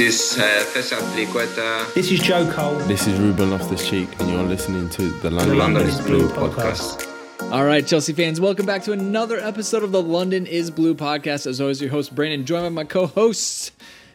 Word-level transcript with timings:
This 0.00 0.38
uh, 0.38 0.64
Festival 0.72 1.06
Triqueta. 1.08 1.92
This 1.92 2.10
is 2.10 2.20
Joe 2.20 2.50
Cole. 2.50 2.78
This 2.86 3.06
is 3.06 3.20
Ruben 3.20 3.50
Loftus 3.50 3.86
Cheek, 3.86 4.08
and 4.18 4.30
you're 4.30 4.42
listening 4.44 4.88
to 4.88 5.10
the 5.20 5.30
London, 5.30 5.58
London 5.58 5.86
is 5.86 5.98
is 5.98 6.06
Blue 6.06 6.26
Blue 6.26 6.30
podcast. 6.30 7.06
All 7.52 7.66
right, 7.66 7.86
Chelsea 7.86 8.14
fans, 8.14 8.40
welcome 8.40 8.64
back 8.64 8.82
to 8.84 8.92
another 8.92 9.36
episode 9.36 9.82
of 9.82 9.92
the 9.92 10.00
London 10.00 10.46
is 10.46 10.70
Blue 10.70 10.94
podcast. 10.94 11.46
As 11.46 11.60
always, 11.60 11.82
your 11.82 11.90
host, 11.90 12.14
Brandon, 12.14 12.46
joined 12.46 12.64
by 12.64 12.68
my 12.70 12.84
co 12.84 13.08
hosts, 13.08 13.72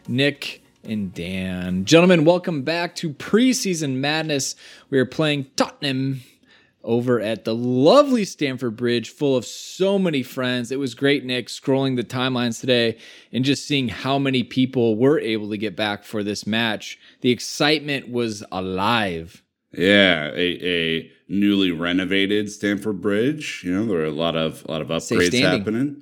Nick 0.07 0.63
and 0.83 1.13
Dan. 1.13 1.85
Gentlemen, 1.85 2.25
welcome 2.25 2.63
back 2.63 2.95
to 2.95 3.11
preseason 3.11 3.97
madness. 3.97 4.55
We 4.89 4.97
are 4.97 5.05
playing 5.05 5.45
Tottenham 5.55 6.23
over 6.85 7.19
at 7.19 7.43
the 7.43 7.53
lovely 7.53 8.23
Stamford 8.23 8.77
Bridge, 8.77 9.09
full 9.09 9.35
of 9.35 9.45
so 9.45 9.99
many 9.99 10.23
friends. 10.23 10.71
It 10.71 10.79
was 10.79 10.95
great, 10.95 11.25
Nick, 11.25 11.47
scrolling 11.47 11.95
the 11.97 12.03
timelines 12.03 12.61
today 12.61 12.97
and 13.33 13.43
just 13.43 13.67
seeing 13.67 13.89
how 13.89 14.17
many 14.17 14.43
people 14.43 14.95
were 14.95 15.19
able 15.19 15.49
to 15.49 15.57
get 15.57 15.75
back 15.75 16.03
for 16.03 16.23
this 16.23 16.47
match. 16.47 16.97
The 17.21 17.31
excitement 17.31 18.09
was 18.09 18.43
alive. 18.51 19.43
Yeah, 19.73 20.31
a, 20.33 20.59
a 20.63 21.11
newly 21.27 21.71
renovated 21.71 22.51
Stamford 22.51 23.01
Bridge. 23.01 23.63
You 23.65 23.73
know, 23.73 23.85
there 23.85 23.97
are 23.97 24.05
a 24.05 24.11
lot 24.11 24.35
of 24.35 24.63
a 24.65 24.71
lot 24.71 24.81
of 24.81 24.87
upgrades 24.87 25.37
happening. 25.41 26.01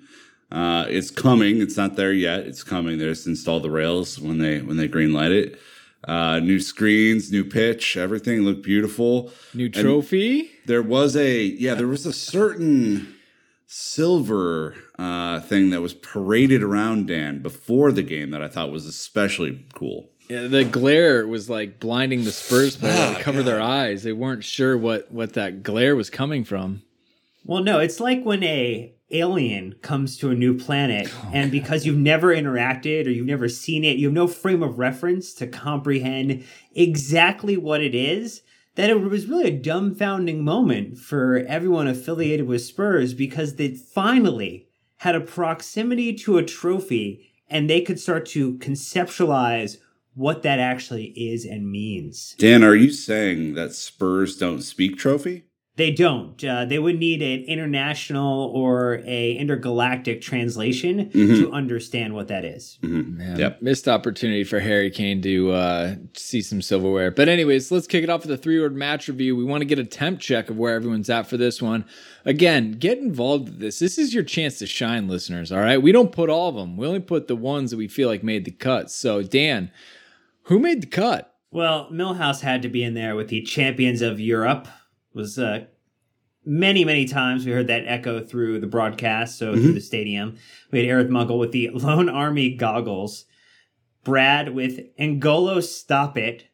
Uh, 0.52 0.86
it's 0.88 1.10
coming. 1.10 1.62
It's 1.62 1.78
not 1.78 1.96
there 1.96 2.14
yet. 2.14 2.42
It's 2.42 2.64
coming. 2.64 3.00
They 3.00 3.06
just 3.06 3.26
installed 3.26 3.64
the 3.64 3.72
rails 3.72 4.20
when 4.20 4.38
they 4.38 4.62
when 4.62 4.78
they 4.78 4.88
green 4.88 5.12
light 5.12 5.32
it. 5.32 5.60
Uh, 6.06 6.40
new 6.40 6.60
screens, 6.60 7.32
new 7.32 7.46
pitch, 7.46 7.96
everything 7.96 8.42
looked 8.42 8.62
beautiful. 8.64 9.32
New 9.54 9.66
And 9.66 9.74
trophy. 9.74 10.52
there 10.66 10.82
was 10.82 11.16
a 11.16 11.42
yeah, 11.44 11.76
there 11.76 11.88
was 11.88 12.06
a 12.06 12.12
certain 12.14 13.16
silver 13.68 14.76
uh, 15.00 15.40
thing 15.42 15.70
that 15.72 15.82
was 15.82 15.94
paraded 15.94 16.62
around 16.64 17.08
Dan 17.08 17.42
before 17.42 17.92
the 17.92 18.04
game 18.04 18.32
that 18.32 18.42
I 18.42 18.48
thought 18.48 18.72
was 18.72 18.86
especially 18.86 19.66
cool. 19.74 20.10
Yeah, 20.30 20.48
the 20.48 20.64
glare 20.64 21.28
was 21.28 21.50
like 21.50 21.80
blinding 21.80 22.24
the 22.24 22.32
Spurs 22.32 22.76
players 22.78 22.98
Ah, 22.98 23.14
to 23.18 23.24
cover 23.24 23.44
their 23.44 23.62
eyes. 23.62 24.04
They 24.04 24.14
weren't 24.14 24.44
sure 24.44 24.78
what 24.78 25.12
what 25.12 25.34
that 25.34 25.64
glare 25.64 25.96
was 25.96 26.10
coming 26.10 26.44
from. 26.44 26.82
Well, 27.46 27.62
no, 27.64 27.80
it's 27.80 28.00
like 28.00 28.24
when 28.24 28.42
a 28.44 28.94
alien 29.14 29.76
comes 29.82 30.18
to 30.18 30.30
a 30.30 30.36
new 30.36 30.58
planet, 30.58 31.10
oh, 31.12 31.32
and 31.34 31.52
because 31.52 31.86
you've 31.86 31.98
never 31.98 32.36
interacted 32.36 33.06
or 33.06 33.12
you've 33.12 33.26
never 33.26 33.48
seen 33.48 33.84
it, 33.84 33.98
you 33.98 34.08
have 34.08 34.14
no 34.14 34.28
frame 34.28 34.64
of 34.64 34.80
reference 34.80 35.34
to 35.36 35.48
comprehend 35.48 36.44
exactly 36.74 37.56
what 37.56 37.82
it 37.82 37.96
is. 37.96 38.42
That 38.76 38.90
it 38.90 39.00
was 39.00 39.28
really 39.28 39.50
a 39.50 39.60
dumbfounding 39.60 40.40
moment 40.40 40.98
for 40.98 41.46
everyone 41.48 41.88
affiliated 41.88 42.48
with 42.48 42.64
Spurs 42.64 43.14
because 43.14 43.56
they 43.56 43.70
finally 43.70 44.68
had 44.98 45.14
a 45.14 45.22
proximity 45.22 46.14
to 46.16 46.40
a 46.40 46.44
trophy 46.44 47.30
and 47.50 47.70
they 47.70 47.82
could 47.82 48.00
start 48.00 48.26
to 48.26 48.58
conceptualize 48.58 49.78
what 50.16 50.44
that 50.44 50.60
actually 50.60 51.06
is 51.16 51.46
and 51.46 51.72
means. 51.72 52.36
Dan, 52.38 52.64
are 52.64 52.76
you 52.76 52.92
saying 52.92 53.54
that 53.56 53.74
Spurs 53.74 54.38
don't 54.38 54.62
speak 54.62 54.98
trophy? 54.98 55.46
They 55.76 55.90
don't. 55.90 56.44
Uh, 56.44 56.66
they 56.66 56.78
would 56.78 57.00
need 57.00 57.24
an 57.24 57.46
international 57.46 58.52
or 58.54 59.02
a 59.06 59.32
intergalactic 59.34 60.22
translation 60.22 61.10
to 61.12 61.52
understand 61.52 62.14
what 62.14 62.28
that 62.28 62.46
is. 62.46 62.78
Man, 62.84 63.40
Yep. 63.40 63.62
missed 63.64 63.88
opportunity 63.88 64.44
for 64.44 64.60
Harry 64.60 64.92
Kane 64.92 65.20
to 65.24 65.52
uh, 65.52 65.96
see 66.16 66.42
some 66.42 66.62
silverware. 66.62 67.10
But 67.10 67.28
anyways, 67.28 67.72
let's 67.72 67.88
kick 67.88 68.04
it 68.04 68.10
off 68.12 68.22
with 68.22 68.30
a 68.30 68.38
three-word 68.38 68.76
match 68.76 69.08
review. 69.08 69.36
We 69.36 69.44
want 69.46 69.62
to 69.62 69.66
get 69.66 69.80
a 69.80 69.84
temp 69.84 70.20
check 70.20 70.52
of 70.52 70.58
where 70.60 70.76
everyone's 70.76 71.10
at 71.10 71.26
for 71.26 71.38
this 71.38 71.60
one. 71.60 71.86
Again, 72.24 72.74
get 72.74 73.00
involved 73.00 73.46
with 73.50 73.60
this. 73.60 73.80
This 73.80 73.98
is 73.98 74.14
your 74.14 74.24
chance 74.24 74.60
to 74.60 74.68
shine, 74.68 75.08
listeners. 75.08 75.52
All 75.52 75.60
right, 75.60 75.82
we 75.82 75.92
don't 75.92 76.12
put 76.12 76.30
all 76.30 76.50
of 76.50 76.56
them. 76.56 76.78
We 76.78 76.86
only 76.86 77.00
put 77.00 77.28
the 77.28 77.36
ones 77.36 77.72
that 77.72 77.78
we 77.78 77.88
feel 77.88 78.10
like 78.10 78.22
made 78.24 78.46
the 78.46 78.52
cut. 78.52 78.92
So, 78.92 79.24
Dan, 79.24 79.72
who 80.44 80.60
made 80.60 80.84
the 80.84 80.88
cut? 80.88 81.34
Well, 81.50 81.90
Millhouse 81.92 82.42
had 82.42 82.62
to 82.62 82.70
be 82.70 82.84
in 82.84 82.94
there 82.94 83.16
with 83.16 83.30
the 83.30 83.42
champions 83.42 84.04
of 84.04 84.20
Europe. 84.20 84.68
Was 85.14 85.38
uh, 85.38 85.66
many, 86.46 86.86
many 86.86 87.06
times 87.06 87.46
we 87.46 87.52
heard 87.52 87.68
that 87.68 87.84
echo 87.86 88.24
through 88.24 88.60
the 88.60 88.68
broadcast, 88.68 89.38
so 89.38 89.54
through 89.54 89.74
the 89.74 89.82
stadium. 89.82 90.38
We 90.72 90.80
had 90.80 90.88
Eric 90.88 91.10
Muggle 91.10 91.40
with 91.40 91.52
the 91.52 91.70
Loan 91.74 92.10
Army 92.10 92.56
goggles. 92.56 93.26
Brad 94.04 94.54
with 94.54 94.96
N'Golo 94.98 95.64
Stop 95.64 96.18
It. 96.18 96.48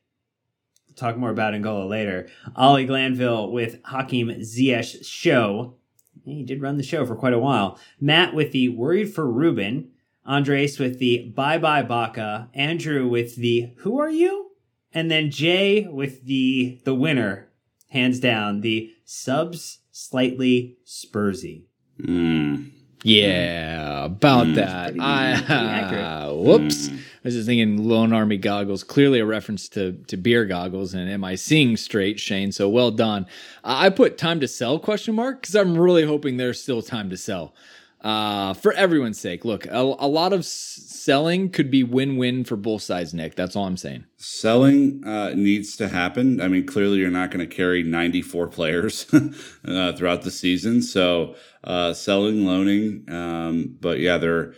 We'll 0.88 0.96
talk 0.96 1.18
more 1.18 1.32
about 1.32 1.54
N'Golo 1.54 1.90
later. 1.90 2.30
Ollie 2.56 2.86
Glanville 2.86 3.52
with 3.52 3.80
Hakim 3.86 4.28
Ziyech 4.28 5.04
Show. 5.04 5.76
He 6.26 6.44
did 6.44 6.62
run 6.62 6.78
the 6.78 6.84
show 6.84 7.06
for 7.06 7.16
quite 7.16 7.34
a 7.34 7.40
while. 7.40 7.80
Matt 8.00 8.36
with 8.36 8.52
the 8.52 8.70
Worried 8.70 9.14
for 9.14 9.30
Ruben. 9.30 9.92
Andres 10.26 10.78
with 10.78 11.00
the 11.00 11.30
Bye 11.36 11.58
Bye 11.58 11.82
Baka. 11.82 12.50
Andrew 12.54 13.08
with 13.08 13.36
the 13.36 13.74
Who 13.78 14.00
Are 14.00 14.12
You? 14.12 14.52
And 14.94 15.10
then 15.10 15.32
Jay 15.32 15.88
with 15.88 16.26
the 16.26 16.80
the 16.84 16.96
winner, 16.96 17.49
hands 17.90 18.20
down, 18.20 18.62
the 18.62 18.92
subs 19.06 19.80
slightly 19.92 20.78
Spursy. 20.86 21.64
Mm. 22.02 22.72
Yeah, 23.04 24.06
about 24.06 24.54
that. 24.56 24.88
pretty- 24.88 25.00
I 25.02 25.36
pretty 25.38 25.54
accurate. 25.54 26.36
whoops. 26.38 26.90
I 26.90 26.94
was 27.24 27.34
just 27.34 27.48
thinking 27.48 27.88
Loan 27.88 28.14
Army 28.14 28.38
goggles, 28.38 28.84
clearly 28.84 29.20
a 29.20 29.26
reference 29.26 29.68
to 29.70 29.94
to 30.08 30.18
beer 30.18 30.46
goggles. 30.46 30.94
And 30.94 31.10
am 31.10 31.24
I 31.24 31.36
seeing 31.36 31.78
straight, 31.78 32.20
Shane? 32.20 32.52
So 32.52 32.68
well 32.70 32.92
done. 32.92 33.26
I 33.64 33.88
I 33.88 33.90
put 33.90 34.18
time 34.18 34.40
to 34.42 34.48
sell 34.48 34.80
question 34.80 35.16
mark 35.16 35.42
because 35.42 35.56
I'm 35.56 35.78
really 35.78 36.06
hoping 36.06 36.38
there's 36.38 36.62
still 36.62 36.82
time 36.82 37.10
to 37.10 37.18
sell. 37.18 37.54
Uh, 38.02 38.54
for 38.54 38.72
everyone's 38.74 39.20
sake, 39.20 39.44
look, 39.44 39.66
a, 39.66 39.78
a 39.80 40.08
lot 40.08 40.32
of 40.32 40.40
s- 40.40 40.48
selling 40.88 41.50
could 41.50 41.70
be 41.70 41.84
win-win 41.84 42.46
for 42.46 42.56
both 42.56 42.82
sides. 42.82 43.14
Nick, 43.14 43.36
that's 43.36 43.58
all 43.58 43.66
I'm 43.66 43.76
saying. 43.76 44.06
Selling 44.16 45.04
uh, 45.06 45.34
needs 45.36 45.76
to 45.78 45.90
happen. 45.90 46.40
I 46.40 46.48
mean, 46.48 46.66
clearly 46.66 47.00
you're 47.00 47.10
not 47.12 47.30
going 47.30 47.46
to 47.48 47.56
carry 47.56 47.84
94 47.84 48.48
players 48.58 49.06
uh, 49.66 49.92
throughout 49.94 50.22
the 50.22 50.32
season. 50.32 50.82
So 50.82 51.36
uh, 51.66 51.92
selling, 51.94 52.46
loaning, 52.46 53.04
um, 53.10 53.76
but 53.82 54.00
yeah, 54.00 54.18
there 54.18 54.54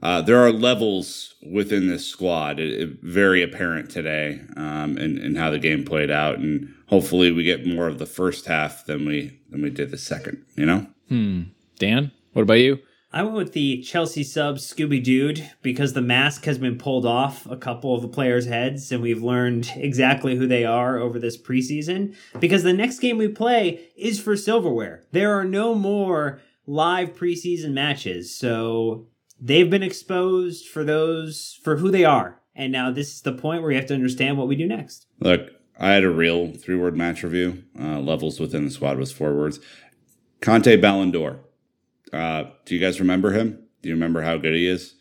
uh, 0.00 0.22
there 0.22 0.38
are 0.38 0.52
levels 0.52 1.34
within 1.42 1.88
this 1.88 2.06
squad. 2.06 2.58
It, 2.60 2.72
it- 2.80 2.98
very 3.02 3.42
apparent 3.42 3.90
today 3.90 4.40
um, 4.56 4.96
in, 4.96 5.18
in 5.18 5.34
how 5.34 5.50
the 5.50 5.58
game 5.58 5.84
played 5.84 6.10
out, 6.10 6.38
and 6.38 6.72
hopefully 6.86 7.32
we 7.32 7.42
get 7.42 7.66
more 7.66 7.86
of 7.88 7.98
the 7.98 8.06
first 8.06 8.46
half 8.46 8.86
than 8.86 9.04
we 9.06 9.40
than 9.50 9.60
we 9.60 9.68
did 9.70 9.90
the 9.90 9.98
second. 9.98 10.42
You 10.56 10.64
know. 10.66 10.86
Hmm. 11.08 11.42
Dan, 11.78 12.12
what 12.32 12.42
about 12.42 12.54
you? 12.54 12.78
I 13.10 13.22
went 13.22 13.36
with 13.36 13.52
the 13.54 13.80
Chelsea 13.80 14.22
sub 14.22 14.56
Scooby 14.56 15.02
Dude 15.02 15.50
because 15.62 15.94
the 15.94 16.02
mask 16.02 16.44
has 16.44 16.58
been 16.58 16.76
pulled 16.76 17.06
off 17.06 17.46
a 17.46 17.56
couple 17.56 17.94
of 17.94 18.02
the 18.02 18.08
players' 18.08 18.44
heads, 18.44 18.92
and 18.92 19.00
we've 19.00 19.22
learned 19.22 19.72
exactly 19.76 20.36
who 20.36 20.46
they 20.46 20.66
are 20.66 20.98
over 20.98 21.18
this 21.18 21.40
preseason. 21.40 22.14
Because 22.38 22.64
the 22.64 22.74
next 22.74 22.98
game 22.98 23.16
we 23.16 23.28
play 23.28 23.88
is 23.96 24.20
for 24.20 24.36
silverware. 24.36 25.04
There 25.12 25.32
are 25.32 25.44
no 25.44 25.74
more 25.74 26.40
live 26.66 27.14
preseason 27.14 27.72
matches, 27.72 28.36
so 28.36 29.06
they've 29.40 29.70
been 29.70 29.82
exposed 29.82 30.68
for 30.68 30.84
those 30.84 31.58
for 31.62 31.78
who 31.78 31.90
they 31.90 32.04
are. 32.04 32.42
And 32.54 32.70
now 32.70 32.90
this 32.90 33.14
is 33.14 33.22
the 33.22 33.32
point 33.32 33.62
where 33.62 33.70
you 33.70 33.78
have 33.78 33.86
to 33.86 33.94
understand 33.94 34.36
what 34.36 34.48
we 34.48 34.56
do 34.56 34.66
next. 34.66 35.06
Look, 35.20 35.48
I 35.78 35.92
had 35.92 36.04
a 36.04 36.10
real 36.10 36.52
three 36.52 36.76
word 36.76 36.94
match 36.94 37.22
review. 37.22 37.62
Uh, 37.78 38.00
levels 38.00 38.38
within 38.38 38.66
the 38.66 38.70
squad 38.70 38.98
was 38.98 39.12
four 39.12 39.34
words. 39.34 39.60
Kante 40.42 40.78
Ballon 40.78 41.10
d'Or. 41.10 41.40
Uh, 42.12 42.44
do 42.64 42.74
you 42.74 42.80
guys 42.80 43.00
remember 43.00 43.32
him? 43.32 43.58
Do 43.82 43.88
you 43.88 43.94
remember 43.94 44.22
how 44.22 44.36
good 44.36 44.54
he 44.54 44.66
is? 44.66 44.94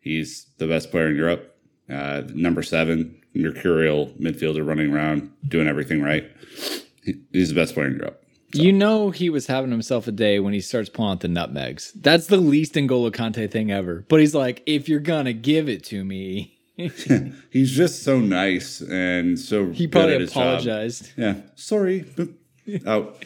He's 0.00 0.46
the 0.58 0.66
best 0.66 0.90
player 0.90 1.08
in 1.08 1.16
Europe. 1.16 1.56
Uh, 1.90 2.22
number 2.34 2.62
seven, 2.62 3.20
mercurial 3.34 4.08
midfielder 4.20 4.66
running 4.66 4.92
around, 4.92 5.30
doing 5.46 5.68
everything 5.68 6.02
right. 6.02 6.30
He's 7.32 7.48
the 7.50 7.54
best 7.54 7.74
player 7.74 7.88
in 7.88 7.96
Europe. 7.96 8.18
You 8.54 8.72
know 8.72 9.10
he 9.10 9.30
was 9.30 9.46
having 9.46 9.70
himself 9.70 10.06
a 10.06 10.12
day 10.12 10.38
when 10.38 10.52
he 10.52 10.60
starts 10.60 10.88
pulling 10.90 11.12
out 11.12 11.20
the 11.20 11.28
nutmegs. 11.28 11.92
That's 11.92 12.26
the 12.26 12.36
least 12.36 12.74
N'Golo 12.74 13.10
Kante 13.10 13.50
thing 13.50 13.70
ever. 13.70 14.04
But 14.08 14.20
he's 14.20 14.34
like, 14.34 14.62
if 14.66 14.88
you're 14.88 15.00
gonna 15.00 15.32
give 15.32 15.68
it 15.68 15.84
to 15.84 16.04
me, 16.04 16.58
He's 17.50 17.70
just 17.70 18.02
so 18.02 18.18
nice 18.18 18.80
and 18.80 19.38
so 19.38 19.70
he 19.70 19.86
probably 19.86 20.18
his 20.18 20.32
job. 20.32 20.42
apologized. 20.42 21.12
Yeah, 21.16 21.36
sorry. 21.54 22.06
Out. 22.86 23.22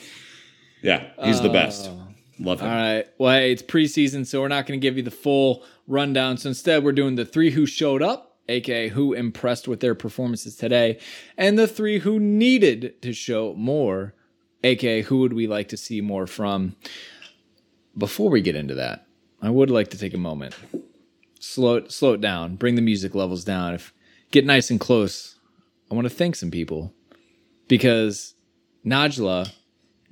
Yeah, 0.82 1.10
he's 1.24 1.40
the 1.40 1.48
best. 1.48 1.90
Love 2.38 2.60
him. 2.60 2.68
All 2.68 2.74
right. 2.74 3.06
Well, 3.18 3.32
hey, 3.32 3.52
it's 3.52 3.62
preseason, 3.62 4.26
so 4.26 4.40
we're 4.40 4.48
not 4.48 4.66
going 4.66 4.78
to 4.78 4.82
give 4.84 4.96
you 4.96 5.02
the 5.02 5.10
full 5.10 5.64
rundown. 5.86 6.36
So 6.36 6.50
instead, 6.50 6.84
we're 6.84 6.92
doing 6.92 7.14
the 7.14 7.24
three 7.24 7.50
who 7.50 7.66
showed 7.66 8.02
up, 8.02 8.38
aka 8.48 8.88
who 8.88 9.14
impressed 9.14 9.66
with 9.68 9.80
their 9.80 9.94
performances 9.94 10.56
today, 10.56 10.98
and 11.36 11.58
the 11.58 11.66
three 11.66 12.00
who 12.00 12.20
needed 12.20 13.00
to 13.02 13.12
show 13.12 13.54
more, 13.54 14.14
aka 14.62 15.02
who 15.02 15.18
would 15.18 15.32
we 15.32 15.46
like 15.46 15.68
to 15.68 15.76
see 15.76 16.00
more 16.00 16.26
from. 16.26 16.76
Before 17.96 18.28
we 18.28 18.42
get 18.42 18.56
into 18.56 18.74
that, 18.74 19.06
I 19.40 19.48
would 19.48 19.70
like 19.70 19.88
to 19.88 19.98
take 19.98 20.12
a 20.12 20.18
moment, 20.18 20.54
slow 21.40 21.76
it, 21.76 21.92
slow 21.92 22.12
it 22.12 22.20
down, 22.20 22.56
bring 22.56 22.74
the 22.74 22.82
music 22.82 23.14
levels 23.14 23.42
down. 23.42 23.72
If 23.72 23.94
get 24.30 24.44
nice 24.44 24.70
and 24.70 24.78
close, 24.78 25.38
I 25.90 25.94
want 25.94 26.04
to 26.04 26.14
thank 26.14 26.36
some 26.36 26.50
people 26.50 26.92
because 27.68 28.34
Najla 28.84 29.52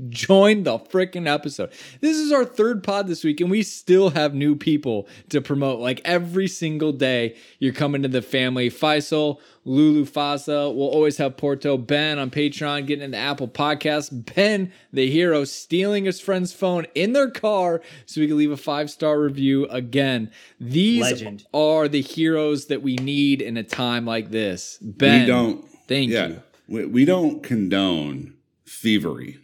join 0.08 0.62
the 0.64 0.78
freaking 0.78 1.32
episode. 1.32 1.70
This 2.00 2.16
is 2.16 2.32
our 2.32 2.44
third 2.44 2.82
pod 2.82 3.06
this 3.06 3.24
week, 3.24 3.40
and 3.40 3.50
we 3.50 3.62
still 3.62 4.10
have 4.10 4.34
new 4.34 4.56
people 4.56 5.08
to 5.28 5.40
promote. 5.40 5.80
Like 5.80 6.00
every 6.04 6.48
single 6.48 6.92
day, 6.92 7.36
you're 7.58 7.72
coming 7.72 8.02
to 8.02 8.08
the 8.08 8.22
family. 8.22 8.70
Faisal, 8.70 9.38
Lulu 9.64 10.04
Fasa, 10.04 10.74
we'll 10.74 10.88
always 10.88 11.16
have 11.16 11.36
Porto, 11.36 11.78
Ben 11.78 12.18
on 12.18 12.30
Patreon, 12.30 12.86
getting 12.86 13.04
into 13.04 13.18
Apple 13.18 13.48
Podcasts. 13.48 14.10
Ben, 14.34 14.72
the 14.92 15.10
hero, 15.10 15.44
stealing 15.44 16.04
his 16.04 16.20
friend's 16.20 16.52
phone 16.52 16.86
in 16.94 17.12
their 17.12 17.30
car 17.30 17.80
so 18.06 18.20
we 18.20 18.26
can 18.26 18.36
leave 18.36 18.50
a 18.50 18.56
five 18.56 18.90
star 18.90 19.20
review 19.20 19.66
again. 19.66 20.30
These 20.60 21.02
Legend. 21.02 21.46
are 21.54 21.88
the 21.88 22.02
heroes 22.02 22.66
that 22.66 22.82
we 22.82 22.96
need 22.96 23.40
in 23.40 23.56
a 23.56 23.62
time 23.62 24.04
like 24.04 24.30
this. 24.30 24.78
Ben, 24.80 25.22
we 25.22 25.26
don't. 25.26 25.68
thank 25.88 26.10
yeah, 26.10 26.26
you. 26.26 26.42
We, 26.68 26.86
we 26.86 27.04
don't 27.04 27.42
condone 27.42 28.34
thievery, 28.66 29.38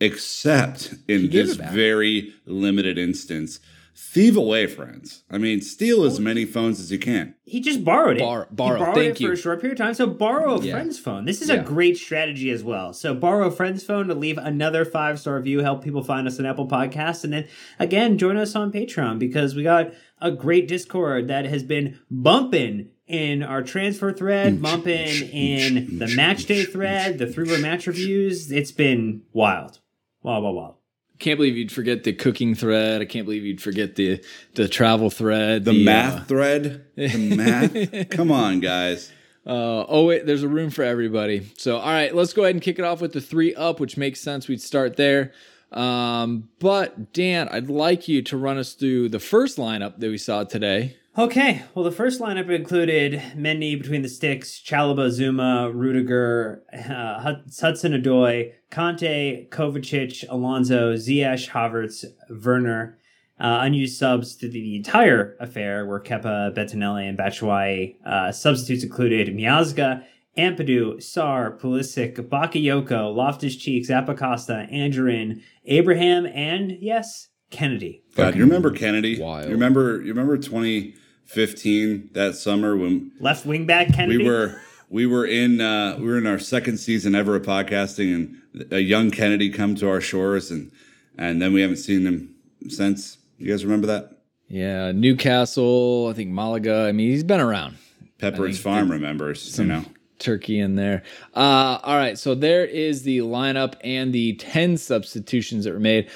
except 0.00 0.94
in 1.08 1.30
this 1.30 1.54
very 1.56 2.32
limited 2.46 2.98
instance. 2.98 3.60
Thieve 4.02 4.36
away, 4.36 4.66
friends. 4.66 5.24
I 5.30 5.36
mean, 5.36 5.60
steal 5.60 6.04
as 6.04 6.18
many 6.18 6.46
phones 6.46 6.80
as 6.80 6.90
you 6.90 6.98
can. 6.98 7.34
He 7.44 7.60
just 7.60 7.84
borrowed 7.84 8.16
it. 8.16 8.20
Bar- 8.20 8.48
borrow. 8.50 8.78
He 8.78 8.84
borrowed 8.84 8.94
Thank 8.96 9.16
it 9.16 9.20
you. 9.20 9.26
for 9.28 9.32
a 9.34 9.36
short 9.36 9.60
period 9.60 9.78
of 9.78 9.84
time. 9.84 9.94
So 9.94 10.06
borrow 10.06 10.58
a 10.58 10.64
Yeah. 10.64 10.72
friend's 10.72 10.98
phone. 10.98 11.26
This 11.26 11.42
is 11.42 11.48
Yeah. 11.50 11.56
a 11.56 11.64
great 11.64 11.98
strategy 11.98 12.50
as 12.50 12.64
well. 12.64 12.94
So 12.94 13.14
borrow 13.14 13.48
a 13.48 13.50
friend's 13.50 13.82
phone 13.84 14.08
to 14.08 14.14
leave 14.14 14.38
another 14.38 14.86
five 14.86 15.20
star 15.20 15.36
review, 15.36 15.58
help 15.60 15.84
people 15.84 16.02
find 16.02 16.26
us 16.26 16.38
on 16.40 16.46
Apple 16.46 16.66
Podcasts, 16.66 17.24
and 17.24 17.32
then 17.32 17.44
again 17.78 18.16
join 18.16 18.38
us 18.38 18.56
on 18.56 18.72
Patreon 18.72 19.18
because 19.18 19.54
we 19.54 19.62
got 19.62 19.92
a 20.22 20.30
great 20.30 20.66
Discord 20.66 21.28
that 21.28 21.44
has 21.44 21.62
been 21.62 21.98
bumping 22.10 22.88
in 23.06 23.42
our 23.42 23.62
transfer 23.62 24.12
thread, 24.12 24.62
bumping 24.62 25.28
in 25.30 25.98
the 25.98 26.06
match 26.14 26.46
day 26.46 26.64
thread, 26.64 27.18
the 27.18 27.26
three 27.26 27.46
word 27.46 27.60
match 27.60 27.86
reviews. 27.86 28.50
It's 28.52 28.72
been 28.72 29.22
wild, 29.32 29.79
wild, 30.22 30.44
wild, 30.44 30.56
wild. 30.56 30.74
Can't 31.18 31.36
believe 31.36 31.56
you'd 31.56 31.72
forget 31.72 32.04
the 32.04 32.14
cooking 32.14 32.54
thread. 32.54 33.02
I 33.02 33.04
can't 33.04 33.26
believe 33.26 33.44
you'd 33.44 33.60
forget 33.60 33.96
the 33.96 34.24
the 34.54 34.68
travel 34.68 35.10
thread. 35.10 35.64
The, 35.66 35.72
uh, 35.72 35.84
math 35.84 36.28
thread, 36.28 36.86
the 36.96 37.36
math. 37.36 38.08
Come 38.10 38.32
on, 38.32 38.60
guys. 38.60 39.12
Uh, 39.46 39.84
oh 39.88 40.06
wait, 40.06 40.26
there's 40.26 40.42
a 40.42 40.48
room 40.48 40.70
for 40.70 40.82
everybody. 40.82 41.50
So 41.58 41.76
all 41.78 41.90
right, 41.90 42.14
let's 42.14 42.32
go 42.32 42.44
ahead 42.44 42.54
and 42.54 42.62
kick 42.62 42.78
it 42.78 42.84
off 42.84 43.00
with 43.00 43.12
the 43.12 43.20
three 43.20 43.54
up, 43.54 43.80
which 43.80 43.96
makes 43.96 44.20
sense. 44.20 44.48
We'd 44.48 44.62
start 44.62 44.96
there. 44.96 45.32
Um, 45.72 46.48
but 46.58 47.12
Dan, 47.12 47.48
I'd 47.48 47.68
like 47.70 48.08
you 48.08 48.22
to 48.22 48.36
run 48.36 48.58
us 48.58 48.72
through 48.72 49.10
the 49.10 49.20
first 49.20 49.56
lineup 49.58 49.98
that 49.98 50.08
we 50.08 50.18
saw 50.18 50.44
today. 50.44 50.96
Okay, 51.18 51.62
well, 51.74 51.84
the 51.84 51.90
first 51.92 52.20
lineup 52.20 52.48
included 52.50 53.20
Mendy 53.36 53.76
between 53.76 54.02
the 54.02 54.08
sticks, 54.08 54.60
Chalobah, 54.64 55.10
Zouma, 55.10 55.72
Rudiger, 55.74 56.62
uh, 56.72 57.20
Hud- 57.20 57.50
Hudson 57.60 57.92
Odoi, 57.92 58.52
Kante, 58.70 59.48
Kovacic, 59.48 60.24
Alonso, 60.28 60.94
Ziyech, 60.94 61.48
Havertz, 61.50 62.04
Werner. 62.44 62.96
Uh, 63.38 63.60
unused 63.62 63.98
subs 63.98 64.36
to 64.36 64.48
the 64.50 64.76
entire 64.76 65.34
affair 65.40 65.86
were 65.86 65.98
Kepa, 65.98 66.54
Bettinelli, 66.54 67.08
and 67.08 67.16
Batshuayi. 67.16 67.96
Uh, 68.04 68.30
substitutes 68.30 68.84
included 68.84 69.28
Miazga, 69.28 70.04
Ampadu, 70.36 70.96
Sarr, 70.98 71.58
Pulisic, 71.58 72.16
Bakayoko, 72.28 73.14
Loftus 73.14 73.56
Cheeks, 73.56 73.88
Zappacosta, 73.88 74.70
Anjorin, 74.70 75.40
Abraham, 75.64 76.26
and 76.26 76.76
yes, 76.82 77.28
Kennedy. 77.50 78.02
God, 78.14 78.36
you 78.36 78.42
remember 78.42 78.70
Kennedy? 78.70 79.18
wild. 79.18 79.46
You 79.46 79.52
remember? 79.52 80.02
You 80.02 80.08
remember 80.08 80.36
2015 80.36 82.10
that 82.12 82.36
summer 82.36 82.76
when 82.76 83.12
Left 83.20 83.46
wing 83.46 83.64
back 83.64 83.92
Kennedy. 83.92 84.18
we 84.18 84.24
were 84.28 84.60
we 84.90 85.06
were 85.06 85.24
in 85.24 85.60
uh, 85.60 85.96
we 85.98 86.04
were 86.04 86.18
in 86.18 86.26
our 86.26 86.38
second 86.38 86.76
season 86.78 87.14
ever 87.14 87.36
of 87.36 87.42
podcasting, 87.42 88.14
and 88.14 88.72
a 88.72 88.80
young 88.80 89.10
Kennedy 89.10 89.48
come 89.48 89.74
to 89.76 89.88
our 89.88 90.00
shores, 90.00 90.50
and 90.50 90.70
and 91.16 91.40
then 91.40 91.52
we 91.54 91.62
haven't 91.62 91.76
seen 91.76 92.04
him 92.04 92.34
since. 92.68 93.18
You 93.38 93.50
guys 93.50 93.64
remember 93.64 93.86
that? 93.86 94.18
Yeah, 94.48 94.92
Newcastle. 94.92 96.08
I 96.10 96.12
think 96.12 96.30
Malaga. 96.30 96.86
I 96.88 96.92
mean, 96.92 97.10
he's 97.10 97.24
been 97.24 97.40
around. 97.40 97.78
Pepperidge 98.18 98.58
Farm 98.58 98.90
remembers, 98.90 99.58
you 99.58 99.64
know. 99.64 99.84
turkey 100.18 100.58
in 100.58 100.74
there. 100.74 101.02
Uh, 101.34 101.78
all 101.82 101.96
right, 101.96 102.18
so 102.18 102.34
there 102.34 102.66
is 102.66 103.02
the 103.04 103.18
lineup 103.18 103.76
and 103.82 104.12
the 104.12 104.34
10 104.34 104.76
substitutions 104.76 105.64
that 105.64 105.72
were 105.72 105.80
made. 105.80 106.10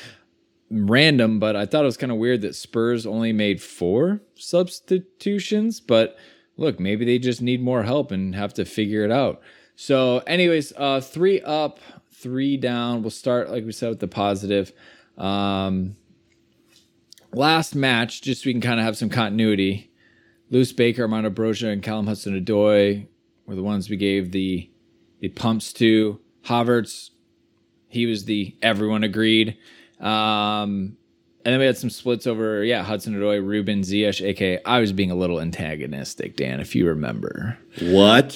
Random, 0.71 1.39
but 1.39 1.57
I 1.57 1.65
thought 1.65 1.83
it 1.83 1.87
was 1.87 1.97
kind 1.97 2.11
of 2.13 2.19
weird 2.19 2.43
that 2.43 2.55
Spurs 2.55 3.07
only 3.07 3.33
made 3.33 3.63
four 3.63 4.21
substitutions. 4.35 5.81
But 5.81 6.17
look, 6.57 6.79
maybe 6.79 7.05
they 7.05 7.19
just 7.19 7.43
need 7.43 7.63
more 7.63 7.83
help 7.83 8.11
and 8.11 8.35
have 8.35 8.55
to 8.55 8.65
figure 8.65 9.05
it 9.05 9.11
out. 9.11 9.41
So, 9.77 10.19
anyways, 10.27 10.73
uh, 10.77 11.01
three 11.01 11.41
up, 11.41 11.81
three 12.13 12.57
down. 12.57 13.03
We'll 13.03 13.11
start, 13.11 13.51
like 13.51 13.65
we 13.65 13.73
said, 13.73 13.91
with 13.91 14.01
the 14.01 14.09
positive. 14.09 14.73
Um, 15.19 15.97
last 17.33 17.75
match, 17.75 18.23
just 18.23 18.43
so 18.43 18.47
we 18.49 18.53
can 18.53 18.61
kind 18.61 18.79
of 18.79 18.87
have 18.87 18.97
some 18.97 19.11
continuity. 19.11 19.91
Lewis 20.51 20.73
Baker, 20.73 21.03
Armando 21.03 21.31
Broja, 21.31 21.73
and 21.73 21.83
Callum 21.83 22.07
Hudson 22.07 22.41
Odoi 22.41 23.07
were 23.47 23.55
the 23.55 23.63
ones 23.63 23.91
we 23.91 23.97
gave 23.97 24.31
the 24.31 24.71
the 25.21 25.29
pumps 25.29 25.73
to. 25.75 26.21
Havertz, 26.47 27.11
he 27.89 28.07
was 28.07 28.27
the 28.27 28.55
everyone 28.63 29.03
agreed. 29.03 29.57
Um, 29.99 30.97
and 31.45 31.53
then 31.53 31.61
we 31.61 31.67
had 31.67 31.77
some 31.77 31.91
splits 31.91 32.27
over, 32.27 32.65
yeah, 32.65 32.83
Hudson 32.83 33.15
Odoi, 33.15 33.45
Ruben 33.47 33.81
Ziyech, 33.83 34.25
aka 34.25 34.61
I 34.65 34.81
was 34.81 34.93
being 34.93 35.11
a 35.11 35.15
little 35.15 35.41
antagonistic, 35.41 36.37
Dan, 36.37 36.61
if 36.61 36.75
you 36.75 36.87
remember. 36.89 37.59
What? 37.81 38.27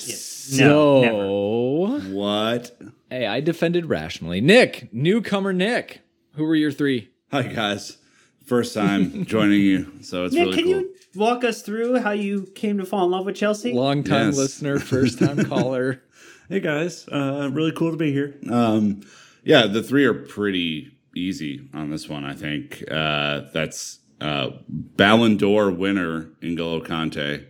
No, 0.52 2.00
so, 2.00 2.00
What? 2.10 2.78
hey, 3.10 3.26
I 3.26 3.40
defended 3.40 3.86
rationally. 3.86 4.40
Nick, 4.40 4.92
newcomer 4.92 5.52
Nick, 5.52 6.00
who 6.34 6.44
were 6.44 6.54
your 6.54 6.72
three? 6.72 7.10
Hi 7.30 7.42
guys, 7.42 7.98
first 8.46 8.72
time 8.74 9.24
joining 9.26 9.60
you, 9.60 9.92
so 10.00 10.24
it's 10.24 10.34
Nick, 10.34 10.44
really 10.46 10.56
can 10.56 10.64
cool. 10.64 10.72
you 10.80 10.94
walk 11.14 11.44
us 11.44 11.60
through 11.62 11.98
how 11.98 12.12
you 12.12 12.50
came 12.54 12.78
to 12.78 12.86
fall 12.86 13.04
in 13.04 13.10
love 13.10 13.26
with 13.26 13.36
Chelsea? 13.36 13.72
Long 13.74 14.02
time 14.04 14.26
Yes. 14.28 14.36
listener, 14.38 14.78
first 14.78 15.18
time 15.18 15.44
caller. 15.48 16.02
Hey 16.48 16.60
guys, 16.60 17.06
uh, 17.08 17.50
really 17.52 17.72
cool 17.72 17.90
to 17.90 17.96
be 17.98 18.10
here. 18.12 18.34
Um, 18.50 19.02
yeah, 19.44 19.66
the 19.66 19.82
three 19.82 20.06
are 20.06 20.14
pretty 20.14 20.96
easy 21.18 21.68
on 21.74 21.90
this 21.90 22.08
one. 22.08 22.24
I 22.24 22.34
think 22.34 22.84
uh, 22.90 23.42
that's 23.52 23.98
uh, 24.20 24.50
Ballon 24.68 25.36
d'Or 25.36 25.70
winner 25.70 26.30
N'Golo 26.42 26.84
Kante. 26.86 27.44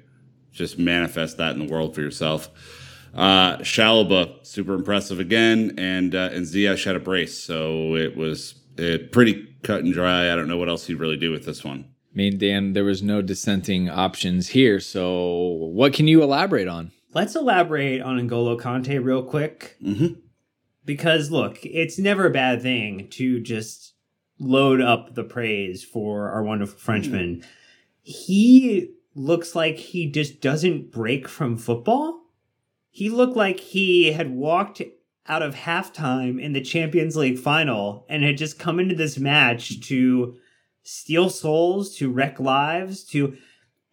Just 0.52 0.78
manifest 0.78 1.36
that 1.36 1.52
in 1.54 1.64
the 1.66 1.72
world 1.72 1.94
for 1.94 2.00
yourself. 2.00 2.50
Uh, 3.14 3.56
Chalobah, 3.58 4.44
super 4.46 4.74
impressive 4.74 5.18
again, 5.20 5.74
and 5.78 6.14
uh, 6.14 6.30
and 6.32 6.44
Ziyech 6.44 6.84
had 6.84 6.96
a 6.96 7.00
brace, 7.00 7.42
so 7.42 7.94
it 7.94 8.16
was 8.16 8.54
it 8.76 9.12
pretty 9.12 9.46
cut 9.62 9.82
and 9.84 9.92
dry. 9.92 10.32
I 10.32 10.36
don't 10.36 10.48
know 10.48 10.58
what 10.58 10.68
else 10.68 10.86
he'd 10.86 10.94
really 11.00 11.16
do 11.16 11.30
with 11.30 11.46
this 11.46 11.64
one. 11.64 11.86
I 12.12 12.16
mean, 12.16 12.38
Dan, 12.38 12.72
there 12.72 12.84
was 12.84 13.02
no 13.02 13.22
dissenting 13.22 13.88
options 13.88 14.48
here. 14.48 14.80
So, 14.80 15.40
what 15.72 15.92
can 15.92 16.08
you 16.08 16.22
elaborate 16.22 16.68
on? 16.68 16.90
Let's 17.14 17.34
elaborate 17.34 18.02
on 18.02 18.18
N'Golo 18.18 18.60
Kante 18.60 19.02
real 19.02 19.22
quick. 19.22 19.76
Mhm. 19.82 20.16
Because 20.88 21.30
look, 21.30 21.58
it's 21.64 21.98
never 21.98 22.24
a 22.24 22.30
bad 22.30 22.62
thing 22.62 23.08
to 23.10 23.40
just 23.40 23.92
load 24.38 24.80
up 24.80 25.14
the 25.14 25.22
praise 25.22 25.84
for 25.84 26.30
our 26.30 26.42
wonderful 26.42 26.78
hmm. 26.78 26.82
Frenchman. 26.82 27.44
He 28.00 28.94
looks 29.14 29.54
like 29.54 29.76
he 29.76 30.10
just 30.10 30.40
doesn't 30.40 30.90
break 30.90 31.28
from 31.28 31.58
football. 31.58 32.22
He 32.88 33.10
looked 33.10 33.36
like 33.36 33.60
he 33.60 34.12
had 34.12 34.30
walked 34.30 34.80
out 35.26 35.42
of 35.42 35.54
halftime 35.54 36.40
in 36.42 36.54
the 36.54 36.62
Champions 36.62 37.16
League 37.16 37.38
final 37.38 38.06
and 38.08 38.22
had 38.22 38.38
just 38.38 38.58
come 38.58 38.80
into 38.80 38.94
this 38.94 39.18
match 39.18 39.86
to 39.88 40.38
steal 40.84 41.28
souls, 41.28 41.94
to 41.96 42.10
wreck 42.10 42.40
lives, 42.40 43.04
to 43.04 43.36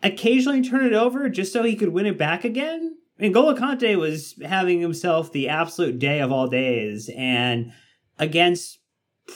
occasionally 0.02 0.62
turn 0.62 0.86
it 0.86 0.94
over 0.94 1.28
just 1.28 1.52
so 1.52 1.64
he 1.64 1.76
could 1.76 1.90
win 1.90 2.06
it 2.06 2.18
back 2.18 2.46
again. 2.46 2.96
N'Golo 3.20 3.58
Kante 3.58 3.98
was 3.98 4.36
having 4.44 4.82
himself 4.82 5.32
the 5.32 5.48
absolute 5.48 6.00
day 6.00 6.20
of 6.20 6.32
all 6.32 6.48
days, 6.48 7.10
and 7.16 7.72
against 8.20 8.80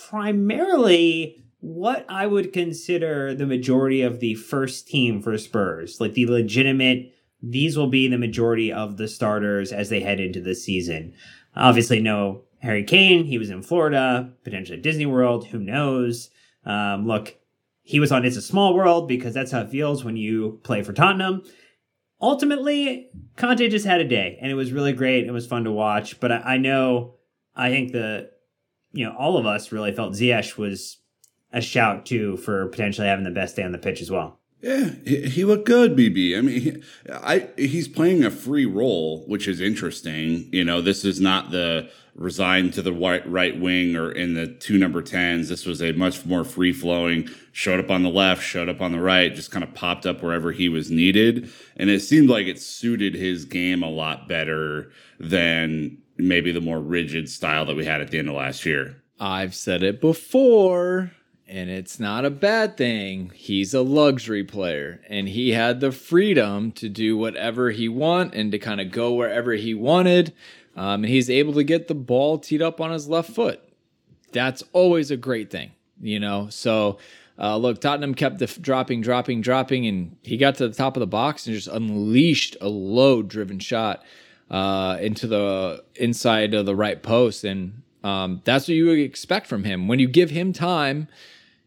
primarily 0.08 1.44
what 1.62 2.06
I 2.10 2.28
would 2.28 2.54
consider 2.54 3.34
the 3.34 3.46
majority 3.46 4.02
of 4.02 4.20
the 4.20 4.36
first 4.36 4.88
team 4.88 5.22
for 5.22 5.38
Spurs, 5.38 6.00
like 6.00 6.14
the 6.14 6.26
legitimate, 6.26 7.14
these 7.42 7.78
will 7.78 7.88
be 7.88 8.08
the 8.08 8.18
majority 8.18 8.72
of 8.72 8.98
the 8.98 9.08
starters 9.08 9.72
as 9.72 9.90
they 9.90 10.00
head 10.02 10.20
into 10.20 10.42
the 10.42 10.56
season. 10.56 11.14
Obviously, 11.56 12.02
no 12.02 12.44
Harry 12.62 12.84
Kane. 12.84 13.26
He 13.26 13.38
was 13.38 13.50
in 13.50 13.62
Florida, 13.62 14.32
potentially 14.44 14.80
Disney 14.80 15.06
World. 15.06 15.48
Who 15.48 15.60
knows? 15.60 16.30
Um, 16.66 17.08
look, 17.08 17.36
he 17.82 18.00
was 18.00 18.12
on 18.12 18.26
It's 18.26 18.38
a 18.38 18.42
Small 18.42 18.74
World 18.74 19.08
because 19.08 19.34
that's 19.34 19.52
how 19.52 19.62
it 19.62 19.70
feels 19.70 20.04
when 20.04 20.18
you 20.18 20.60
play 20.64 20.84
for 20.84 20.94
Tottenham. 20.94 21.44
Ultimately, 22.22 23.10
Kante 23.38 23.70
just 23.70 23.86
had 23.86 24.02
a 24.02 24.08
day, 24.08 24.38
and 24.42 24.52
it 24.52 24.56
was 24.56 24.74
really 24.74 24.94
great. 24.94 25.26
It 25.26 25.32
was 25.32 25.48
fun 25.48 25.64
to 25.64 25.72
watch. 25.72 26.20
But 26.20 26.32
I, 26.32 26.38
I 26.38 26.58
know, 26.58 27.16
I 27.56 27.70
think 27.70 27.92
the, 27.92 28.30
you 28.92 29.06
know, 29.06 29.16
all 29.18 29.38
of 29.38 29.46
us 29.46 29.72
really 29.72 29.94
felt 29.94 30.14
Ziyech 30.14 30.58
was 30.58 30.98
a 31.54 31.62
shout 31.62 32.06
too 32.06 32.38
for 32.38 32.68
potentially 32.68 33.08
having 33.08 33.24
the 33.24 33.32
best 33.32 33.56
day 33.56 33.64
on 33.64 33.72
the 33.72 33.78
pitch 33.78 34.02
as 34.02 34.12
well. 34.12 34.39
Yeah, 34.62 34.92
he, 35.06 35.30
he 35.30 35.46
looked 35.46 35.66
good, 35.66 35.96
BB. 35.96 36.38
I 36.38 36.42
mean, 36.42 36.84
I 37.10 37.48
he's 37.56 37.88
playing 37.88 38.26
a 38.26 38.32
free 38.32 38.66
role, 38.66 39.24
which 39.26 39.48
is 39.48 39.62
interesting. 39.62 40.50
You 40.52 40.66
know, 40.66 40.82
this 40.82 41.06
is 41.06 41.22
not 41.22 41.52
the 41.52 41.90
resigned 42.20 42.74
to 42.74 42.82
the 42.82 42.92
right, 42.92 43.28
right 43.32 43.58
wing 43.58 43.96
or 43.96 44.12
in 44.12 44.34
the 44.34 44.46
two 44.46 44.78
number 44.78 45.02
tens. 45.02 45.48
This 45.48 45.66
was 45.66 45.82
a 45.82 45.94
much 45.94 46.26
more 46.26 46.44
free 46.44 46.74
flowing. 46.74 47.30
Showed 47.54 47.80
up 47.80 47.90
on 47.90 48.04
the 48.04 48.10
left, 48.10 48.44
showed 48.44 48.68
up 48.68 48.82
on 48.82 48.92
the 48.92 49.00
right, 49.00 49.34
just 49.34 49.52
kind 49.52 49.64
of 49.64 49.74
popped 49.74 50.06
up 50.06 50.22
wherever 50.22 50.52
he 50.52 50.68
was 50.68 50.92
needed, 50.92 51.50
and 51.78 51.90
it 51.90 52.02
seemed 52.02 52.30
like 52.30 52.48
it 52.48 52.62
suited 52.62 53.16
his 53.16 53.46
game 53.46 53.82
a 53.82 53.90
lot 53.90 54.28
better 54.28 54.92
than 55.20 55.98
maybe 56.18 56.52
the 56.52 56.62
more 56.62 56.80
rigid 56.80 57.30
style 57.30 57.66
that 57.66 57.76
we 57.76 57.86
had 57.86 58.02
at 58.02 58.12
the 58.12 58.20
end 58.20 58.28
of 58.28 58.36
last 58.36 58.66
year. 58.66 59.02
I've 59.20 59.56
said 59.56 59.84
it 59.84 60.00
before 60.00 61.12
and 61.50 61.70
it's 61.70 62.00
not 62.00 62.26
a 62.26 62.30
bad 62.30 62.78
thing. 62.78 63.32
He's 63.34 63.74
a 63.74 63.82
luxury 63.82 64.44
player 64.44 65.02
and 65.10 65.28
he 65.28 65.52
had 65.52 65.80
the 65.80 65.92
freedom 65.92 66.72
to 66.74 66.88
do 66.88 67.18
whatever 67.18 67.72
he 67.72 67.90
want 67.90 68.36
and 68.36 68.52
to 68.52 68.60
kind 68.60 68.80
of 68.80 68.92
go 68.92 69.14
wherever 69.16 69.54
he 69.54 69.74
wanted. 69.74 70.32
Um, 70.76 71.04
and 71.04 71.06
he's 71.06 71.30
able 71.30 71.54
to 71.54 71.64
get 71.64 71.88
the 71.88 71.96
ball 71.96 72.38
teed 72.38 72.62
up 72.62 72.80
on 72.80 72.92
his 72.92 73.10
left 73.10 73.32
foot. 73.32 73.62
That's 74.32 74.64
always 74.74 75.10
a 75.10 75.18
great 75.18 75.50
thing, 75.50 75.72
you 76.00 76.20
know. 76.20 76.50
So 76.52 77.00
uh, 77.40 77.58
look, 77.58 77.82
Tottenham 77.82 78.14
kept 78.14 78.38
the 78.38 78.44
f- 78.44 78.62
dropping, 78.62 79.02
dropping, 79.02 79.42
dropping, 79.42 79.88
and 79.88 80.18
he 80.22 80.38
got 80.38 80.56
to 80.56 80.68
the 80.68 80.76
top 80.76 80.96
of 80.96 81.02
the 81.02 81.08
box 81.08 81.48
and 81.48 81.56
just 81.56 81.68
unleashed 81.68 82.58
a 82.62 82.70
low 82.70 83.24
driven 83.24 83.58
shot 83.58 84.04
uh, 84.52 84.98
into 85.02 85.26
the 85.26 85.84
inside 85.96 86.54
of 86.54 86.68
the 86.68 86.76
right 86.76 87.02
post. 87.02 87.44
And 87.44 87.82
um, 88.04 88.42
that's 88.46 88.68
what 88.68 88.76
you 88.76 88.86
would 88.86 89.00
expect 89.00 89.48
from 89.48 89.64
him. 89.64 89.88
When 89.88 89.98
you 89.98 90.08
give 90.08 90.30
him 90.30 90.54
time, 90.54 91.08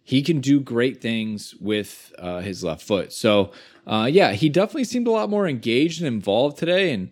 he 0.04 0.23
can 0.23 0.40
do 0.40 0.61
great 0.61 1.00
things 1.00 1.54
with 1.61 2.12
uh, 2.18 2.40
his 2.40 2.64
left 2.64 2.82
foot. 2.82 3.12
So, 3.12 3.52
uh, 3.87 4.09
yeah, 4.11 4.32
he 4.32 4.49
definitely 4.49 4.85
seemed 4.85 5.06
a 5.06 5.12
lot 5.12 5.30
more 5.30 5.47
engaged 5.47 6.00
and 6.00 6.09
involved 6.09 6.59
today. 6.59 6.92
And, 6.92 7.11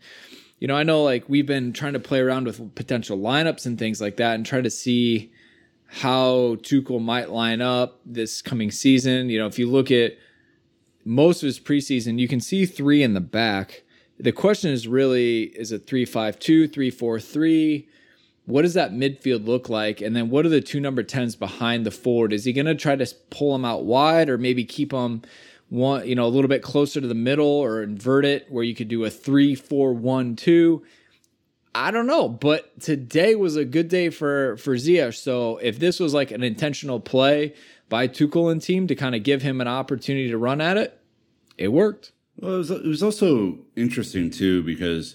you 0.58 0.68
know, 0.68 0.74
I 0.74 0.82
know 0.82 1.02
like 1.02 1.28
we've 1.28 1.46
been 1.46 1.72
trying 1.72 1.92
to 1.92 2.00
play 2.00 2.20
around 2.20 2.46
with 2.46 2.74
potential 2.74 3.18
lineups 3.18 3.66
and 3.66 3.78
things 3.78 4.00
like 4.00 4.16
that 4.16 4.34
and 4.34 4.44
try 4.44 4.60
to 4.60 4.70
see 4.70 5.32
how 5.86 6.56
Tuchel 6.62 7.00
might 7.00 7.30
line 7.30 7.60
up 7.60 8.00
this 8.04 8.42
coming 8.42 8.70
season. 8.70 9.28
You 9.28 9.38
know, 9.38 9.46
if 9.46 9.58
you 9.58 9.68
look 9.68 9.90
at 9.90 10.12
most 11.04 11.42
of 11.42 11.46
his 11.46 11.58
preseason, 11.58 12.18
you 12.18 12.28
can 12.28 12.40
see 12.40 12.66
three 12.66 13.02
in 13.02 13.14
the 13.14 13.20
back. 13.20 13.82
The 14.18 14.32
question 14.32 14.70
is 14.70 14.86
really 14.86 15.44
is 15.44 15.72
it 15.72 15.86
3 15.86 16.04
5 16.04 16.38
2, 16.38 16.68
3 16.68 16.90
4 16.90 17.20
3? 17.20 17.88
What 18.46 18.62
does 18.62 18.74
that 18.74 18.92
midfield 18.92 19.46
look 19.46 19.68
like? 19.68 20.00
And 20.00 20.14
then 20.14 20.30
what 20.30 20.44
are 20.44 20.50
the 20.50 20.60
two 20.60 20.80
number 20.80 21.02
10s 21.02 21.38
behind 21.38 21.86
the 21.86 21.90
forward? 21.90 22.32
Is 22.32 22.44
he 22.44 22.52
going 22.52 22.66
to 22.66 22.74
try 22.74 22.96
to 22.96 23.06
pull 23.30 23.52
them 23.52 23.64
out 23.64 23.84
wide 23.84 24.28
or 24.28 24.38
maybe 24.38 24.64
keep 24.64 24.90
them 24.90 25.22
one, 25.68 26.06
you 26.06 26.14
know, 26.14 26.26
a 26.26 26.28
little 26.28 26.48
bit 26.48 26.62
closer 26.62 27.00
to 27.00 27.06
the 27.06 27.14
middle 27.14 27.46
or 27.46 27.82
invert 27.82 28.24
it 28.24 28.50
where 28.50 28.64
you 28.64 28.74
could 28.74 28.88
do 28.88 29.04
a 29.04 29.10
three, 29.10 29.54
four, 29.54 29.92
one, 29.92 30.36
two? 30.36 30.82
I 31.72 31.92
don't 31.92 32.08
know, 32.08 32.28
but 32.28 32.80
today 32.80 33.36
was 33.36 33.54
a 33.54 33.64
good 33.64 33.88
day 33.88 34.10
for 34.10 34.56
for 34.56 34.74
Ziyech. 34.74 35.14
So 35.14 35.58
if 35.58 35.78
this 35.78 36.00
was 36.00 36.12
like 36.12 36.32
an 36.32 36.42
intentional 36.42 36.98
play 36.98 37.54
by 37.88 38.08
Tuchel 38.08 38.50
and 38.50 38.60
team 38.60 38.88
to 38.88 38.96
kind 38.96 39.14
of 39.14 39.22
give 39.22 39.42
him 39.42 39.60
an 39.60 39.68
opportunity 39.68 40.28
to 40.30 40.36
run 40.36 40.60
at 40.60 40.76
it, 40.76 40.98
it 41.56 41.68
worked. 41.68 42.10
Well, 42.36 42.54
it 42.54 42.58
was, 42.58 42.70
it 42.72 42.86
was 42.86 43.02
also 43.02 43.58
interesting 43.76 44.30
too 44.30 44.64
because 44.64 45.14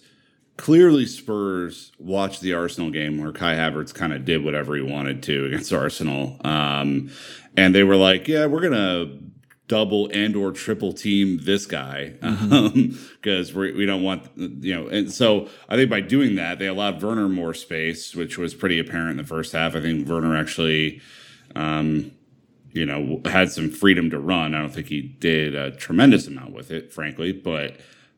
clearly 0.57 1.05
Spurs 1.05 1.91
watched 1.99 2.41
the 2.41 2.53
Arsenal 2.53 2.89
game 2.89 3.17
where 3.17 3.31
Kai 3.31 3.55
Havertz 3.55 3.93
kind 3.93 4.13
of 4.13 4.25
did 4.25 4.43
whatever 4.43 4.75
he 4.75 4.81
wanted 4.81 5.21
to 5.23 5.45
against 5.45 5.73
Arsenal. 5.73 6.37
Um, 6.43 7.11
and 7.57 7.73
they 7.73 7.83
were 7.83 7.95
like, 7.95 8.27
yeah, 8.27 8.45
we're 8.45 8.61
going 8.61 8.73
to 8.73 9.25
double 9.67 10.09
and 10.13 10.35
or 10.35 10.51
triple 10.51 10.93
team 10.93 11.39
this 11.41 11.65
guy 11.65 12.13
because 12.21 13.51
mm-hmm. 13.51 13.57
um, 13.59 13.77
we 13.77 13.85
don't 13.85 14.03
want 14.03 14.29
you 14.37 14.75
know 14.75 14.87
and 14.87 15.11
so 15.11 15.49
i 15.69 15.75
think 15.75 15.89
by 15.89 15.99
doing 15.99 16.35
that 16.35 16.59
they 16.59 16.67
allowed 16.67 17.01
werner 17.01 17.27
more 17.27 17.51
space 17.51 18.13
which 18.13 18.37
was 18.37 18.53
pretty 18.53 18.77
apparent 18.77 19.11
in 19.11 19.17
the 19.17 19.23
first 19.23 19.53
half 19.53 19.75
i 19.75 19.81
think 19.81 20.07
werner 20.07 20.37
actually 20.37 21.01
um, 21.55 22.11
you 22.73 22.85
know 22.85 23.19
had 23.25 23.51
some 23.51 23.71
freedom 23.71 24.07
to 24.11 24.19
run 24.19 24.53
i 24.53 24.59
don't 24.59 24.69
think 24.69 24.87
he 24.87 25.01
did 25.01 25.55
a 25.55 25.71
tremendous 25.71 26.27
amount 26.27 26.53
with 26.53 26.69
it 26.69 26.93
frankly 26.93 27.31
but 27.31 27.75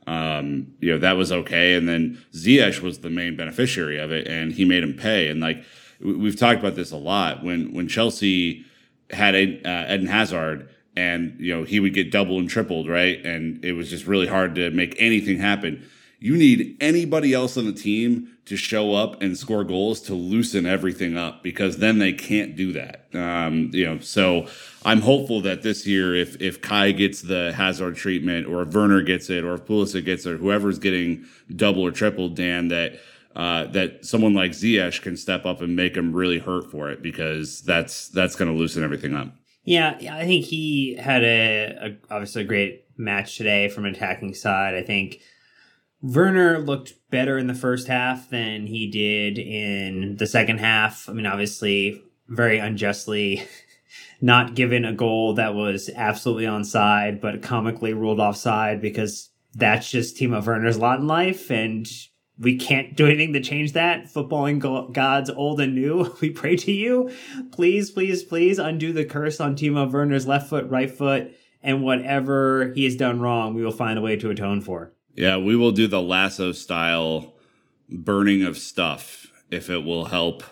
um, 0.08 0.74
you 0.80 0.92
know, 0.92 0.98
that 1.00 1.18
was 1.18 1.32
okay. 1.32 1.76
And 1.76 1.88
then 1.88 2.24
Ziyech 2.34 2.82
was 2.82 3.00
the 3.00 3.10
main 3.10 3.36
beneficiary 3.36 4.00
of 4.00 4.12
it, 4.12 4.26
and 4.26 4.54
he 4.54 4.66
made 4.66 4.82
him 4.82 4.94
pay. 4.94 5.28
And 5.28 5.42
like 5.42 5.64
we've 6.00 6.40
talked 6.40 6.60
about 6.60 6.76
this 6.76 6.92
a 6.92 6.98
lot 6.98 7.44
when 7.44 7.74
when 7.74 7.88
Chelsea 7.88 8.66
had 9.12 9.36
uh, 9.36 9.94
Eden 9.94 10.08
Hazard, 10.08 10.70
and 10.96 11.36
you 11.40 11.56
know 11.56 11.64
he 11.64 11.80
would 11.80 11.94
get 11.94 12.10
double 12.10 12.40
and 12.40 12.50
tripled, 12.50 12.88
right? 12.88 13.24
And 13.26 13.64
it 13.64 13.74
was 13.74 13.90
just 13.90 14.08
really 14.08 14.28
hard 14.28 14.56
to 14.56 14.72
make 14.72 14.96
anything 14.98 15.40
happen. 15.40 15.88
You 16.20 16.36
need 16.36 16.78
anybody 16.80 17.34
else 17.34 17.58
on 17.58 17.66
the 17.66 17.74
team 17.74 18.38
to 18.46 18.56
show 18.56 18.94
up 18.94 19.22
and 19.22 19.38
score 19.38 19.64
goals 19.64 20.02
to 20.02 20.14
loosen 20.16 20.66
everything 20.66 21.18
up 21.18 21.44
because 21.44 21.78
then 21.78 22.00
they 22.00 22.14
can't 22.14 22.56
do 22.56 22.72
that. 22.74 23.06
Um, 23.14 23.70
you 23.74 23.86
know, 23.86 24.00
so 24.00 24.48
I'm 24.84 25.02
hopeful 25.02 25.42
that 25.42 25.62
this 25.62 25.86
year, 25.86 26.16
if 26.16 26.42
if 26.42 26.62
Kai 26.62 26.92
gets 26.92 27.22
the 27.22 27.54
Hazard 27.54 27.98
treatment, 27.98 28.48
or 28.48 28.64
if 28.64 28.74
Werner 28.74 29.02
gets 29.02 29.30
it, 29.30 29.44
or 29.44 29.54
if 29.56 29.66
Pulisic 29.66 30.06
gets 30.06 30.26
it, 30.26 30.32
or 30.34 30.38
whoever's 30.38 30.80
getting 30.80 31.26
double 31.56 31.86
or 31.86 31.92
triple, 31.92 32.30
Dan, 32.30 32.70
that 32.70 33.00
uh, 33.36 33.66
that 33.68 34.04
someone 34.04 34.34
like 34.34 34.52
Ziyech 34.52 35.02
can 35.04 35.16
step 35.16 35.46
up 35.46 35.62
and 35.62 35.76
make 35.76 35.96
him 35.96 36.12
really 36.14 36.40
hurt 36.40 36.72
for 36.72 36.90
it 36.90 37.04
because 37.04 37.62
that's 37.62 38.08
that's 38.10 38.36
going 38.36 38.52
to 38.52 38.58
loosen 38.58 38.84
everything 38.84 39.14
up. 39.14 39.28
Yeah, 39.64 39.98
I 40.12 40.26
think 40.26 40.46
he 40.46 40.96
had 40.96 41.24
a, 41.24 41.78
a 41.82 42.14
obviously 42.14 42.44
a 42.44 42.46
great 42.46 42.86
match 42.98 43.38
today 43.38 43.68
from 43.70 43.86
an 43.86 43.94
attacking 43.94 44.34
side. 44.34 44.74
I 44.74 44.82
think 44.82 45.20
Werner 46.02 46.60
looked 46.60 46.94
better 47.10 47.38
in 47.38 47.48
the 47.48 47.54
first 47.54 47.88
half 47.88 48.30
than 48.30 48.68
he 48.68 48.88
did 48.88 49.40
in 49.40 50.18
the 50.18 50.28
second 50.28 50.60
half. 50.60 51.10
I 51.10 51.14
mean, 51.14 51.26
obviously, 51.26 52.02
very 52.28 52.60
unjustly 52.60 53.44
not 54.22 54.56
given 54.56 54.86
a 54.86 54.94
goal 54.94 55.34
that 55.36 55.56
was 55.56 55.90
absolutely 55.96 56.46
onside, 56.46 57.22
but 57.22 57.42
comically 57.42 57.94
ruled 57.94 58.20
offside 58.20 58.82
because 58.82 59.30
that's 59.54 59.90
just 59.90 60.18
Timo 60.18 60.44
Werner's 60.44 60.78
lot 60.78 61.00
in 61.00 61.08
life. 61.08 61.50
And 61.50 61.88
we 62.40 62.58
can't 62.58 62.96
do 62.96 63.08
anything 63.08 63.34
to 63.34 63.42
change 63.42 63.74
that. 63.74 64.06
Footballing 64.06 64.94
gods 64.94 65.30
old 65.30 65.60
and 65.60 65.74
new, 65.74 66.16
we 66.22 66.30
pray 66.30 66.56
to 66.58 66.72
you. 66.72 67.12
Please, 67.52 67.90
please, 67.90 68.24
please 68.24 68.60
undo 68.60 68.94
the 68.94 69.06
curse 69.06 69.40
on 69.40 69.56
Timo 69.56 69.92
Werner's 69.92 70.28
left 70.28 70.50
foot, 70.50 70.70
right 70.70 70.92
foot, 70.92 71.32
and 71.64 71.84
whatever 71.84 72.72
he 72.76 72.84
has 72.84 72.96
done 72.96 73.20
wrong, 73.20 73.56
we 73.56 73.64
will 73.64 73.72
find 73.72 73.98
a 73.98 74.02
way 74.02 74.16
to 74.16 74.30
atone 74.30 74.62
for. 74.62 74.94
Yeah, 75.18 75.38
we 75.38 75.56
will 75.56 75.72
do 75.72 75.88
the 75.88 76.02
lasso 76.02 76.52
style 76.52 77.34
burning 77.90 78.44
of 78.44 78.58
stuff 78.58 79.28
if 79.50 79.70
it 79.70 79.84
will 79.84 80.06
help 80.06 80.44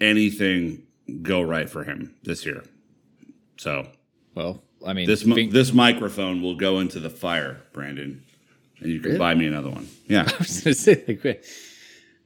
anything 0.00 0.86
go 1.22 1.42
right 1.42 1.68
for 1.68 1.84
him 1.84 2.14
this 2.22 2.46
year. 2.46 2.64
So, 3.58 3.88
well, 4.34 4.62
I 4.86 4.94
mean, 4.94 5.06
this 5.06 5.22
being- 5.24 5.50
this 5.50 5.72
microphone 5.74 6.40
will 6.40 6.54
go 6.54 6.78
into 6.80 6.98
the 7.00 7.10
fire, 7.10 7.60
Brandon, 7.72 8.22
and 8.80 8.90
you 8.90 8.98
can 9.00 9.08
really? 9.10 9.18
buy 9.18 9.34
me 9.34 9.46
another 9.46 9.70
one. 9.70 9.86
Yeah, 10.08 10.22
I 10.22 10.36
was 10.38 10.62
going 10.62 10.74
to 10.74 10.80
say, 10.80 11.04
like, 11.06 11.44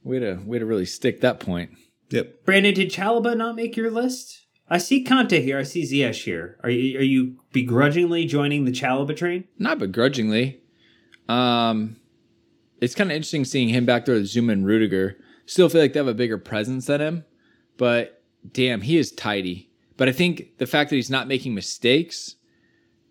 way 0.03 0.19
to 0.19 0.35
way 0.43 0.57
to 0.57 0.65
really 0.65 0.85
stick 0.87 1.21
that 1.21 1.39
point. 1.39 1.71
Yep. 2.09 2.45
Brandon, 2.45 2.73
did 2.73 2.89
Chalobah 2.91 3.37
not 3.37 3.55
make 3.55 3.75
your 3.75 3.91
list? 3.91 4.41
I 4.67 4.79
see 4.79 5.03
Kanté 5.03 5.43
here. 5.43 5.59
I 5.59 5.63
see 5.63 5.83
Ziyech 5.83 6.23
here. 6.23 6.57
Are 6.63 6.69
you 6.69 6.97
are 6.97 7.03
you 7.03 7.35
begrudgingly 7.51 8.25
joining 8.25 8.65
the 8.65 8.71
Chalobah 8.71 9.15
train? 9.17 9.43
Not 9.59 9.77
begrudgingly. 9.79 10.61
Um, 11.27 11.97
it's 12.81 12.95
kind 12.95 13.11
of 13.11 13.15
interesting 13.15 13.45
seeing 13.45 13.69
him 13.69 13.85
back 13.85 14.05
there 14.05 14.15
with 14.15 14.25
Zouma 14.25 14.53
and 14.53 14.65
Rudiger. 14.65 15.17
Still 15.45 15.69
feel 15.69 15.81
like 15.81 15.93
they 15.93 15.99
have 15.99 16.07
a 16.07 16.13
bigger 16.13 16.37
presence 16.37 16.87
than 16.87 17.01
him, 17.01 17.25
but 17.77 18.23
damn, 18.51 18.81
he 18.81 18.97
is 18.97 19.11
tidy. 19.11 19.69
But 19.97 20.09
I 20.09 20.11
think 20.11 20.57
the 20.57 20.65
fact 20.65 20.89
that 20.89 20.95
he's 20.95 21.09
not 21.09 21.27
making 21.27 21.53
mistakes 21.53 22.35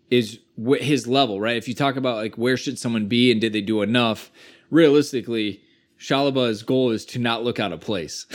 is 0.09 0.39
his 0.79 1.07
level, 1.07 1.39
right? 1.39 1.57
If 1.57 1.67
you 1.67 1.73
talk 1.73 1.95
about 1.95 2.17
like 2.17 2.37
where 2.37 2.57
should 2.57 2.77
someone 2.77 3.07
be 3.07 3.31
and 3.31 3.41
did 3.41 3.53
they 3.53 3.61
do 3.61 3.81
enough, 3.81 4.31
realistically, 4.69 5.61
Chalobah's 5.99 6.63
goal 6.63 6.91
is 6.91 7.05
to 7.05 7.19
not 7.19 7.43
look 7.43 7.59
out 7.59 7.71
of 7.71 7.81
place. 7.81 8.25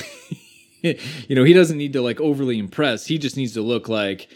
you 0.83 1.37
know, 1.37 1.45
he 1.45 1.53
doesn't 1.53 1.79
need 1.79 1.93
to 1.93 2.03
like 2.03 2.21
overly 2.21 2.59
impress. 2.59 3.07
He 3.07 3.19
just 3.19 3.37
needs 3.37 3.53
to 3.55 3.63
look 3.63 3.89
like, 3.89 4.29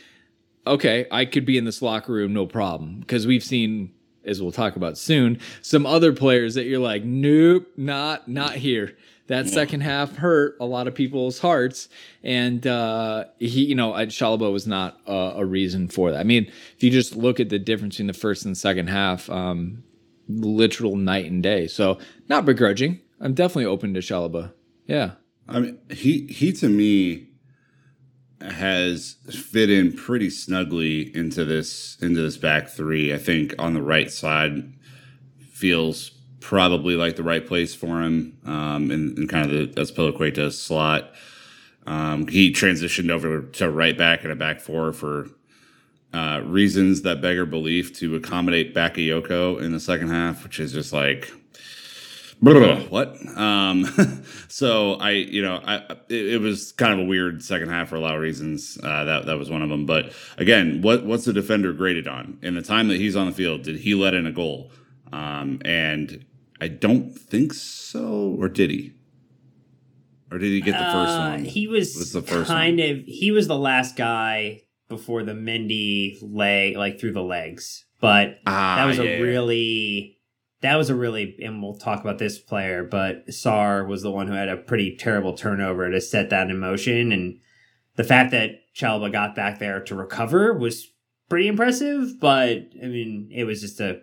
okay, 0.66 1.06
I 1.10 1.24
could 1.24 1.44
be 1.44 1.58
in 1.58 1.64
this 1.64 1.82
locker 1.82 2.12
room, 2.12 2.32
no 2.32 2.46
problem. 2.46 3.00
Because 3.00 3.26
we've 3.26 3.44
seen 3.44 3.92
as 4.26 4.42
we'll 4.42 4.52
talk 4.52 4.76
about 4.76 4.98
soon, 4.98 5.38
some 5.62 5.86
other 5.86 6.12
players 6.12 6.54
that 6.54 6.64
you're 6.64 6.78
like, 6.78 7.04
nope, 7.04 7.66
not 7.76 8.28
not 8.28 8.54
here. 8.54 8.96
That 9.26 9.46
yeah. 9.46 9.52
second 9.52 9.80
half 9.80 10.16
hurt 10.16 10.56
a 10.60 10.66
lot 10.66 10.86
of 10.86 10.94
people's 10.94 11.38
hearts, 11.38 11.88
and 12.22 12.66
uh, 12.66 13.24
he, 13.38 13.64
you 13.64 13.74
know, 13.74 13.92
Chalobah 13.92 14.52
was 14.52 14.66
not 14.66 15.00
a, 15.06 15.34
a, 15.36 15.44
reason 15.46 15.88
for 15.88 16.10
that. 16.10 16.20
I 16.20 16.24
mean, 16.24 16.44
if 16.76 16.82
you 16.82 16.90
just 16.90 17.16
look 17.16 17.40
at 17.40 17.48
the 17.48 17.58
difference 17.58 17.94
between 17.94 18.08
the 18.08 18.12
first 18.12 18.44
and 18.44 18.54
second 18.54 18.88
half, 18.88 19.30
um, 19.30 19.82
literal 20.28 20.96
night 20.96 21.30
and 21.30 21.42
day. 21.42 21.66
So, 21.68 21.98
not 22.28 22.44
begrudging. 22.44 23.00
I'm 23.18 23.32
definitely 23.32 23.64
open 23.64 23.94
to 23.94 24.00
Chalobah. 24.00 24.52
Yeah. 24.86 25.12
I 25.48 25.60
mean, 25.60 25.78
he 25.90 26.26
he 26.26 26.52
to 26.52 26.68
me 26.68 27.28
has 28.40 29.16
fit 29.30 29.70
in 29.70 29.92
pretty 29.92 30.30
snugly 30.30 31.14
into 31.16 31.44
this 31.44 31.96
into 32.00 32.20
this 32.20 32.36
back 32.36 32.68
three. 32.68 33.14
I 33.14 33.18
think 33.18 33.54
on 33.58 33.74
the 33.74 33.82
right 33.82 34.10
side 34.10 34.72
feels 35.52 36.10
probably 36.40 36.94
like 36.94 37.16
the 37.16 37.22
right 37.22 37.46
place 37.46 37.74
for 37.74 38.02
him 38.02 38.36
um, 38.44 38.90
in, 38.90 39.14
in 39.16 39.26
kind 39.28 39.50
of 39.50 39.74
the 39.74 39.80
Azpilicueta 39.80 40.52
slot. 40.52 41.12
Um, 41.86 42.26
he 42.28 42.52
transitioned 42.52 43.10
over 43.10 43.42
to 43.42 43.70
right 43.70 43.96
back 43.96 44.24
and 44.24 44.32
a 44.32 44.36
back 44.36 44.60
four 44.60 44.92
for 44.92 45.28
uh, 46.12 46.42
reasons 46.44 47.02
that 47.02 47.20
beggar 47.20 47.46
belief 47.46 47.96
to 47.98 48.14
accommodate 48.14 48.74
Bakayoko 48.74 49.60
in 49.60 49.72
the 49.72 49.80
second 49.80 50.10
half, 50.10 50.44
which 50.44 50.60
is 50.60 50.72
just 50.72 50.92
like 50.92 51.32
what? 52.88 53.16
Um, 53.36 53.84
so 54.48 54.94
I, 54.94 55.10
you 55.10 55.42
know, 55.42 55.60
I 55.64 55.76
it, 56.08 56.34
it, 56.34 56.40
was 56.40 56.72
kind 56.72 56.92
of 56.92 57.00
a 57.00 57.04
weird 57.04 57.42
second 57.42 57.70
half 57.70 57.88
for 57.88 57.96
a 57.96 58.00
lot 58.00 58.14
of 58.14 58.20
reasons. 58.20 58.78
Uh, 58.82 59.04
that 59.04 59.26
that 59.26 59.38
was 59.38 59.50
one 59.50 59.62
of 59.62 59.68
them. 59.68 59.86
But 59.86 60.12
again, 60.38 60.82
what 60.82 61.04
what's 61.04 61.24
the 61.24 61.32
defender 61.32 61.72
graded 61.72 62.08
on? 62.08 62.38
In 62.42 62.54
the 62.54 62.62
time 62.62 62.88
that 62.88 62.98
he's 62.98 63.16
on 63.16 63.26
the 63.26 63.32
field, 63.32 63.62
did 63.62 63.76
he 63.80 63.94
let 63.94 64.14
in 64.14 64.26
a 64.26 64.32
goal? 64.32 64.70
Um, 65.12 65.60
and 65.64 66.24
I 66.60 66.68
don't 66.68 67.10
think 67.10 67.54
so, 67.54 68.36
or 68.38 68.48
did 68.48 68.70
he? 68.70 68.94
Or 70.30 70.38
did 70.38 70.50
he 70.50 70.60
get 70.60 70.72
the 70.72 70.84
first 70.84 71.12
uh, 71.12 71.30
one? 71.30 71.44
He 71.44 71.68
was, 71.68 71.94
was 71.94 72.12
the 72.12 72.22
first 72.22 72.48
kind 72.48 72.78
one? 72.78 72.90
of 72.90 73.04
he 73.06 73.30
was 73.30 73.46
the 73.46 73.58
last 73.58 73.96
guy 73.96 74.62
before 74.88 75.22
the 75.22 75.32
Mendy 75.32 76.18
leg, 76.20 76.76
like 76.76 76.98
through 76.98 77.12
the 77.12 77.22
legs. 77.22 77.84
But 78.00 78.40
ah, 78.46 78.76
that 78.76 78.86
was 78.86 78.98
yeah, 78.98 79.04
a 79.04 79.22
really 79.22 80.18
that 80.64 80.76
was 80.76 80.88
a 80.88 80.94
really 80.94 81.36
and 81.42 81.62
we'll 81.62 81.76
talk 81.76 82.00
about 82.00 82.18
this 82.18 82.38
player, 82.38 82.84
but 82.84 83.26
Sarr 83.28 83.86
was 83.86 84.00
the 84.00 84.10
one 84.10 84.28
who 84.28 84.32
had 84.32 84.48
a 84.48 84.56
pretty 84.56 84.96
terrible 84.96 85.34
turnover 85.34 85.90
to 85.90 86.00
set 86.00 86.30
that 86.30 86.48
in 86.48 86.58
motion. 86.58 87.12
And 87.12 87.38
the 87.96 88.04
fact 88.04 88.30
that 88.30 88.52
Chalobah 88.74 89.12
got 89.12 89.34
back 89.34 89.58
there 89.58 89.80
to 89.80 89.94
recover 89.94 90.54
was 90.54 90.90
pretty 91.28 91.48
impressive, 91.48 92.18
but 92.18 92.62
I 92.82 92.86
mean, 92.86 93.28
it 93.30 93.44
was 93.44 93.60
just 93.60 93.78
a 93.78 94.00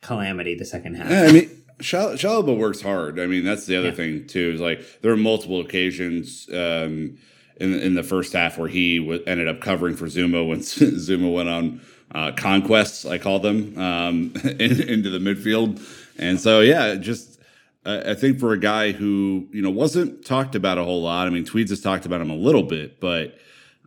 calamity 0.00 0.54
the 0.54 0.64
second 0.64 0.94
half. 0.94 1.10
Yeah, 1.10 1.24
I 1.24 1.32
mean 1.32 1.50
Chalobah 1.80 2.56
works 2.56 2.80
hard. 2.80 3.20
I 3.20 3.26
mean, 3.26 3.44
that's 3.44 3.66
the 3.66 3.76
other 3.76 3.88
yeah. 3.88 3.94
thing 3.94 4.26
too. 4.26 4.52
Is 4.54 4.60
like 4.60 4.80
there 5.02 5.10
were 5.10 5.18
multiple 5.18 5.60
occasions 5.60 6.48
um, 6.48 7.18
in 7.60 7.74
in 7.74 7.92
the 7.92 8.02
first 8.02 8.32
half 8.32 8.56
where 8.56 8.68
he 8.68 9.00
w- 9.00 9.22
ended 9.26 9.48
up 9.48 9.60
covering 9.60 9.96
for 9.96 10.06
Zouma 10.06 10.48
when 10.48 10.60
Zouma 10.60 11.30
went 11.30 11.50
on 11.50 11.82
uh, 12.14 12.32
conquests, 12.32 13.04
I 13.04 13.18
call 13.18 13.38
them, 13.38 13.78
um, 13.78 14.32
in, 14.44 14.88
into 14.88 15.10
the 15.10 15.18
midfield. 15.18 15.80
And 16.18 16.40
so, 16.40 16.60
yeah, 16.60 16.96
just 16.96 17.40
uh, 17.84 18.02
I 18.06 18.14
think 18.14 18.38
for 18.38 18.52
a 18.52 18.58
guy 18.58 18.92
who 18.92 19.48
you 19.52 19.62
know 19.62 19.70
wasn't 19.70 20.24
talked 20.24 20.54
about 20.54 20.78
a 20.78 20.84
whole 20.84 21.02
lot. 21.02 21.26
I 21.26 21.30
mean, 21.30 21.44
Tweeds 21.44 21.70
has 21.70 21.80
talked 21.80 22.06
about 22.06 22.20
him 22.20 22.30
a 22.30 22.34
little 22.34 22.62
bit, 22.62 23.00
but 23.00 23.38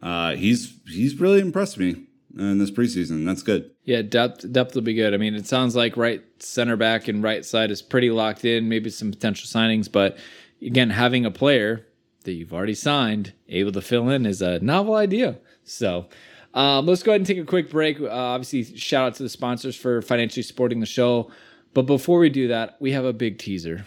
uh, 0.02 0.36
he's 0.36 0.74
he's 0.88 1.20
really 1.20 1.40
impressed 1.40 1.78
me 1.78 2.04
in 2.36 2.58
this 2.58 2.72
preseason. 2.72 3.26
That's 3.26 3.44
good. 3.44 3.70
Yeah, 3.84 4.02
depth 4.02 4.52
depth 4.52 4.74
will 4.74 4.82
be 4.82 4.96
good. 4.96 5.14
I 5.14 5.18
mean, 5.18 5.36
it 5.36 5.46
sounds 5.46 5.76
like 5.76 5.96
right 5.96 6.24
center 6.40 6.76
back 6.76 7.08
and 7.08 7.22
right 7.22 7.46
side 7.46 7.70
is 7.70 7.82
pretty 7.82 8.10
locked 8.10 8.46
in. 8.46 8.68
Maybe 8.68 8.90
some 8.90 9.12
potential 9.12 9.48
signings, 9.48 9.92
but 9.92 10.18
again, 10.62 10.90
having 10.90 11.26
a 11.26 11.32
player 11.32 11.86
that 12.24 12.34
you've 12.34 12.54
already 12.54 12.74
signed 12.74 13.34
able 13.50 13.74
to 13.74 13.82
fill 13.82 14.10
in 14.10 14.26
is 14.26 14.42
a 14.42 14.60
novel 14.60 14.96
idea. 14.96 15.38
So. 15.64 16.08
Um, 16.54 16.86
let's 16.86 17.04
go 17.04 17.12
ahead 17.12 17.22
and 17.22 17.28
take 17.28 17.38
a 17.38 17.46
quick 17.46 17.70
break. 17.70 18.00
Uh, 18.00 18.10
obviously, 18.10 18.78
shout 18.78 19.08
out 19.08 19.16
to 19.16 19.24
the 19.24 19.30
sponsors 19.30 19.76
for 19.76 20.02
financially 20.02 20.44
supporting 20.44 20.80
the 20.80 20.86
show. 20.86 21.32
But 21.74 21.84
before 21.84 22.20
we 22.20 22.30
do 22.30 22.48
that, 22.50 22.78
we 22.80 22.92
have 22.92 23.06
a 23.06 23.14
big 23.14 23.40
teaser, 23.40 23.86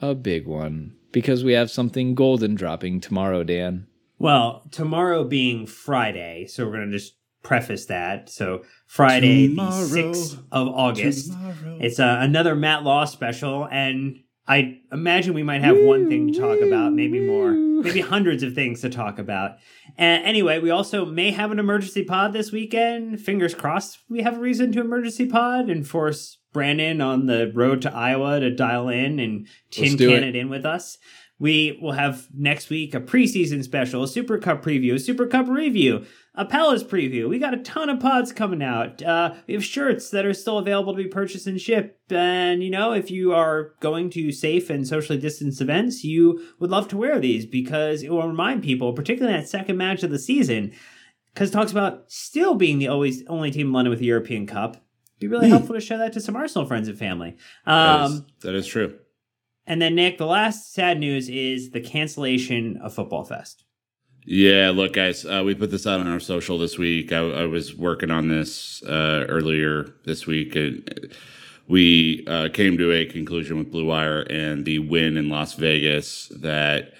a 0.00 0.14
big 0.14 0.46
one, 0.46 0.94
because 1.10 1.42
we 1.44 1.54
have 1.54 1.70
something 1.70 2.14
golden 2.14 2.54
dropping 2.54 3.00
tomorrow, 3.00 3.42
Dan. 3.42 3.86
Well, 4.18 4.62
tomorrow 4.70 5.24
being 5.24 5.66
Friday, 5.66 6.46
so 6.46 6.66
we're 6.66 6.72
going 6.72 6.90
to 6.90 6.98
just 6.98 7.16
preface 7.42 7.86
that. 7.86 8.28
So 8.28 8.62
Friday, 8.86 9.48
tomorrow, 9.48 9.84
the 9.86 10.02
6th 10.02 10.38
of 10.52 10.68
August. 10.68 11.32
Tomorrow. 11.32 11.78
It's 11.80 11.98
uh, 11.98 12.18
another 12.20 12.54
Matt 12.54 12.84
Law 12.84 13.04
special, 13.06 13.66
and 13.70 14.21
I 14.46 14.80
imagine 14.90 15.34
we 15.34 15.44
might 15.44 15.62
have 15.62 15.76
one 15.78 16.08
thing 16.08 16.32
to 16.32 16.40
talk 16.40 16.60
about, 16.60 16.92
maybe 16.92 17.20
more, 17.20 17.52
maybe 17.82 18.00
hundreds 18.00 18.42
of 18.42 18.54
things 18.54 18.80
to 18.80 18.90
talk 18.90 19.18
about. 19.18 19.52
And 19.96 20.24
anyway, 20.24 20.58
we 20.58 20.70
also 20.70 21.04
may 21.04 21.30
have 21.30 21.52
an 21.52 21.60
emergency 21.60 22.04
pod 22.04 22.32
this 22.32 22.50
weekend. 22.50 23.20
Fingers 23.20 23.54
crossed 23.54 23.98
we 24.08 24.22
have 24.22 24.36
a 24.36 24.40
reason 24.40 24.72
to 24.72 24.80
emergency 24.80 25.26
pod 25.26 25.70
and 25.70 25.86
force 25.86 26.38
Brandon 26.52 27.00
on 27.00 27.26
the 27.26 27.52
road 27.54 27.82
to 27.82 27.94
Iowa 27.94 28.40
to 28.40 28.54
dial 28.54 28.88
in 28.88 29.18
and 29.20 29.46
tin 29.70 29.96
can 29.96 30.10
it. 30.10 30.22
it 30.22 30.36
in 30.36 30.48
with 30.48 30.66
us. 30.66 30.98
We 31.38 31.78
will 31.82 31.92
have 31.92 32.28
next 32.32 32.70
week 32.70 32.94
a 32.94 33.00
preseason 33.00 33.64
special, 33.64 34.04
a 34.04 34.08
Super 34.08 34.38
Cup 34.38 34.62
preview, 34.64 34.94
a 34.94 34.98
Super 34.98 35.26
Cup 35.26 35.48
review, 35.48 36.04
a 36.34 36.46
Palace 36.46 36.82
preview. 36.82 37.28
We 37.28 37.38
got 37.38 37.52
a 37.52 37.58
ton 37.58 37.90
of 37.90 38.00
pods 38.00 38.32
coming 38.32 38.62
out. 38.62 39.02
Uh, 39.02 39.34
we 39.46 39.54
have 39.54 39.64
shirts 39.64 40.08
that 40.10 40.24
are 40.24 40.32
still 40.32 40.58
available 40.58 40.94
to 40.94 41.02
be 41.02 41.08
purchased 41.08 41.46
and 41.46 41.60
shipped. 41.60 42.10
And, 42.10 42.62
you 42.62 42.70
know, 42.70 42.92
if 42.92 43.10
you 43.10 43.34
are 43.34 43.74
going 43.80 44.08
to 44.10 44.32
safe 44.32 44.70
and 44.70 44.88
socially 44.88 45.18
distanced 45.18 45.60
events, 45.60 46.04
you 46.04 46.42
would 46.58 46.70
love 46.70 46.88
to 46.88 46.96
wear 46.96 47.20
these 47.20 47.44
because 47.44 48.02
it 48.02 48.10
will 48.10 48.26
remind 48.26 48.62
people, 48.62 48.94
particularly 48.94 49.36
that 49.36 49.48
second 49.48 49.76
match 49.76 50.02
of 50.02 50.10
the 50.10 50.18
season, 50.18 50.72
because 51.34 51.50
it 51.50 51.52
talks 51.52 51.72
about 51.72 52.10
still 52.10 52.54
being 52.54 52.78
the 52.78 52.88
always 52.88 53.22
only 53.26 53.50
team 53.50 53.66
in 53.66 53.72
London 53.72 53.90
with 53.90 54.00
the 54.00 54.06
European 54.06 54.46
Cup. 54.46 54.76
It'd 55.18 55.20
be 55.20 55.26
really 55.28 55.48
hmm. 55.48 55.52
helpful 55.52 55.74
to 55.74 55.80
show 55.80 55.98
that 55.98 56.14
to 56.14 56.20
some 56.20 56.36
Arsenal 56.36 56.66
friends 56.66 56.88
and 56.88 56.98
family. 56.98 57.36
Um, 57.66 57.76
that, 57.76 58.10
is, 58.10 58.22
that 58.40 58.54
is 58.54 58.66
true. 58.66 58.98
And 59.66 59.80
then, 59.80 59.94
Nick, 59.94 60.18
the 60.18 60.26
last 60.26 60.72
sad 60.72 60.98
news 60.98 61.28
is 61.28 61.70
the 61.70 61.80
cancellation 61.80 62.78
of 62.78 62.94
Football 62.94 63.24
Fest. 63.24 63.64
Yeah, 64.24 64.70
look, 64.70 64.92
guys, 64.92 65.24
uh, 65.24 65.42
we 65.44 65.56
put 65.56 65.72
this 65.72 65.84
out 65.84 65.98
on 65.98 66.06
our 66.06 66.20
social 66.20 66.56
this 66.56 66.78
week. 66.78 67.12
I, 67.12 67.18
I 67.18 67.46
was 67.46 67.74
working 67.74 68.12
on 68.12 68.28
this 68.28 68.80
uh, 68.84 69.26
earlier 69.28 69.92
this 70.04 70.28
week. 70.28 70.54
And 70.54 71.12
we 71.66 72.24
uh, 72.28 72.48
came 72.50 72.78
to 72.78 72.92
a 72.92 73.04
conclusion 73.04 73.58
with 73.58 73.72
Blue 73.72 73.86
Wire 73.86 74.20
and 74.20 74.64
the 74.64 74.78
Wynn 74.78 75.16
in 75.16 75.28
Las 75.28 75.54
Vegas 75.54 76.28
that 76.36 76.92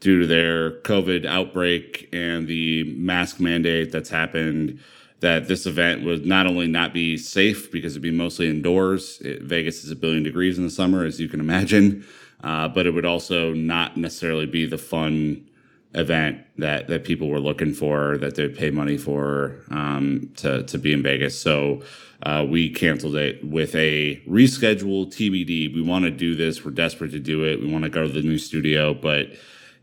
due 0.00 0.20
to 0.20 0.26
their 0.26 0.80
COVID 0.80 1.26
outbreak 1.26 2.08
and 2.14 2.48
the 2.48 2.84
mask 2.96 3.40
mandate 3.40 3.92
that's 3.92 4.10
happened, 4.10 4.80
that 5.20 5.48
this 5.48 5.66
event 5.66 6.02
would 6.04 6.24
not 6.24 6.46
only 6.46 6.66
not 6.66 6.94
be 6.94 7.18
safe 7.18 7.70
because 7.70 7.92
it'd 7.92 8.02
be 8.02 8.10
mostly 8.10 8.48
indoors. 8.48 9.20
It, 9.20 9.42
Vegas 9.42 9.84
is 9.84 9.90
a 9.90 9.96
billion 9.96 10.22
degrees 10.22 10.56
in 10.56 10.64
the 10.64 10.70
summer, 10.70 11.04
as 11.04 11.20
you 11.20 11.28
can 11.28 11.40
imagine, 11.40 12.06
uh, 12.42 12.68
but 12.68 12.86
it 12.86 12.92
would 12.92 13.06
also 13.06 13.52
not 13.52 13.98
necessarily 13.98 14.46
be 14.46 14.64
the 14.64 14.78
fun 14.78 15.46
event 15.94 16.42
that 16.58 16.88
that 16.88 17.04
people 17.04 17.28
were 17.28 17.40
looking 17.40 17.72
for, 17.72 18.18
that 18.18 18.34
they'd 18.34 18.56
pay 18.56 18.70
money 18.70 18.96
for 18.96 19.60
um, 19.70 20.30
to 20.36 20.62
to 20.64 20.78
be 20.78 20.92
in 20.92 21.02
Vegas. 21.02 21.38
So. 21.38 21.82
Uh, 22.22 22.42
we 22.48 22.70
canceled 22.70 23.16
it 23.16 23.44
with 23.44 23.74
a 23.74 24.16
rescheduled 24.26 25.08
TBD. 25.08 25.74
We 25.74 25.82
want 25.82 26.06
to 26.06 26.10
do 26.10 26.34
this. 26.34 26.64
We're 26.64 26.70
desperate 26.70 27.10
to 27.10 27.18
do 27.18 27.44
it. 27.44 27.60
We 27.60 27.70
want 27.70 27.84
to 27.84 27.90
go 27.90 28.06
to 28.06 28.08
the 28.10 28.22
new 28.22 28.38
studio, 28.38 28.94
but 28.94 29.32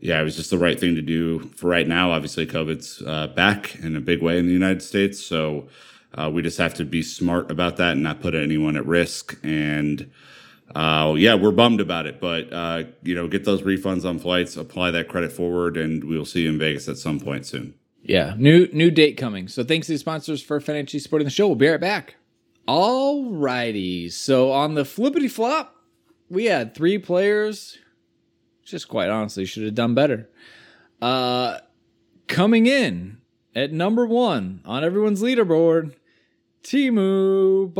yeah, 0.00 0.20
it 0.20 0.24
was 0.24 0.34
just 0.34 0.50
the 0.50 0.58
right 0.58 0.78
thing 0.78 0.96
to 0.96 1.02
do 1.02 1.38
for 1.54 1.68
right 1.68 1.86
now. 1.86 2.10
Obviously, 2.10 2.44
COVID's 2.44 3.00
uh, 3.06 3.28
back 3.28 3.76
in 3.76 3.94
a 3.94 4.00
big 4.00 4.20
way 4.20 4.38
in 4.38 4.46
the 4.46 4.52
United 4.52 4.82
States, 4.82 5.24
so 5.24 5.68
uh, 6.14 6.28
we 6.32 6.42
just 6.42 6.58
have 6.58 6.74
to 6.74 6.84
be 6.84 7.02
smart 7.02 7.50
about 7.50 7.76
that 7.76 7.92
and 7.92 8.02
not 8.02 8.20
put 8.20 8.34
anyone 8.34 8.76
at 8.76 8.84
risk. 8.84 9.38
And 9.44 10.10
uh, 10.74 11.14
yeah, 11.16 11.34
we're 11.34 11.50
bummed 11.50 11.80
about 11.80 12.06
it, 12.06 12.20
but 12.20 12.52
uh, 12.52 12.84
you 13.02 13.14
know, 13.14 13.28
get 13.28 13.44
those 13.44 13.62
refunds 13.62 14.04
on 14.04 14.18
flights, 14.18 14.56
apply 14.56 14.90
that 14.92 15.08
credit 15.08 15.32
forward, 15.32 15.76
and 15.76 16.04
we'll 16.04 16.24
see 16.24 16.42
you 16.42 16.50
in 16.50 16.58
Vegas 16.58 16.88
at 16.88 16.98
some 16.98 17.20
point 17.20 17.46
soon. 17.46 17.74
Yeah, 18.02 18.34
new 18.36 18.68
new 18.72 18.90
date 18.90 19.16
coming. 19.16 19.48
So 19.48 19.62
thanks 19.64 19.86
to 19.86 19.92
the 19.92 19.98
sponsors 19.98 20.42
for 20.42 20.60
financially 20.60 21.00
supporting 21.00 21.26
the 21.26 21.30
show. 21.30 21.46
We'll 21.46 21.56
be 21.56 21.68
right 21.68 21.80
back. 21.80 22.16
All 22.66 23.30
righty. 23.30 24.08
So 24.08 24.50
on 24.52 24.74
the 24.74 24.84
flippity 24.84 25.28
flop, 25.28 25.76
we 26.28 26.46
had 26.46 26.74
three 26.74 26.98
players 26.98 27.78
just 28.64 28.88
quite 28.88 29.10
honestly 29.10 29.44
should 29.44 29.64
have 29.64 29.74
done 29.74 29.94
better. 29.94 30.30
Uh, 31.00 31.58
coming 32.26 32.66
in 32.66 33.18
at 33.54 33.72
number 33.72 34.06
one 34.06 34.62
on 34.64 34.82
everyone's 34.84 35.22
leaderboard, 35.22 35.94
Tiémoué 36.62 37.72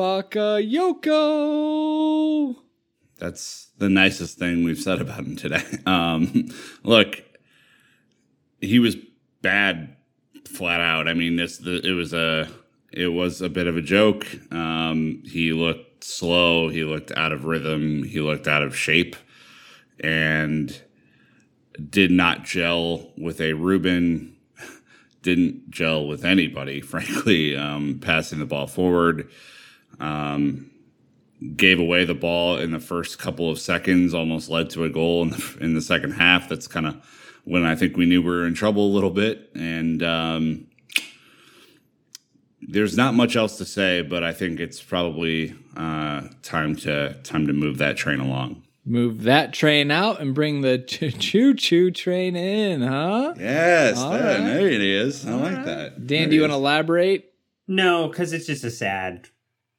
Bakayoko. 1.02 2.57
That's 3.22 3.68
the 3.78 3.88
nicest 3.88 4.37
thing 4.37 4.64
we've 4.64 4.80
said 4.80 5.00
about 5.00 5.20
him 5.20 5.37
today. 5.37 5.62
Um, 5.87 6.48
look, 6.82 7.22
he 8.61 8.80
was 8.80 8.96
bad 9.42 9.96
flat 10.44 10.80
out. 10.80 11.06
I 11.06 11.14
mean, 11.14 11.37
this 11.37 11.58
the, 11.58 11.80
it 11.87 11.92
was 11.92 12.12
a 12.12 12.48
it 12.90 13.08
was 13.08 13.40
a 13.40 13.48
bit 13.48 13.68
of 13.68 13.76
a 13.76 13.80
joke. 13.80 14.26
Um, 14.52 15.22
he 15.24 15.52
looked 15.52 16.02
slow. 16.02 16.68
He 16.68 16.82
looked 16.82 17.12
out 17.12 17.30
of 17.30 17.44
rhythm. 17.44 18.02
He 18.02 18.20
looked 18.20 18.48
out 18.48 18.64
of 18.64 18.76
shape 18.76 19.14
and 20.00 20.82
did 21.88 22.11
not 22.11 22.44
gel 22.44 23.12
with 23.16 23.40
a 23.40 23.52
Ruben, 23.52 24.37
didn't 25.22 25.70
gel 25.70 26.08
with 26.08 26.24
anybody, 26.24 26.80
frankly, 26.92 27.56
um, 27.56 28.00
passing 28.02 28.40
the 28.40 28.46
ball 28.46 28.66
forward. 28.66 29.30
Um, 30.00 30.71
gave 31.57 31.81
away 31.81 32.05
the 32.05 32.14
ball 32.14 32.59
in 32.59 32.70
the 32.72 32.81
first 32.81 33.18
couple 33.18 33.50
of 33.50 33.59
seconds, 33.59 34.14
almost 34.14 34.48
led 34.48 34.70
to 34.70 34.85
a 34.85 34.88
goal 34.90 35.22
in 35.22 35.31
the, 35.31 35.57
in 35.61 35.74
the 35.74 35.81
second 35.81 36.12
half. 36.12 36.48
That's 36.48 36.68
kind 36.68 36.87
of 36.87 36.96
when 37.44 37.64
I 37.64 37.74
think 37.74 37.96
we 37.96 38.07
knew 38.07 38.22
we 38.22 38.31
were 38.31 38.46
in 38.46 38.55
trouble 38.55 38.87
a 38.87 38.92
little 38.92 39.11
bit. 39.11 39.50
And 39.55 40.02
um, 40.02 40.66
there's 42.61 42.96
not 42.96 43.14
much 43.14 43.37
else 43.37 43.59
to 43.59 43.64
say, 43.64 44.02
but 44.02 44.22
I 44.22 44.33
think 44.33 44.61
it's 44.61 44.83
probably 44.83 45.55
uh, 45.76 46.28
time 46.42 46.76
to 46.76 47.14
time 47.22 47.46
to 47.46 47.52
move 47.52 47.78
that 47.78 47.96
train 47.96 48.20
along. 48.20 48.62
Move 48.85 49.22
that 49.22 49.52
train 49.52 49.92
out 49.92 50.20
and 50.20 50.35
bring 50.35 50.61
the 50.61 50.78
choo 51.18 51.55
choo 51.55 51.90
train 51.90 52.37
in, 52.37 52.83
huh? 52.83 53.35
Yes, 53.38 53.96
that, 53.98 54.11
right. 54.11 54.44
there 54.44 54.68
it 54.68 54.81
is. 54.81 55.26
I 55.26 55.35
like 55.35 55.64
that. 55.64 56.07
Dan, 56.07 56.22
There 56.22 56.28
do 56.31 56.35
you 56.35 56.40
want 56.42 56.52
to 56.52 56.57
elaborate? 56.57 57.33
No, 57.68 58.09
because 58.09 58.33
it's 58.33 58.46
just 58.46 58.64
a 58.64 58.70
sad 58.70 59.28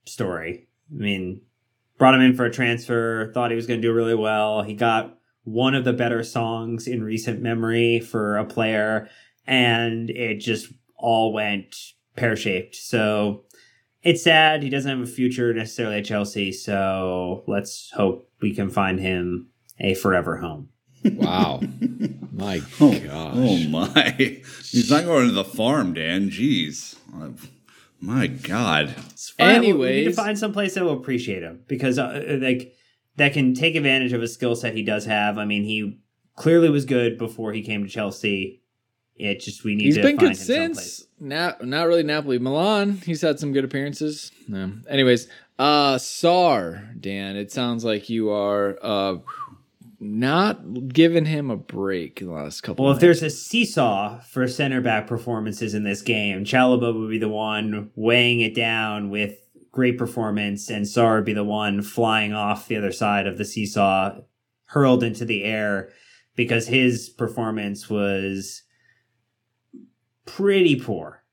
story. 0.06 0.67
I 0.91 0.95
mean, 0.95 1.41
brought 1.97 2.15
him 2.15 2.21
in 2.21 2.36
for 2.36 2.45
a 2.45 2.51
transfer, 2.51 3.32
thought 3.34 3.51
he 3.51 3.56
was 3.56 3.67
going 3.67 3.82
to 3.82 3.88
do 3.88 3.93
really 3.93 4.15
well. 4.15 4.62
He 4.63 4.73
got 4.73 5.17
one 5.43 5.75
of 5.75 5.84
the 5.84 5.93
better 5.93 6.23
songs 6.23 6.88
in 6.88 7.03
recent 7.03 7.41
memory 7.41 7.99
for 7.99 8.38
a 8.38 8.45
player, 8.45 9.10
and 9.45 10.10
it 10.10 10.39
just 10.39 10.71
all 10.97 11.34
went 11.34 11.75
pear 12.15 12.36
shaped. 12.36 12.75
So 12.75 13.43
it's 14.03 14.23
sad. 14.23 14.63
He 14.63 14.69
doesn't 14.69 14.89
have 14.89 15.08
a 15.08 15.12
future 15.12 15.53
necessarily 15.53 15.97
at 15.97 16.06
Chelsea. 16.06 16.51
So 16.51 17.43
let's 17.47 17.91
hope 17.93 18.29
we 18.41 18.53
can 18.53 18.69
find 18.69 18.99
him 18.99 19.49
a 19.79 19.93
forever 19.95 20.38
home. 20.38 20.69
Wow. 21.03 21.62
My 22.32 22.62
Oh, 22.79 22.97
gosh. 22.99 23.34
oh 23.36 23.58
my! 23.69 24.12
He's 24.17 24.89
not 24.89 25.03
going 25.06 25.27
to 25.27 25.34
the 25.34 25.43
farm, 25.43 25.93
Dan. 25.93 26.29
Jeez, 26.32 26.95
my 28.03 28.27
God. 28.27 28.89
Fine, 29.37 29.61
we- 29.61 29.73
we 29.73 29.85
need 29.85 29.91
to 29.93 29.97
Anyways. 29.99 30.15
find 30.15 30.37
someplace 30.37 30.73
that 30.75 30.83
will 30.83 30.93
appreciate 30.93 31.41
him 31.43 31.61
because 31.67 31.97
uh, 31.97 32.37
like 32.41 32.73
that 33.17 33.33
can 33.33 33.53
take 33.53 33.75
advantage 33.75 34.13
of 34.13 34.21
a 34.21 34.27
skill 34.27 34.55
set 34.55 34.75
he 34.75 34.83
does 34.83 35.05
have. 35.05 35.37
I 35.37 35.45
mean, 35.45 35.63
he 35.63 35.99
clearly 36.35 36.69
was 36.69 36.85
good 36.85 37.17
before 37.17 37.53
he 37.53 37.61
came 37.61 37.83
to 37.83 37.89
Chelsea. 37.89 38.61
It 39.15 39.39
just 39.41 39.63
we 39.63 39.75
need 39.75 39.85
He's 39.85 39.95
to 39.95 40.01
been 40.01 40.17
find 40.17 40.19
good 40.19 40.29
him 40.29 40.35
someplace. 40.35 40.95
since. 40.97 41.07
Not 41.19 41.65
not 41.65 41.87
really 41.87 42.03
Napoli. 42.03 42.39
Milan, 42.39 42.97
he's 43.05 43.21
had 43.21 43.39
some 43.39 43.53
good 43.53 43.63
appearances. 43.63 44.31
No. 44.47 44.73
Anyways, 44.89 45.27
uh 45.59 45.95
Sarr, 45.95 46.99
Dan, 46.99 47.35
it 47.35 47.51
sounds 47.51 47.85
like 47.85 48.09
you 48.09 48.31
are 48.31 48.77
uh 48.81 49.17
not 50.03 50.89
giving 50.89 51.25
him 51.25 51.49
a 51.49 51.57
break 51.57 52.21
in 52.21 52.27
the 52.27 52.33
last 52.33 52.61
couple 52.61 52.85
Well, 52.85 52.93
if 52.93 52.99
there's 52.99 53.23
a 53.23 53.29
seesaw 53.29 54.19
for 54.19 54.47
center 54.47 54.81
back 54.81 55.07
performances 55.07 55.73
in 55.73 55.83
this 55.83 56.01
game, 56.01 56.43
Chalobah 56.43 56.93
would 56.97 57.09
be 57.09 57.17
the 57.17 57.29
one 57.29 57.91
weighing 57.95 58.41
it 58.41 58.53
down 58.53 59.09
with 59.09 59.37
great 59.71 59.97
performance, 59.97 60.69
and 60.69 60.85
Sarr 60.85 61.15
would 61.15 61.25
be 61.25 61.33
the 61.33 61.43
one 61.43 61.81
flying 61.81 62.33
off 62.33 62.67
the 62.67 62.77
other 62.77 62.91
side 62.91 63.25
of 63.25 63.37
the 63.37 63.45
seesaw, 63.45 64.19
hurled 64.67 65.03
into 65.03 65.25
the 65.25 65.43
air, 65.43 65.89
because 66.35 66.67
his 66.67 67.09
performance 67.09 67.89
was 67.89 68.63
pretty 70.25 70.75
poor. 70.79 71.23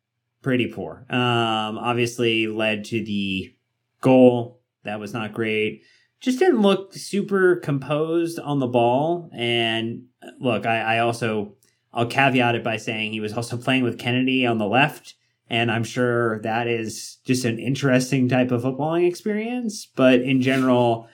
Pretty 0.43 0.69
poor. 0.69 1.05
Um, 1.11 1.77
obviously 1.79 2.47
led 2.47 2.85
to 2.87 3.05
the 3.05 3.55
goal. 4.01 4.63
That 4.85 5.01
was 5.01 5.13
not 5.13 5.35
great. 5.35 5.83
Just 6.21 6.39
didn't 6.39 6.63
look 6.63 6.95
super 6.95 7.57
composed 7.57 8.39
on 8.39 8.59
the 8.59 8.67
ball. 8.67 9.31
And 9.33 10.05
look, 10.39 10.67
I, 10.67 10.97
I 10.97 10.99
also 10.99 11.55
I'll 11.93 12.07
caveat 12.07 12.55
it 12.55 12.65
by 12.65 12.77
saying 12.77 13.13
he 13.13 13.21
was 13.21 13.33
also 13.33 13.57
playing 13.57 13.83
with 13.83 13.99
Kennedy 13.99 14.47
on 14.47 14.59
the 14.59 14.67
left, 14.67 15.15
and 15.49 15.71
I'm 15.71 15.85
sure 15.85 16.41
that 16.43 16.69
is 16.69 17.19
just 17.25 17.45
an 17.45 17.59
interesting 17.59 18.29
type 18.29 18.51
of 18.53 18.63
footballing 18.63 19.09
experience. 19.09 19.87
But 19.97 20.21
in 20.21 20.41
general, 20.41 21.09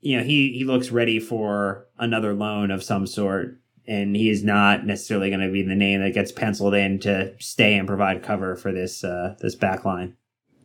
you 0.00 0.16
know, 0.16 0.24
he 0.24 0.52
he 0.52 0.64
looks 0.64 0.90
ready 0.90 1.20
for 1.20 1.86
another 1.98 2.32
loan 2.32 2.70
of 2.70 2.82
some 2.82 3.06
sort, 3.06 3.60
and 3.86 4.16
he 4.16 4.30
is 4.30 4.42
not 4.42 4.86
necessarily 4.86 5.28
going 5.28 5.46
to 5.46 5.52
be 5.52 5.62
the 5.62 5.74
name 5.74 6.00
that 6.00 6.14
gets 6.14 6.32
penciled 6.32 6.74
in 6.74 6.98
to 7.00 7.34
stay 7.38 7.74
and 7.74 7.86
provide 7.86 8.22
cover 8.22 8.56
for 8.56 8.72
this 8.72 9.04
uh, 9.04 9.36
this 9.40 9.54
back 9.54 9.84
line. 9.84 10.16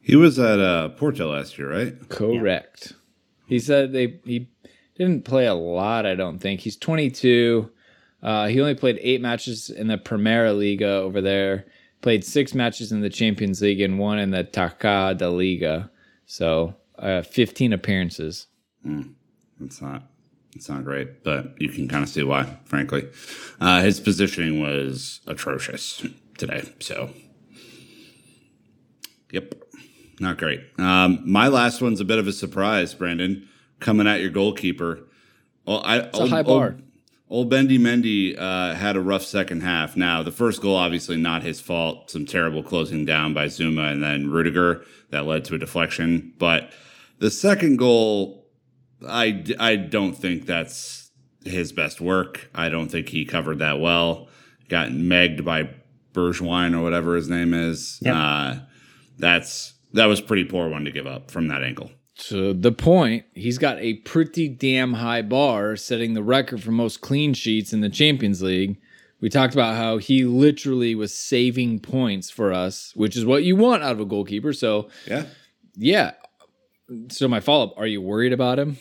He 0.02 0.16
was 0.16 0.40
at 0.40 0.60
uh, 0.60 0.90
Porto 0.90 1.34
last 1.34 1.58
year, 1.58 1.70
right? 1.70 2.08
Correct. 2.08 2.94
He 3.48 3.60
said 3.60 3.94
they 3.94 4.20
he 4.24 4.50
didn't 4.96 5.26
play 5.26 5.48
a 5.48 5.54
lot. 5.54 6.06
I 6.06 6.16
don't 6.16 6.40
think 6.40 6.62
he's 6.62 6.78
22. 6.78 7.72
Uh, 8.22 8.48
he 8.48 8.60
only 8.60 8.76
played 8.76 9.00
eight 9.02 9.22
matches 9.22 9.70
in 9.70 9.88
the 9.88 9.98
Primeira 9.98 10.54
Liga 10.54 10.88
over 10.88 11.22
there. 11.22 11.66
Played 12.02 12.24
six 12.24 12.54
matches 12.54 12.92
in 12.92 13.02
the 13.02 13.10
Champions 13.10 13.62
League 13.62 13.82
and 13.82 14.00
one 14.00 14.20
in 14.20 14.32
the 14.32 14.44
Taca 14.44 15.18
da 15.18 15.30
Liga. 15.30 15.90
So 16.26 16.76
uh, 17.00 17.22
15 17.22 17.74
appearances. 17.74 18.48
It's 19.62 19.82
not. 19.82 20.04
It's 20.56 20.70
not 20.70 20.84
great, 20.84 21.24
but 21.24 21.54
you 21.62 21.70
can 21.70 21.88
kind 21.88 22.04
of 22.04 22.10
see 22.10 22.24
why. 22.24 22.58
Frankly, 22.66 23.08
uh, 23.62 23.82
his 23.82 24.00
positioning 24.00 24.60
was 24.60 25.22
atrocious 25.28 26.04
today. 26.38 26.64
So, 26.80 27.12
yep, 29.32 29.54
not 30.20 30.38
great. 30.38 30.62
Um, 30.78 31.22
my 31.26 31.48
last 31.48 31.82
one's 31.82 32.00
a 32.00 32.06
bit 32.06 32.20
of 32.20 32.28
a 32.28 32.34
surprise, 32.34 32.94
Brandon. 32.94 33.48
Coming 33.80 34.08
at 34.08 34.22
your 34.22 34.32
goalkeeper. 34.32 35.02
Well, 35.66 35.82
I, 35.86 36.00
It's 36.00 36.20
a 36.20 36.28
high 36.28 36.44
bar. 36.44 36.78
Old 37.30 37.50
Bendy 37.50 37.78
Mendy 37.78 38.40
uh, 38.40 38.74
had 38.74 38.96
a 38.96 39.02
rough 39.02 39.24
second 39.24 39.62
half. 39.62 39.98
Now, 39.98 40.24
the 40.24 40.32
first 40.32 40.62
goal, 40.62 40.76
obviously 40.76 41.18
not 41.18 41.44
his 41.44 41.60
fault. 41.60 42.10
Some 42.10 42.26
terrible 42.26 42.64
closing 42.64 43.04
down 43.04 43.34
by 43.34 43.48
Zouma 43.48 43.92
and 43.92 44.02
then 44.02 44.32
Rudiger 44.32 44.86
that 45.10 45.26
led 45.26 45.44
to 45.46 45.56
a 45.56 45.58
deflection. 45.58 46.34
But 46.40 46.72
the 47.20 47.30
second 47.30 47.78
goal, 47.78 48.48
I, 49.08 49.44
I 49.60 49.76
don't 49.76 50.14
think 50.14 50.46
that's 50.46 51.12
his 51.44 51.74
best 51.74 52.00
work. 52.00 52.50
I 52.56 52.70
don't 52.70 52.90
think 52.90 53.10
he 53.10 53.26
covered 53.26 53.60
that 53.60 53.80
well. 53.80 54.30
Got 54.70 54.90
megged 54.90 55.44
by 55.44 55.70
Bergwijn 56.14 56.74
or 56.74 56.82
whatever 56.82 57.16
his 57.16 57.30
name 57.30 57.54
is. 57.54 58.00
Yep. 58.02 58.16
Uh, 58.16 58.56
that's 59.18 59.74
that 59.94 60.06
was 60.06 60.22
pretty 60.22 60.44
poor 60.46 60.70
one 60.70 60.86
to 60.86 60.92
give 60.92 61.08
up 61.08 61.32
from 61.32 61.48
that 61.48 61.64
angle. 61.64 61.92
To 62.30 62.54
the 62.54 62.72
point, 62.72 63.26
he's 63.36 63.58
got 63.60 63.78
a 63.80 63.96
pretty 63.96 64.48
damn 64.50 64.94
high 64.94 65.22
bar, 65.22 65.76
setting 65.76 66.14
the 66.16 66.24
record 66.24 66.64
for 66.64 66.72
most 66.72 67.02
clean 67.02 67.34
sheets 67.36 67.74
in 67.74 67.82
the 67.82 67.90
Champions 67.90 68.42
League. 68.42 68.80
We 69.22 69.30
talked 69.30 69.54
about 69.54 69.76
how 69.76 69.98
he 69.98 70.26
literally 70.26 70.96
was 70.96 71.14
saving 71.14 71.80
points 71.80 72.30
for 72.30 72.52
us, 72.54 72.92
which 72.96 73.16
is 73.16 73.26
what 73.26 73.44
you 73.44 73.56
want 73.56 73.84
out 73.84 73.92
of 73.94 74.00
a 74.00 74.06
goalkeeper. 74.06 74.52
So, 74.54 74.90
Yeah. 75.08 75.26
yeah. 75.76 76.12
So, 77.10 77.28
my 77.28 77.40
follow 77.40 77.66
up 77.68 77.74
are 77.78 77.88
you 77.88 78.02
worried 78.02 78.34
about 78.34 78.58
him? 78.60 78.78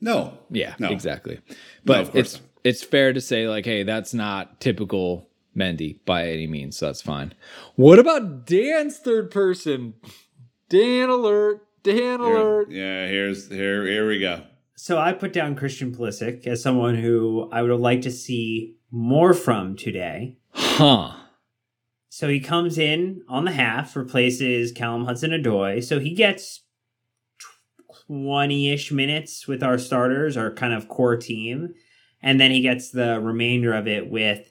No. 0.00 0.38
Yeah, 0.50 0.74
No. 0.78 0.88
exactly. 0.90 1.40
No, 1.48 1.54
But 1.84 2.00
of 2.00 2.12
course 2.12 2.34
it's 2.34 2.40
it's 2.64 2.82
fair 2.82 3.12
to 3.12 3.20
say 3.20 3.48
like, 3.48 3.64
hey, 3.64 3.82
that's 3.82 4.12
not 4.12 4.60
typical 4.60 5.28
Mendy 5.56 5.98
by 6.04 6.28
any 6.28 6.46
means, 6.46 6.76
so 6.76 6.86
that's 6.86 7.02
fine. 7.02 7.32
What 7.76 7.98
about 7.98 8.46
Dan's 8.46 8.98
third 8.98 9.30
person? 9.30 9.94
Dan 10.68 11.08
alert! 11.08 11.66
Dan 11.82 12.20
Here- 12.20 12.36
alert! 12.36 12.70
yeah. 12.70 13.06
Here's 13.06 13.48
here. 13.48 13.86
Here 13.86 14.06
we 14.06 14.18
go. 14.18 14.42
So 14.76 14.98
I 14.98 15.12
put 15.14 15.32
down 15.32 15.54
Christian 15.56 15.94
Pulisic 15.94 16.46
as 16.46 16.62
someone 16.62 16.96
who 16.96 17.48
I 17.50 17.62
would 17.62 17.70
have 17.70 17.80
liked 17.80 18.02
to 18.02 18.10
see 18.10 18.76
more 18.90 19.32
from 19.32 19.74
today. 19.76 20.36
Huh? 20.52 21.12
So 22.10 22.28
he 22.28 22.40
comes 22.40 22.76
in 22.78 23.22
on 23.28 23.44
the 23.46 23.52
half, 23.52 23.96
replaces 23.96 24.72
Callum 24.72 25.04
Hudson 25.06 25.30
Odoi. 25.30 25.82
So 25.82 25.98
he 25.98 26.14
gets 26.14 26.62
20 28.06 28.70
ish 28.72 28.92
minutes 28.92 29.48
with 29.48 29.62
our 29.62 29.78
starters, 29.78 30.36
our 30.36 30.52
kind 30.52 30.72
of 30.74 30.88
core 30.88 31.16
team. 31.16 31.74
And 32.22 32.40
then 32.40 32.50
he 32.50 32.60
gets 32.60 32.90
the 32.90 33.20
remainder 33.20 33.72
of 33.74 33.86
it 33.86 34.10
with 34.10 34.50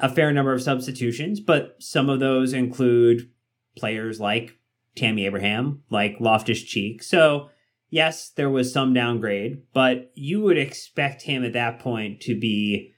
a 0.00 0.08
fair 0.08 0.32
number 0.32 0.52
of 0.52 0.62
substitutions. 0.62 1.40
But 1.40 1.76
some 1.78 2.08
of 2.08 2.20
those 2.20 2.52
include 2.52 3.30
players 3.76 4.20
like 4.20 4.58
Tammy 4.96 5.26
Abraham, 5.26 5.82
like 5.90 6.16
Loftus 6.20 6.62
Cheek. 6.62 7.02
So, 7.02 7.50
yes, 7.88 8.30
there 8.30 8.50
was 8.50 8.72
some 8.72 8.92
downgrade, 8.92 9.62
but 9.72 10.10
you 10.14 10.40
would 10.42 10.58
expect 10.58 11.22
him 11.22 11.44
at 11.44 11.52
that 11.52 11.78
point 11.78 12.20
to 12.22 12.38
be 12.38 12.92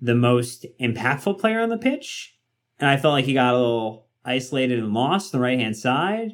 the 0.00 0.14
most 0.14 0.66
impactful 0.80 1.38
player 1.38 1.60
on 1.60 1.68
the 1.68 1.78
pitch 1.78 2.34
and 2.78 2.88
I 2.88 2.96
felt 2.96 3.12
like 3.12 3.24
he 3.24 3.34
got 3.34 3.54
a 3.54 3.58
little 3.58 4.08
isolated 4.24 4.78
and 4.78 4.92
lost 4.92 5.34
on 5.34 5.40
the 5.40 5.42
right 5.42 5.58
hand 5.58 5.76
side. 5.76 6.32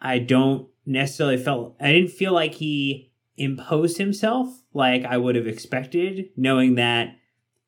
I 0.00 0.18
don't 0.18 0.68
necessarily 0.84 1.36
felt 1.36 1.76
I 1.80 1.92
didn't 1.92 2.10
feel 2.10 2.32
like 2.32 2.54
he 2.54 3.12
imposed 3.36 3.98
himself 3.98 4.48
like 4.72 5.04
I 5.04 5.16
would 5.16 5.36
have 5.36 5.46
expected, 5.46 6.30
knowing 6.36 6.76
that 6.76 7.16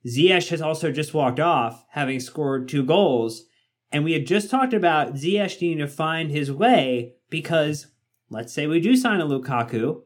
Ziyech 0.08 0.48
has 0.50 0.62
also 0.62 0.90
just 0.90 1.14
walked 1.14 1.40
off, 1.40 1.84
having 1.90 2.20
scored 2.20 2.68
two 2.68 2.84
goals, 2.84 3.44
and 3.90 4.04
we 4.04 4.12
had 4.12 4.26
just 4.26 4.50
talked 4.50 4.74
about 4.74 5.14
Ziyech 5.14 5.60
needing 5.60 5.78
to 5.78 5.88
find 5.88 6.30
his 6.30 6.52
way 6.52 7.14
because 7.30 7.86
let's 8.30 8.52
say 8.52 8.66
we 8.66 8.80
do 8.80 8.96
sign 8.96 9.20
a 9.20 9.26
Lukaku, 9.26 10.02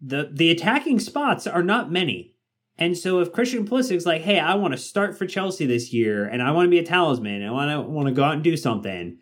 the 0.00 0.30
the 0.32 0.50
attacking 0.50 0.98
spots 0.98 1.46
are 1.46 1.62
not 1.62 1.92
many. 1.92 2.34
And 2.78 2.96
so 2.96 3.20
if 3.20 3.32
Christian 3.32 3.66
Pulisic's 3.66 4.06
like, 4.06 4.22
hey, 4.22 4.40
I 4.40 4.54
want 4.54 4.72
to 4.72 4.78
start 4.78 5.16
for 5.16 5.26
Chelsea 5.26 5.66
this 5.66 5.92
year 5.92 6.24
and 6.24 6.42
I 6.42 6.50
want 6.52 6.66
to 6.66 6.70
be 6.70 6.78
a 6.78 6.84
talisman, 6.84 7.42
and 7.42 7.46
I 7.46 7.52
want 7.52 7.70
to 7.70 7.80
want 7.82 8.08
to 8.08 8.14
go 8.14 8.24
out 8.24 8.34
and 8.34 8.42
do 8.42 8.56
something, 8.56 9.18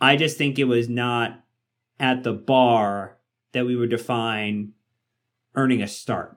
I 0.00 0.16
just 0.16 0.36
think 0.36 0.58
it 0.58 0.64
was 0.64 0.88
not 0.88 1.44
at 2.00 2.24
the 2.24 2.32
bar 2.32 3.18
that 3.52 3.66
we 3.66 3.76
would 3.76 3.90
define 3.90 4.72
earning 5.54 5.82
a 5.82 5.88
start. 5.88 6.36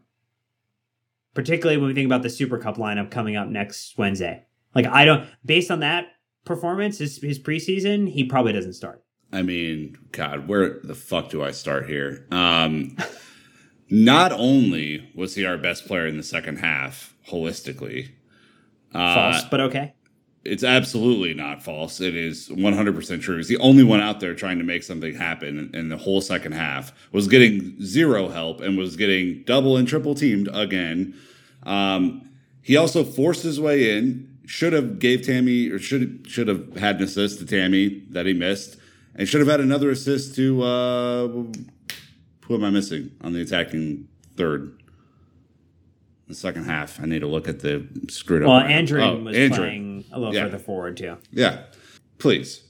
Particularly 1.35 1.77
when 1.77 1.87
we 1.87 1.93
think 1.93 2.07
about 2.07 2.23
the 2.23 2.29
Super 2.29 2.57
Cup 2.57 2.77
lineup 2.77 3.11
coming 3.11 3.35
up 3.35 3.47
next 3.47 3.95
Wednesday. 3.97 4.43
Like 4.73 4.87
I 4.87 5.05
don't, 5.05 5.27
based 5.45 5.69
on 5.69 5.81
that 5.81 6.07
performance, 6.45 6.97
his 6.97 7.21
his 7.21 7.37
preseason, 7.37 8.09
he 8.09 8.23
probably 8.23 8.53
doesn't 8.53 8.73
start. 8.73 9.03
I 9.31 9.43
mean, 9.43 9.97
God, 10.11 10.47
where 10.47 10.79
the 10.83 10.95
fuck 10.95 11.29
do 11.29 11.43
I 11.43 11.51
start 11.51 11.87
here? 11.87 12.25
Um, 12.31 12.97
not 13.89 14.31
only 14.31 15.11
was 15.13 15.35
he 15.35 15.45
our 15.45 15.57
best 15.57 15.85
player 15.85 16.07
in 16.07 16.17
the 16.17 16.23
second 16.23 16.57
half 16.57 17.15
holistically, 17.29 18.11
False, 18.91 19.43
uh, 19.43 19.47
but 19.51 19.59
okay. 19.59 19.93
It's 20.45 20.63
absolutely 20.63 21.33
not 21.33 21.63
false. 21.63 21.99
It 21.99 22.15
is 22.15 22.49
100% 22.49 23.21
true. 23.21 23.37
He's 23.37 23.47
the 23.47 23.57
only 23.57 23.83
one 23.83 23.99
out 23.99 24.19
there 24.19 24.35
trying 24.35 24.59
to 24.59 24.63
make 24.63 24.83
something 24.83 25.15
happen 25.15 25.71
in 25.73 25.89
the 25.89 25.97
whole 25.97 26.21
second 26.21 26.53
half. 26.53 26.93
Was 27.11 27.27
getting 27.27 27.81
zero 27.81 28.29
help 28.29 28.61
and 28.61 28.77
was 28.77 28.95
getting 28.95 29.43
double 29.43 29.75
and 29.75 29.87
triple 29.87 30.13
teamed 30.13 30.47
again. 30.53 31.15
Um, 31.63 32.29
he 32.61 32.77
also 32.77 33.03
forced 33.03 33.43
his 33.43 33.59
way 33.59 33.97
in. 33.97 34.31
Should 34.45 34.73
have 34.73 34.99
gave 34.99 35.25
Tammy 35.25 35.69
or 35.69 35.79
should 35.79 36.27
should 36.27 36.47
have 36.47 36.77
had 36.77 36.97
an 36.97 37.03
assist 37.03 37.39
to 37.39 37.47
Tammy 37.47 38.03
that 38.11 38.27
he 38.27 38.33
missed, 38.33 38.77
and 39.15 39.27
should 39.27 39.39
have 39.39 39.49
had 39.49 39.59
another 39.59 39.89
assist 39.89 40.35
to 40.35 40.61
uh, 40.61 41.27
who 41.27 42.53
am 42.53 42.63
I 42.63 42.69
missing 42.69 43.09
on 43.21 43.33
the 43.33 43.41
attacking 43.41 44.07
third? 44.37 44.79
The 46.27 46.33
second 46.35 46.65
half. 46.65 46.99
I 46.99 47.05
need 47.05 47.19
to 47.19 47.27
look 47.27 47.47
at 47.47 47.59
the 47.59 47.85
screwed 48.09 48.41
up. 48.43 48.49
Well. 48.49 48.59
Andrew 48.59 49.01
Oh, 49.01 49.17
was 49.17 49.35
Andrew. 49.37 49.57
playing 49.57 50.05
a 50.11 50.19
little 50.19 50.33
Yeah. 50.33 50.43
further 50.45 50.57
forward 50.59 50.97
too. 50.97 51.17
Yeah. 51.31 51.63
Please. 52.17 52.63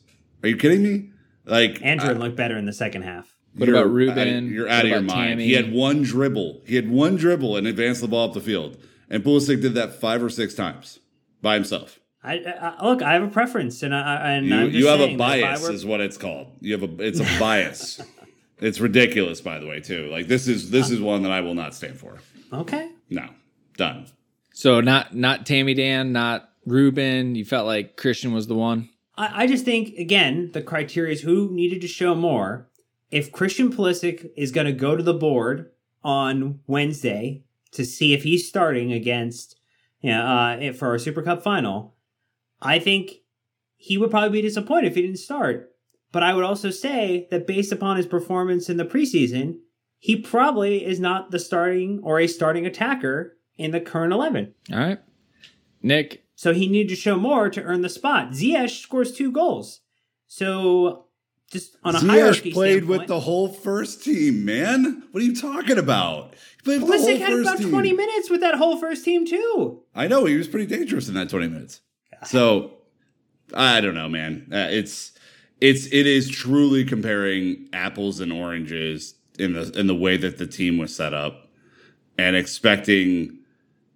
Are 0.43 0.49
you 0.49 0.57
kidding 0.57 0.83
me? 0.83 1.09
Like 1.45 1.79
Andrew 1.81 2.09
I- 2.09 2.13
looked 2.13 2.35
better 2.35 2.57
in 2.57 2.65
the 2.65 2.73
second 2.73 3.03
half. 3.03 3.33
What 3.55 3.67
you're 3.69 3.77
about 3.77 3.91
Ruben? 3.93 4.19
out 4.19 4.27
of- 4.27 4.51
you're 4.51 4.65
What 4.65 4.73
out 4.73 4.83
of 4.83 4.89
your 4.91 5.01
mind. 5.01 5.29
Tammy? 5.29 5.45
He 5.45 5.53
had 5.53 5.71
one 5.71 6.01
dribble. 6.03 6.63
He 6.65 6.75
had 6.75 6.89
one 6.89 7.15
dribble 7.15 7.55
and 7.55 7.65
advanced 7.65 8.01
the 8.01 8.07
ball 8.09 8.27
up 8.27 8.33
the 8.33 8.41
field. 8.41 8.77
And 9.09 9.23
Pulisic 9.23 9.61
did 9.61 9.73
that 9.75 9.93
five 10.01 10.21
or 10.21 10.29
six 10.29 10.53
times 10.53 10.99
by 11.41 11.53
himself. 11.55 11.99
I, 12.23 12.33
I 12.79 12.85
look. 12.85 13.01
I 13.03 13.13
have 13.13 13.23
a 13.23 13.27
preference, 13.27 13.83
and 13.83 13.93
I 13.95 14.33
and 14.33 14.47
You, 14.47 14.55
I'm 14.55 14.65
just 14.71 14.77
you 14.79 14.87
have 14.87 14.99
a 14.99 15.03
saying 15.03 15.17
that 15.17 15.37
if 15.37 15.43
I 15.45 15.47
bias, 15.47 15.61
were- 15.61 15.71
is 15.71 15.85
what 15.85 16.01
it's 16.01 16.17
called. 16.17 16.47
You 16.59 16.73
have 16.77 16.83
a. 16.83 17.03
It's 17.03 17.19
a 17.19 17.39
bias. 17.39 18.01
it's 18.59 18.79
ridiculous, 18.81 19.41
by 19.41 19.59
the 19.59 19.67
way, 19.67 19.79
too. 19.79 20.07
Like 20.09 20.27
this 20.27 20.47
is 20.47 20.71
this 20.71 20.89
is 20.89 20.99
one 20.99 21.21
that 21.23 21.31
I 21.31 21.41
will 21.41 21.53
not 21.53 21.75
stand 21.75 21.97
for. 21.99 22.17
okay. 22.51 22.89
No, 23.11 23.27
done. 23.77 24.07
So 24.53 24.81
not 24.81 25.15
not 25.15 25.45
Tammy 25.45 25.73
Dan, 25.73 26.11
not 26.11 26.49
Ruben. 26.65 27.35
You 27.35 27.45
felt 27.45 27.65
like 27.65 27.97
Christian 27.97 28.33
was 28.33 28.47
the 28.47 28.55
one. 28.55 28.89
I, 29.17 29.43
I 29.43 29.47
just 29.47 29.65
think 29.65 29.97
again 29.97 30.51
the 30.53 30.61
criteria 30.61 31.13
is 31.13 31.21
who 31.21 31.51
needed 31.51 31.81
to 31.81 31.88
show 31.88 32.15
more. 32.15 32.69
If 33.11 33.31
Christian 33.31 33.71
Pulisic 33.71 34.31
is 34.35 34.51
going 34.51 34.67
to 34.67 34.73
go 34.73 34.95
to 34.95 35.03
the 35.03 35.13
board 35.13 35.71
on 36.03 36.59
Wednesday 36.67 37.43
to 37.71 37.85
see 37.85 38.13
if 38.13 38.23
he's 38.23 38.47
starting 38.47 38.91
against, 38.91 39.57
you 40.01 40.11
know, 40.11 40.21
uh, 40.21 40.73
for 40.73 40.89
our 40.89 40.97
Super 40.97 41.21
Cup 41.21 41.43
final, 41.43 41.95
I 42.61 42.79
think 42.79 43.11
he 43.77 43.97
would 43.97 44.09
probably 44.09 44.41
be 44.41 44.41
disappointed 44.41 44.88
if 44.88 44.95
he 44.95 45.01
didn't 45.01 45.17
start. 45.17 45.71
But 46.11 46.23
I 46.23 46.33
would 46.33 46.45
also 46.45 46.69
say 46.71 47.27
that 47.29 47.45
based 47.45 47.71
upon 47.71 47.97
his 47.97 48.05
performance 48.05 48.69
in 48.69 48.77
the 48.77 48.85
preseason, 48.85 49.59
he 49.99 50.15
probably 50.15 50.85
is 50.85 50.99
not 50.99 51.31
the 51.31 51.39
starting 51.39 51.99
or 52.03 52.19
a 52.19 52.27
starting 52.27 52.65
attacker 52.65 53.34
in 53.57 53.71
the 53.71 53.81
current 53.81 54.13
eleven. 54.13 54.53
All 54.71 54.79
right, 54.79 54.99
Nick. 55.81 56.23
So 56.35 56.53
he 56.53 56.67
needed 56.67 56.89
to 56.89 56.95
show 56.95 57.17
more 57.17 57.49
to 57.49 57.61
earn 57.63 57.81
the 57.81 57.89
spot. 57.89 58.31
Ziyech 58.31 58.81
scores 58.81 59.13
two 59.13 59.31
goals. 59.31 59.79
So 60.27 61.05
just 61.51 61.77
on 61.83 61.95
a 61.95 61.99
hierarchy 61.99 62.51
Ziyech 62.51 62.53
played 62.53 62.85
with 62.85 63.07
the 63.07 63.21
whole 63.21 63.47
first 63.47 64.03
team, 64.03 64.43
man. 64.43 65.03
What 65.11 65.23
are 65.23 65.25
you 65.25 65.35
talking 65.35 65.77
about? 65.77 66.33
He 66.57 66.63
played 66.63 66.81
with 66.81 66.91
the 66.91 66.97
whole 66.97 67.17
had 67.17 67.29
first 67.29 67.47
about 67.47 67.57
team. 67.59 67.69
20 67.69 67.93
minutes 67.93 68.29
with 68.29 68.41
that 68.41 68.55
whole 68.55 68.77
first 68.77 69.05
team 69.05 69.25
too. 69.25 69.83
I 69.95 70.07
know 70.07 70.25
he 70.25 70.35
was 70.35 70.47
pretty 70.47 70.65
dangerous 70.65 71.07
in 71.07 71.13
that 71.13 71.29
20 71.29 71.47
minutes. 71.47 71.81
So 72.25 72.71
I 73.53 73.79
don't 73.81 73.95
know, 73.95 74.09
man. 74.09 74.47
Uh, 74.51 74.67
it's 74.69 75.11
it's 75.61 75.85
it 75.87 76.05
is 76.05 76.29
truly 76.29 76.83
comparing 76.83 77.69
apples 77.71 78.19
and 78.19 78.33
oranges 78.33 79.15
in 79.37 79.53
the 79.53 79.71
in 79.77 79.87
the 79.87 79.95
way 79.95 80.17
that 80.17 80.37
the 80.37 80.47
team 80.47 80.77
was 80.77 80.95
set 80.95 81.13
up 81.13 81.49
and 82.17 82.35
expecting 82.35 83.39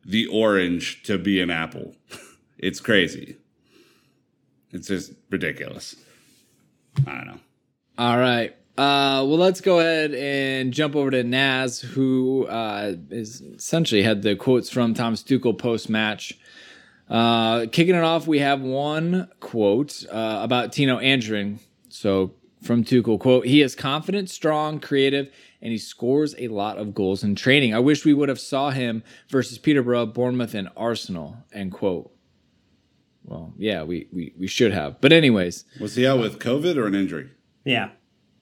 the 0.06 0.28
orange 0.28 1.04
to 1.04 1.18
be 1.18 1.42
an 1.42 1.50
apple. 1.50 1.96
it's 2.58 2.80
crazy. 2.80 3.38
It's 4.72 4.88
just 4.88 5.14
ridiculous. 5.30 5.96
I 7.08 7.16
don't 7.16 7.28
know. 7.28 7.40
All 7.98 8.18
right. 8.18 8.56
Uh, 8.78 9.26
well, 9.28 9.38
let's 9.38 9.60
go 9.60 9.80
ahead 9.80 10.14
and 10.14 10.74
jump 10.74 10.96
over 10.96 11.12
to 11.12 11.24
Naz, 11.24 11.82
who 11.82 12.46
uh, 12.48 12.94
is 13.10 13.42
essentially 13.42 14.04
had 14.04 14.22
the 14.22 14.38
quotes 14.38 14.70
from 14.70 14.94
Thomas 14.94 15.22
Tuchel 15.22 15.58
post 15.58 15.90
match. 15.90 16.40
Uh, 17.10 17.66
kicking 17.72 17.96
it 17.96 18.04
off, 18.04 18.26
we 18.26 18.40
have 18.40 18.62
one 18.62 19.28
quote 19.42 20.06
uh, 20.10 20.40
about 20.42 20.72
Tino 20.72 20.98
Andrin. 21.00 21.60
So 21.90 22.36
from 22.62 22.84
Tuchel, 22.84 23.19
quote, 23.19 23.45
he 23.45 23.62
is 23.62 23.76
confident, 23.76 24.30
strong, 24.30 24.80
creative, 24.80 25.32
and 25.62 25.72
he 25.72 25.78
scores 25.78 26.36
a 26.38 26.50
lot 26.50 26.78
of 26.78 26.93
goals 26.93 27.24
in 27.24 27.36
training. 27.36 27.74
I 27.74 27.80
wish 27.80 28.06
we 28.06 28.13
would 28.13 28.30
have 28.30 28.39
saw 28.39 28.69
him 28.72 29.04
versus 29.30 29.58
Peterborough, 29.58 30.06
Bournemouth, 30.06 30.54
and 30.54 30.69
Arsenal, 30.76 31.38
end 31.54 31.72
quote. 31.72 32.12
Well, 33.24 33.54
yeah, 33.58 33.84
we, 33.84 34.08
we, 34.12 34.34
we 34.38 34.48
should 34.48 34.74
have. 34.74 35.00
But 35.02 35.13
anyways, 35.13 35.65
Was 35.80 35.95
he 35.95 36.08
out 36.08 36.19
with 36.19 36.39
COVID 36.39 36.76
or 36.78 36.88
an 36.88 36.95
injury? 36.95 37.30
Yeah. 37.63 37.89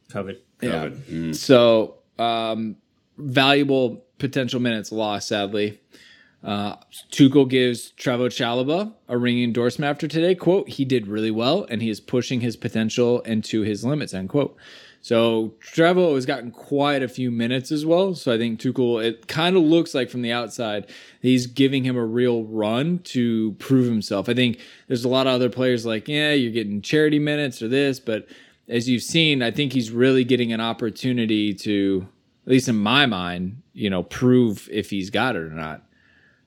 COVID. 0.10 0.38
yeah. 0.62 0.70
COVID. 0.72 0.98
Mm. 1.04 1.36
So, 1.36 1.98
um, 2.18 2.78
valuable 3.18 4.06
potential 4.18 4.60
minutes 4.60 4.92
lost, 4.92 5.28
sadly. 5.28 5.80
Uh, 6.44 6.76
Tuchel 7.12 7.50
gives 7.50 7.92
Trevoh 7.94 8.30
Chalobah 8.30 8.94
a 9.08 9.18
ringing 9.18 9.44
endorsement 9.44 9.90
after 9.90 10.08
today. 10.08 10.36
Quote, 10.36 10.70
he 10.70 10.86
did 10.86 11.08
really 11.08 11.32
well 11.32 11.66
and 11.70 11.82
he 11.82 11.90
is 11.90 12.00
pushing 12.00 12.42
his 12.42 12.56
potential 12.56 13.22
into 13.22 13.62
his 13.62 13.84
limits, 13.84 14.14
end 14.14 14.30
quote. 14.30 14.56
So 15.02 15.54
Trevo 15.62 16.16
has 16.16 16.26
gotten 16.26 16.52
quite 16.52 17.02
a 17.02 17.08
few 17.08 17.32
minutes 17.32 17.72
as 17.72 17.86
well. 17.86 18.14
So 18.14 18.34
I 18.34 18.38
think 18.38 18.60
Tuchel, 18.60 19.04
it 19.04 19.28
kind 19.28 19.56
of 19.56 19.64
looks 19.64 19.96
like 19.96 20.10
from 20.10 20.22
the 20.22 20.32
outside, 20.32 20.90
he's 21.22 21.48
giving 21.48 21.84
him 21.84 21.96
a 21.96 22.06
real 22.06 22.44
run 22.44 23.00
to 23.00 23.54
prove 23.54 23.86
himself. 23.86 24.28
I 24.28 24.34
think 24.34 24.60
there's 24.88 25.06
a 25.06 25.10
lot 25.10 25.28
of 25.28 25.34
other 25.34 25.50
players 25.50 25.86
like, 25.86 26.08
yeah, 26.08 26.34
you're 26.34 26.52
getting 26.52 26.82
charity 26.82 27.20
minutes 27.20 27.62
or 27.62 27.68
this, 27.68 28.00
but 28.00 28.28
as 28.68 28.90
you've 28.90 29.04
seen, 29.04 29.42
I 29.42 29.52
think 29.52 29.72
he's 29.72 29.92
really 29.92 30.24
getting 30.24 30.52
an 30.52 30.60
opportunity 30.62 31.54
to, 31.54 32.08
at 32.46 32.52
least 32.52 32.68
in 32.68 32.78
my 32.78 33.06
mind, 33.06 33.62
you 33.74 33.90
know, 33.90 34.04
prove 34.04 34.68
if 34.72 34.90
he's 34.90 35.10
got 35.10 35.36
it 35.36 35.42
or 35.42 35.52
not. 35.52 35.84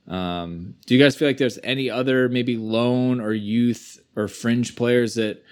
Um, 0.09 0.75
do 0.87 0.95
you 0.95 1.03
guys 1.03 1.17
feel 1.17 1.29
like 1.29 1.39
there's 1.39 1.59
any 1.63 1.89
other 1.89 2.29
maybe 2.29 2.57
loan 2.57 3.21
or 3.21 3.33
youth 3.33 4.01
or 4.17 4.29
fringe 4.29 4.75
players 4.75 5.15
that 5.15 5.43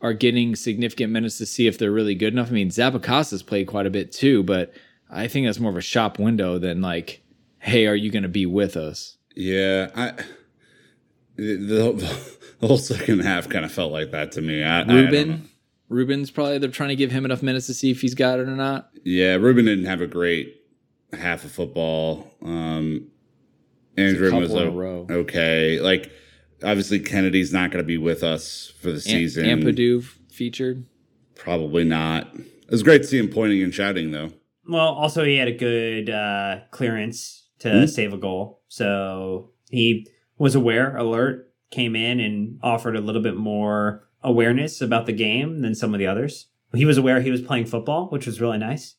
are 0.00 0.12
getting 0.12 0.56
significant 0.56 1.12
minutes 1.12 1.38
to 1.38 1.46
see 1.46 1.66
if 1.66 1.78
they're 1.78 1.92
really 1.92 2.14
good 2.14 2.32
enough? 2.32 2.48
I 2.48 2.52
mean, 2.52 2.70
Zappacosta's 2.70 3.42
played 3.42 3.66
quite 3.66 3.86
a 3.86 3.90
bit 3.90 4.12
too, 4.12 4.42
but 4.42 4.72
I 5.10 5.28
think 5.28 5.46
that's 5.46 5.60
more 5.60 5.70
of 5.70 5.76
a 5.76 5.82
shop 5.82 6.18
window 6.18 6.58
than 6.58 6.80
like, 6.80 7.22
hey, 7.58 7.86
are 7.86 7.94
you 7.94 8.10
going 8.10 8.22
to 8.22 8.28
be 8.28 8.46
with 8.46 8.76
us? 8.76 9.16
Yeah, 9.34 9.90
I 9.94 10.12
the, 11.36 11.54
the, 11.54 12.36
the 12.60 12.66
whole 12.66 12.78
second 12.78 13.20
half 13.20 13.48
kind 13.48 13.64
of 13.64 13.72
felt 13.72 13.92
like 13.92 14.10
that 14.10 14.32
to 14.32 14.42
me. 14.42 14.62
I, 14.62 14.80
I. 14.80 14.92
Ruben, 14.92 15.48
Ruben's 15.88 16.30
probably 16.30 16.58
they're 16.58 16.70
trying 16.70 16.90
to 16.90 16.96
give 16.96 17.12
him 17.12 17.24
enough 17.24 17.42
minutes 17.42 17.66
to 17.66 17.74
see 17.74 17.90
if 17.90 18.00
he's 18.00 18.14
got 18.14 18.40
it 18.40 18.48
or 18.48 18.56
not. 18.56 18.90
Yeah, 19.04 19.34
Ruben 19.36 19.64
didn't 19.64 19.86
have 19.86 20.00
a 20.00 20.06
great 20.06 20.62
half 21.12 21.44
of 21.44 21.52
football. 21.52 22.30
Um, 22.42 23.08
Andrew 23.98 24.32
was 24.34 24.48
couple 24.50 24.62
in 24.68 24.74
row. 24.76 25.06
okay. 25.10 25.80
Like, 25.80 26.10
obviously, 26.62 26.98
Kennedy's 27.00 27.52
not 27.52 27.70
going 27.70 27.82
to 27.82 27.86
be 27.86 27.98
with 27.98 28.22
us 28.22 28.72
for 28.80 28.88
the 28.88 28.94
An- 28.94 29.00
season. 29.00 29.44
Ampadu 29.46 30.02
featured. 30.30 30.84
Probably 31.34 31.84
not. 31.84 32.34
It 32.36 32.70
was 32.70 32.82
great 32.82 33.02
to 33.02 33.08
see 33.08 33.18
him 33.18 33.28
pointing 33.28 33.62
and 33.62 33.74
shouting, 33.74 34.10
though. 34.10 34.30
Well, 34.68 34.88
also 34.88 35.24
he 35.24 35.36
had 35.36 35.48
a 35.48 35.52
good 35.52 36.10
uh, 36.10 36.60
clearance 36.70 37.46
to 37.60 37.80
Hmm. 37.80 37.86
save 37.86 38.12
a 38.12 38.18
goal, 38.18 38.60
so 38.68 39.50
he 39.70 40.06
was 40.36 40.54
aware, 40.54 40.96
alert, 40.96 41.52
came 41.70 41.96
in 41.96 42.20
and 42.20 42.58
offered 42.62 42.94
a 42.96 43.00
little 43.00 43.22
bit 43.22 43.36
more 43.36 44.08
awareness 44.22 44.80
about 44.80 45.06
the 45.06 45.12
game 45.12 45.62
than 45.62 45.74
some 45.74 45.94
of 45.94 45.98
the 45.98 46.06
others. 46.06 46.46
He 46.74 46.84
was 46.84 46.98
aware 46.98 47.20
he 47.20 47.30
was 47.30 47.40
playing 47.40 47.66
football, 47.66 48.08
which 48.10 48.26
was 48.26 48.40
really 48.40 48.58
nice. 48.58 48.94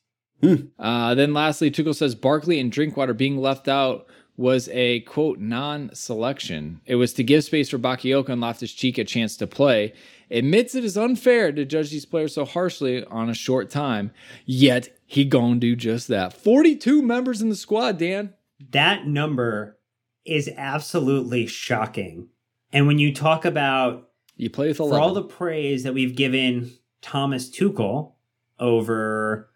Uh, 0.78 1.14
then 1.14 1.32
lastly, 1.34 1.70
Tuchel 1.70 1.94
says 1.94 2.14
Barkley 2.14 2.58
and 2.58 2.72
Drinkwater 2.72 3.12
being 3.14 3.36
left 3.36 3.68
out 3.68 4.06
was 4.40 4.70
a 4.72 5.00
quote 5.00 5.38
non-selection. 5.38 6.80
It 6.86 6.94
was 6.94 7.12
to 7.12 7.22
give 7.22 7.44
space 7.44 7.68
for 7.68 7.78
Bakayoko 7.78 8.30
and 8.30 8.40
Loftus 8.40 8.72
Cheek 8.72 8.96
a 8.96 9.04
chance 9.04 9.36
to 9.36 9.46
play. 9.46 9.92
Admits 10.30 10.74
it 10.74 10.82
is 10.82 10.96
unfair 10.96 11.52
to 11.52 11.66
judge 11.66 11.90
these 11.90 12.06
players 12.06 12.34
so 12.34 12.46
harshly 12.46 13.04
on 13.04 13.28
a 13.28 13.34
short 13.34 13.68
time. 13.68 14.12
Yet 14.46 14.96
he 15.04 15.26
gonna 15.26 15.56
do 15.56 15.76
just 15.76 16.08
that. 16.08 16.32
Forty-two 16.32 17.02
members 17.02 17.42
in 17.42 17.50
the 17.50 17.54
squad, 17.54 17.98
Dan. 17.98 18.32
That 18.70 19.06
number 19.06 19.78
is 20.24 20.48
absolutely 20.56 21.46
shocking. 21.46 22.28
And 22.72 22.86
when 22.86 22.98
you 22.98 23.12
talk 23.12 23.44
about 23.44 24.08
You 24.36 24.48
play 24.48 24.68
with 24.68 24.78
for 24.78 24.98
all 24.98 25.12
the 25.12 25.22
praise 25.22 25.82
that 25.82 25.92
we've 25.92 26.16
given 26.16 26.72
Thomas 27.02 27.50
Tuchel 27.50 28.12
over 28.58 29.49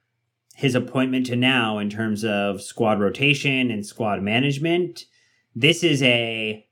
his 0.54 0.74
appointment 0.74 1.26
to 1.26 1.36
now 1.36 1.78
in 1.78 1.90
terms 1.90 2.24
of 2.24 2.62
squad 2.62 3.00
rotation 3.00 3.70
and 3.70 3.84
squad 3.84 4.22
management, 4.22 5.04
this 5.54 5.82
is 5.82 6.02
a 6.02 6.66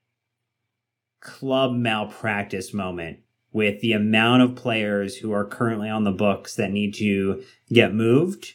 club 1.20 1.72
malpractice 1.72 2.72
moment 2.72 3.18
with 3.52 3.80
the 3.80 3.92
amount 3.92 4.42
of 4.42 4.56
players 4.56 5.16
who 5.16 5.32
are 5.32 5.44
currently 5.44 5.88
on 5.88 6.04
the 6.04 6.10
books 6.10 6.54
that 6.56 6.70
need 6.70 6.94
to 6.94 7.42
get 7.72 7.94
moved, 7.94 8.54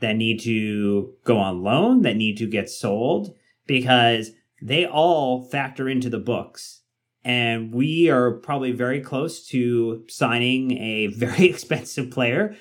that 0.00 0.16
need 0.16 0.40
to 0.40 1.12
go 1.24 1.38
on 1.38 1.62
loan, 1.62 2.02
that 2.02 2.16
need 2.16 2.36
to 2.38 2.46
get 2.46 2.70
sold, 2.70 3.34
because 3.66 4.30
they 4.62 4.86
all 4.86 5.44
factor 5.44 5.88
into 5.88 6.08
the 6.08 6.18
books. 6.18 6.80
And 7.24 7.74
we 7.74 8.08
are 8.08 8.32
probably 8.32 8.72
very 8.72 9.00
close 9.00 9.46
to 9.48 10.04
signing 10.08 10.78
a 10.78 11.06
very 11.16 11.44
expensive 11.46 12.10
player. 12.10 12.56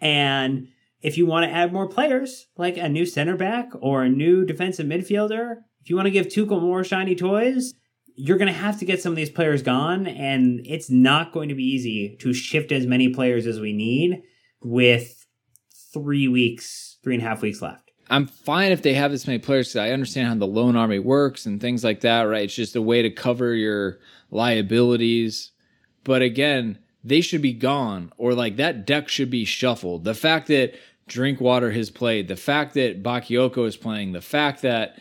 And 0.00 0.68
if 1.02 1.16
you 1.16 1.26
want 1.26 1.44
to 1.44 1.54
add 1.54 1.72
more 1.72 1.88
players, 1.88 2.46
like 2.56 2.76
a 2.76 2.88
new 2.88 3.06
center 3.06 3.36
back 3.36 3.70
or 3.80 4.02
a 4.02 4.08
new 4.08 4.44
defensive 4.44 4.86
midfielder, 4.86 5.56
if 5.82 5.88
you 5.88 5.96
want 5.96 6.06
to 6.06 6.10
give 6.10 6.28
Tuchel 6.28 6.60
more 6.60 6.84
shiny 6.84 7.14
toys, 7.14 7.72
you're 8.14 8.36
going 8.36 8.52
to 8.52 8.58
have 8.58 8.78
to 8.78 8.84
get 8.84 9.00
some 9.00 9.12
of 9.12 9.16
these 9.16 9.30
players 9.30 9.62
gone. 9.62 10.06
And 10.06 10.60
it's 10.66 10.90
not 10.90 11.32
going 11.32 11.48
to 11.48 11.54
be 11.54 11.64
easy 11.64 12.16
to 12.20 12.32
shift 12.32 12.70
as 12.70 12.86
many 12.86 13.08
players 13.08 13.46
as 13.46 13.60
we 13.60 13.72
need 13.72 14.22
with 14.62 15.26
three 15.92 16.28
weeks, 16.28 16.98
three 17.02 17.14
and 17.14 17.22
a 17.22 17.26
half 17.26 17.42
weeks 17.42 17.62
left. 17.62 17.90
I'm 18.10 18.26
fine 18.26 18.72
if 18.72 18.82
they 18.82 18.94
have 18.94 19.12
this 19.12 19.26
many 19.26 19.38
players 19.38 19.68
because 19.68 19.76
I 19.86 19.92
understand 19.92 20.28
how 20.28 20.34
the 20.34 20.46
loan 20.46 20.76
army 20.76 20.98
works 20.98 21.46
and 21.46 21.60
things 21.60 21.84
like 21.84 22.00
that, 22.00 22.22
right? 22.22 22.44
It's 22.44 22.54
just 22.54 22.76
a 22.76 22.82
way 22.82 23.02
to 23.02 23.10
cover 23.10 23.54
your 23.54 24.00
liabilities. 24.30 25.52
But 26.02 26.20
again, 26.20 26.78
they 27.04 27.20
should 27.20 27.40
be 27.40 27.52
gone 27.52 28.12
or 28.18 28.34
like 28.34 28.56
that 28.56 28.86
deck 28.86 29.08
should 29.08 29.30
be 29.30 29.44
shuffled. 29.44 30.04
The 30.04 30.14
fact 30.14 30.48
that 30.48 30.74
Drinkwater 31.10 31.72
has 31.72 31.90
played, 31.90 32.28
the 32.28 32.36
fact 32.36 32.74
that 32.74 33.02
Bakayoko 33.02 33.66
is 33.66 33.76
playing, 33.76 34.12
the 34.12 34.20
fact 34.20 34.62
that 34.62 34.96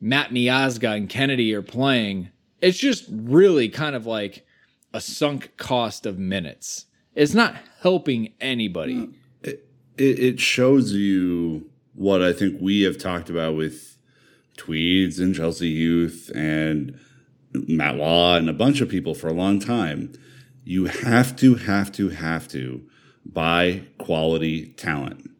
Matt 0.00 0.30
Miazga 0.30 0.96
and 0.96 1.06
Kennedy 1.06 1.54
are 1.54 1.62
playing, 1.62 2.30
it's 2.62 2.78
just 2.78 3.04
really 3.10 3.68
kind 3.68 3.94
of 3.94 4.06
like 4.06 4.46
a 4.94 5.02
sunk 5.02 5.52
cost 5.58 6.06
of 6.06 6.18
minutes. 6.18 6.86
It's 7.14 7.34
not 7.34 7.56
helping 7.82 8.32
anybody. 8.40 9.10
It, 9.42 9.60
it 9.98 10.40
shows 10.40 10.92
you 10.92 11.68
what 11.94 12.22
I 12.22 12.32
think 12.32 12.58
we 12.60 12.80
have 12.82 12.96
talked 12.96 13.28
about 13.28 13.54
with 13.54 13.98
Tweeds 14.56 15.18
and 15.18 15.34
Chelsea 15.34 15.68
Youth 15.68 16.32
and 16.34 16.98
Matt 17.52 17.96
Law 17.96 18.36
and 18.36 18.48
a 18.48 18.54
bunch 18.54 18.80
of 18.80 18.88
people 18.88 19.14
for 19.14 19.28
a 19.28 19.34
long 19.34 19.60
time. 19.60 20.12
You 20.64 20.86
have 20.86 21.36
to, 21.36 21.56
have 21.56 21.92
to, 21.92 22.08
have 22.08 22.48
to 22.48 22.82
buy 23.26 23.82
quality 23.98 24.68
talent. 24.68 25.30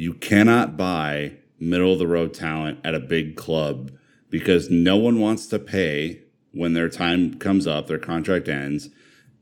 You 0.00 0.14
cannot 0.14 0.78
buy 0.78 1.32
middle 1.58 1.92
of 1.92 1.98
the 1.98 2.06
road 2.06 2.32
talent 2.32 2.78
at 2.82 2.94
a 2.94 3.00
big 3.00 3.36
club 3.36 3.92
because 4.30 4.70
no 4.70 4.96
one 4.96 5.20
wants 5.20 5.46
to 5.48 5.58
pay 5.58 6.22
when 6.52 6.72
their 6.72 6.88
time 6.88 7.34
comes 7.34 7.66
up, 7.66 7.86
their 7.86 7.98
contract 7.98 8.48
ends, 8.48 8.88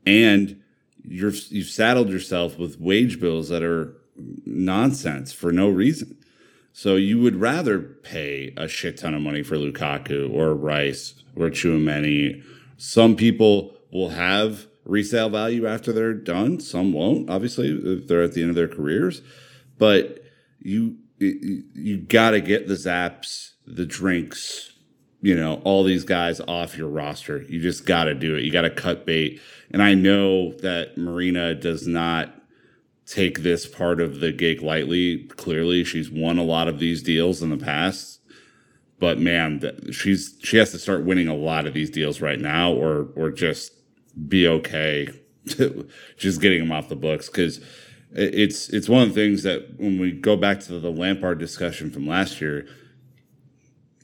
and 0.05 0.61
you're 1.01 1.31
you've 1.47 1.69
saddled 1.69 2.09
yourself 2.09 2.59
with 2.59 2.77
wage 2.77 3.21
bills 3.21 3.47
that 3.47 3.63
are 3.63 3.95
nonsense 4.45 5.31
for 5.31 5.53
no 5.53 5.69
reason. 5.69 6.17
So 6.73 6.97
you 6.97 7.21
would 7.21 7.37
rather 7.37 7.79
pay 7.79 8.53
a 8.57 8.67
shit 8.67 8.97
ton 8.97 9.13
of 9.13 9.21
money 9.21 9.43
for 9.43 9.55
Lukaku 9.55 10.29
or 10.29 10.53
Rice 10.55 11.23
or 11.37 11.49
Chouameni. 11.49 12.43
Some 12.75 13.15
people 13.15 13.77
will 13.93 14.09
have 14.09 14.67
resale 14.83 15.29
value 15.29 15.65
after 15.65 15.93
they're 15.93 16.13
done. 16.13 16.59
Some 16.59 16.91
won't, 16.91 17.29
obviously, 17.29 17.69
if 17.69 18.09
they're 18.09 18.23
at 18.23 18.33
the 18.33 18.41
end 18.41 18.49
of 18.49 18.57
their 18.57 18.67
careers. 18.67 19.21
But 19.77 20.25
you 20.61 20.97
you, 21.19 21.97
got 21.97 22.31
to 22.31 22.41
get 22.41 22.67
the 22.67 22.75
Zaps, 22.75 23.51
the 23.65 23.85
drinks, 23.85 24.73
you 25.21 25.35
know, 25.35 25.61
all 25.65 25.83
these 25.83 26.05
guys 26.05 26.39
off 26.41 26.77
your 26.77 26.87
roster. 26.87 27.41
You 27.43 27.61
just 27.61 27.85
got 27.85 28.05
to 28.05 28.15
do 28.15 28.35
it. 28.35 28.43
You 28.43 28.51
got 28.51 28.61
to 28.61 28.69
cut 28.69 29.05
bait. 29.05 29.41
And 29.71 29.83
I 29.83 29.93
know 29.93 30.53
that 30.59 30.97
Marina 30.97 31.53
does 31.55 31.87
not 31.87 32.33
take 33.05 33.39
this 33.39 33.67
part 33.67 33.99
of 33.99 34.19
the 34.19 34.31
gig 34.31 34.61
lightly. 34.61 35.25
Clearly, 35.25 35.83
she's 35.83 36.09
won 36.09 36.37
a 36.37 36.43
lot 36.43 36.67
of 36.67 36.79
these 36.79 37.03
deals 37.03 37.41
in 37.41 37.49
the 37.49 37.57
past. 37.57 38.21
But 38.99 39.19
man, 39.19 39.91
she's 39.91 40.37
she 40.41 40.57
has 40.57 40.71
to 40.71 40.79
start 40.79 41.05
winning 41.05 41.27
a 41.27 41.35
lot 41.35 41.65
of 41.65 41.73
these 41.73 41.89
deals 41.89 42.21
right 42.21 42.39
now, 42.39 42.73
or 42.73 43.09
or 43.15 43.31
just 43.31 43.71
be 44.27 44.47
okay, 44.47 45.07
just 46.17 46.41
getting 46.41 46.59
them 46.59 46.71
off 46.71 46.89
the 46.89 46.97
books 46.97 47.27
because 47.27 47.61
it's 48.11 48.69
it's 48.69 48.89
one 48.89 49.03
of 49.03 49.09
the 49.09 49.15
things 49.15 49.43
that 49.43 49.79
when 49.79 49.99
we 49.99 50.11
go 50.11 50.35
back 50.35 50.59
to 50.61 50.79
the 50.79 50.91
Lampard 50.91 51.39
discussion 51.39 51.91
from 51.91 52.07
last 52.07 52.41
year, 52.41 52.67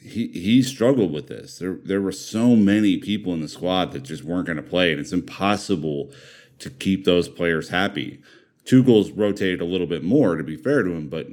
he 0.01 0.27
he 0.27 0.61
struggled 0.61 1.11
with 1.11 1.27
this. 1.27 1.57
There 1.57 1.79
there 1.83 2.01
were 2.01 2.11
so 2.11 2.55
many 2.55 2.97
people 2.97 3.33
in 3.33 3.41
the 3.41 3.47
squad 3.47 3.91
that 3.93 4.03
just 4.03 4.23
weren't 4.23 4.45
going 4.47 4.57
to 4.57 4.63
play, 4.63 4.91
and 4.91 4.99
it's 4.99 5.13
impossible 5.13 6.11
to 6.59 6.69
keep 6.69 7.05
those 7.05 7.27
players 7.27 7.69
happy. 7.69 8.21
Tuchel's 8.63 9.11
rotated 9.11 9.61
a 9.61 9.65
little 9.65 9.87
bit 9.87 10.03
more, 10.03 10.35
to 10.35 10.43
be 10.43 10.55
fair 10.55 10.83
to 10.83 10.91
him, 10.91 11.07
but 11.07 11.27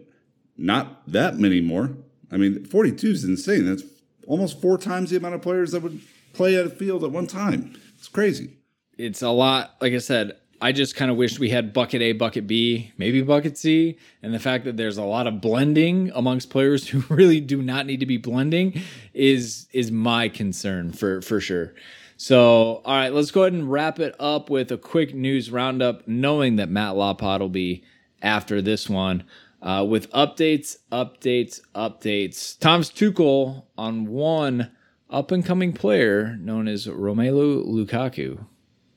not 0.56 1.02
that 1.10 1.38
many 1.38 1.60
more. 1.60 1.96
I 2.30 2.36
mean, 2.36 2.64
42 2.64 3.08
is 3.08 3.24
insane. 3.24 3.64
That's 3.66 3.84
almost 4.26 4.60
four 4.60 4.78
times 4.78 5.10
the 5.10 5.16
amount 5.16 5.34
of 5.34 5.42
players 5.42 5.72
that 5.72 5.82
would 5.82 6.00
play 6.32 6.56
at 6.56 6.66
a 6.66 6.70
field 6.70 7.04
at 7.04 7.10
one 7.10 7.26
time. 7.26 7.74
It's 7.98 8.08
crazy. 8.08 8.56
It's 8.98 9.22
a 9.22 9.30
lot. 9.30 9.76
Like 9.80 9.92
I 9.92 9.98
said, 9.98 10.36
I 10.62 10.70
just 10.70 10.94
kind 10.94 11.10
of 11.10 11.16
wish 11.16 11.40
we 11.40 11.50
had 11.50 11.72
bucket 11.72 12.00
A, 12.02 12.12
bucket 12.12 12.46
B, 12.46 12.92
maybe 12.96 13.20
bucket 13.20 13.58
C. 13.58 13.98
And 14.22 14.32
the 14.32 14.38
fact 14.38 14.64
that 14.64 14.76
there's 14.76 14.96
a 14.96 15.02
lot 15.02 15.26
of 15.26 15.40
blending 15.40 16.12
amongst 16.14 16.50
players 16.50 16.88
who 16.88 17.02
really 17.12 17.40
do 17.40 17.60
not 17.60 17.84
need 17.84 17.98
to 17.98 18.06
be 18.06 18.16
blending 18.16 18.80
is 19.12 19.66
is 19.72 19.90
my 19.90 20.28
concern 20.28 20.92
for 20.92 21.20
for 21.20 21.40
sure. 21.40 21.74
So, 22.16 22.80
all 22.84 22.94
right, 22.94 23.12
let's 23.12 23.32
go 23.32 23.42
ahead 23.42 23.54
and 23.54 23.70
wrap 23.72 23.98
it 23.98 24.14
up 24.20 24.48
with 24.48 24.70
a 24.70 24.78
quick 24.78 25.12
news 25.12 25.50
roundup, 25.50 26.06
knowing 26.06 26.54
that 26.56 26.68
Matt 26.68 26.94
Lawpod 26.94 27.40
will 27.40 27.48
be 27.48 27.82
after 28.22 28.62
this 28.62 28.88
one. 28.88 29.24
Uh, 29.60 29.84
with 29.88 30.08
updates, 30.12 30.78
updates, 30.92 31.60
updates. 31.74 32.56
Thomas 32.58 32.90
Tuchel 32.90 33.64
on 33.76 34.06
one 34.06 34.70
up 35.10 35.32
and 35.32 35.44
coming 35.44 35.72
player 35.72 36.36
known 36.36 36.68
as 36.68 36.86
Romelu 36.86 37.66
Lukaku. 37.66 38.46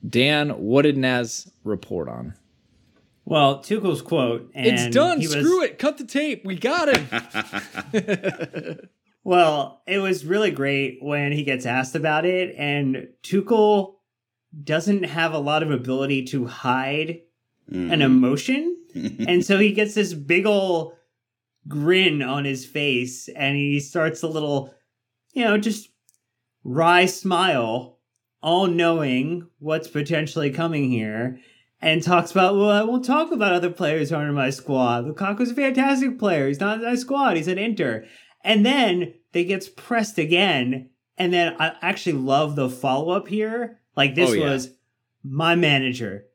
Dan, 0.08 0.50
what 0.50 0.84
did 0.84 0.98
Naz 0.98 1.52
report 1.64 2.10
on? 2.10 2.36
Well, 3.24 3.60
Tuchel's 3.60 4.02
quote. 4.02 4.52
it's 4.54 4.94
done. 4.94 5.22
Screw 5.22 5.60
was... 5.60 5.70
it. 5.70 5.80
Cut 5.80 5.98
the 5.98 6.06
tape. 6.06 6.46
We 6.46 6.56
got 6.56 6.90
it. 6.92 8.90
Well, 9.26 9.82
it 9.88 9.98
was 9.98 10.24
really 10.24 10.52
great 10.52 11.00
when 11.02 11.32
he 11.32 11.44
gets 11.44 11.66
asked 11.66 11.96
about 11.96 12.28
it, 12.28 12.54
and 12.60 13.08
Tuchel 13.24 13.96
doesn't 14.64 15.04
have 15.04 15.34
a 15.34 15.40
lot 15.40 15.64
of 15.64 15.72
ability 15.72 16.26
to 16.26 16.46
hide 16.46 17.22
mm. 17.70 17.92
an 17.92 18.04
emotion. 18.04 18.78
and 19.28 19.44
so 19.44 19.58
he 19.58 19.72
gets 19.72 19.96
this 19.96 20.14
big 20.14 20.46
ol' 20.46 20.96
grin 21.68 22.22
on 22.22 22.46
his 22.46 22.68
face, 22.68 23.28
and 23.30 23.58
he 23.58 23.80
starts 23.80 24.22
a 24.22 24.28
little, 24.28 24.72
you 25.34 25.44
know, 25.44 25.58
just 25.58 25.90
wry 26.64 27.08
smile, 27.08 27.95
all 28.46 28.68
knowing 28.68 29.48
what's 29.58 29.88
potentially 29.88 30.52
coming 30.52 30.92
here 30.92 31.40
and 31.82 32.04
talks 32.04 32.30
about, 32.30 32.54
well, 32.54 32.70
I 32.70 32.84
won't 32.84 33.04
talk 33.04 33.32
about 33.32 33.54
other 33.54 33.72
players 33.72 34.12
who 34.12 34.16
aren't 34.16 34.30
in 34.30 34.36
my 34.36 34.52
squad. 34.52 35.08
Lukaku's 35.08 35.50
a 35.50 35.56
fantastic 35.56 36.20
player. 36.20 36.48
He's 36.48 36.60
not 36.60 36.78
in 36.78 36.86
my 36.86 36.94
squad. 36.94 37.38
He's 37.38 37.48
at 37.48 37.58
Inter. 37.58 38.06
And 38.44 38.64
then 38.64 39.16
they 39.32 39.46
gets 39.46 39.68
pressed 39.68 40.20
again. 40.20 40.92
And 41.18 41.34
then 41.34 41.56
I 41.60 41.74
actually 41.82 42.20
love 42.20 42.56
the 42.56 42.70
follow 42.70 43.10
up 43.16 43.28
here. 43.28 43.80
Like 43.98 44.14
this 44.14 44.30
oh, 44.30 44.34
yeah. 44.34 44.52
was 44.52 44.70
my 45.24 45.56
manager. 45.56 46.26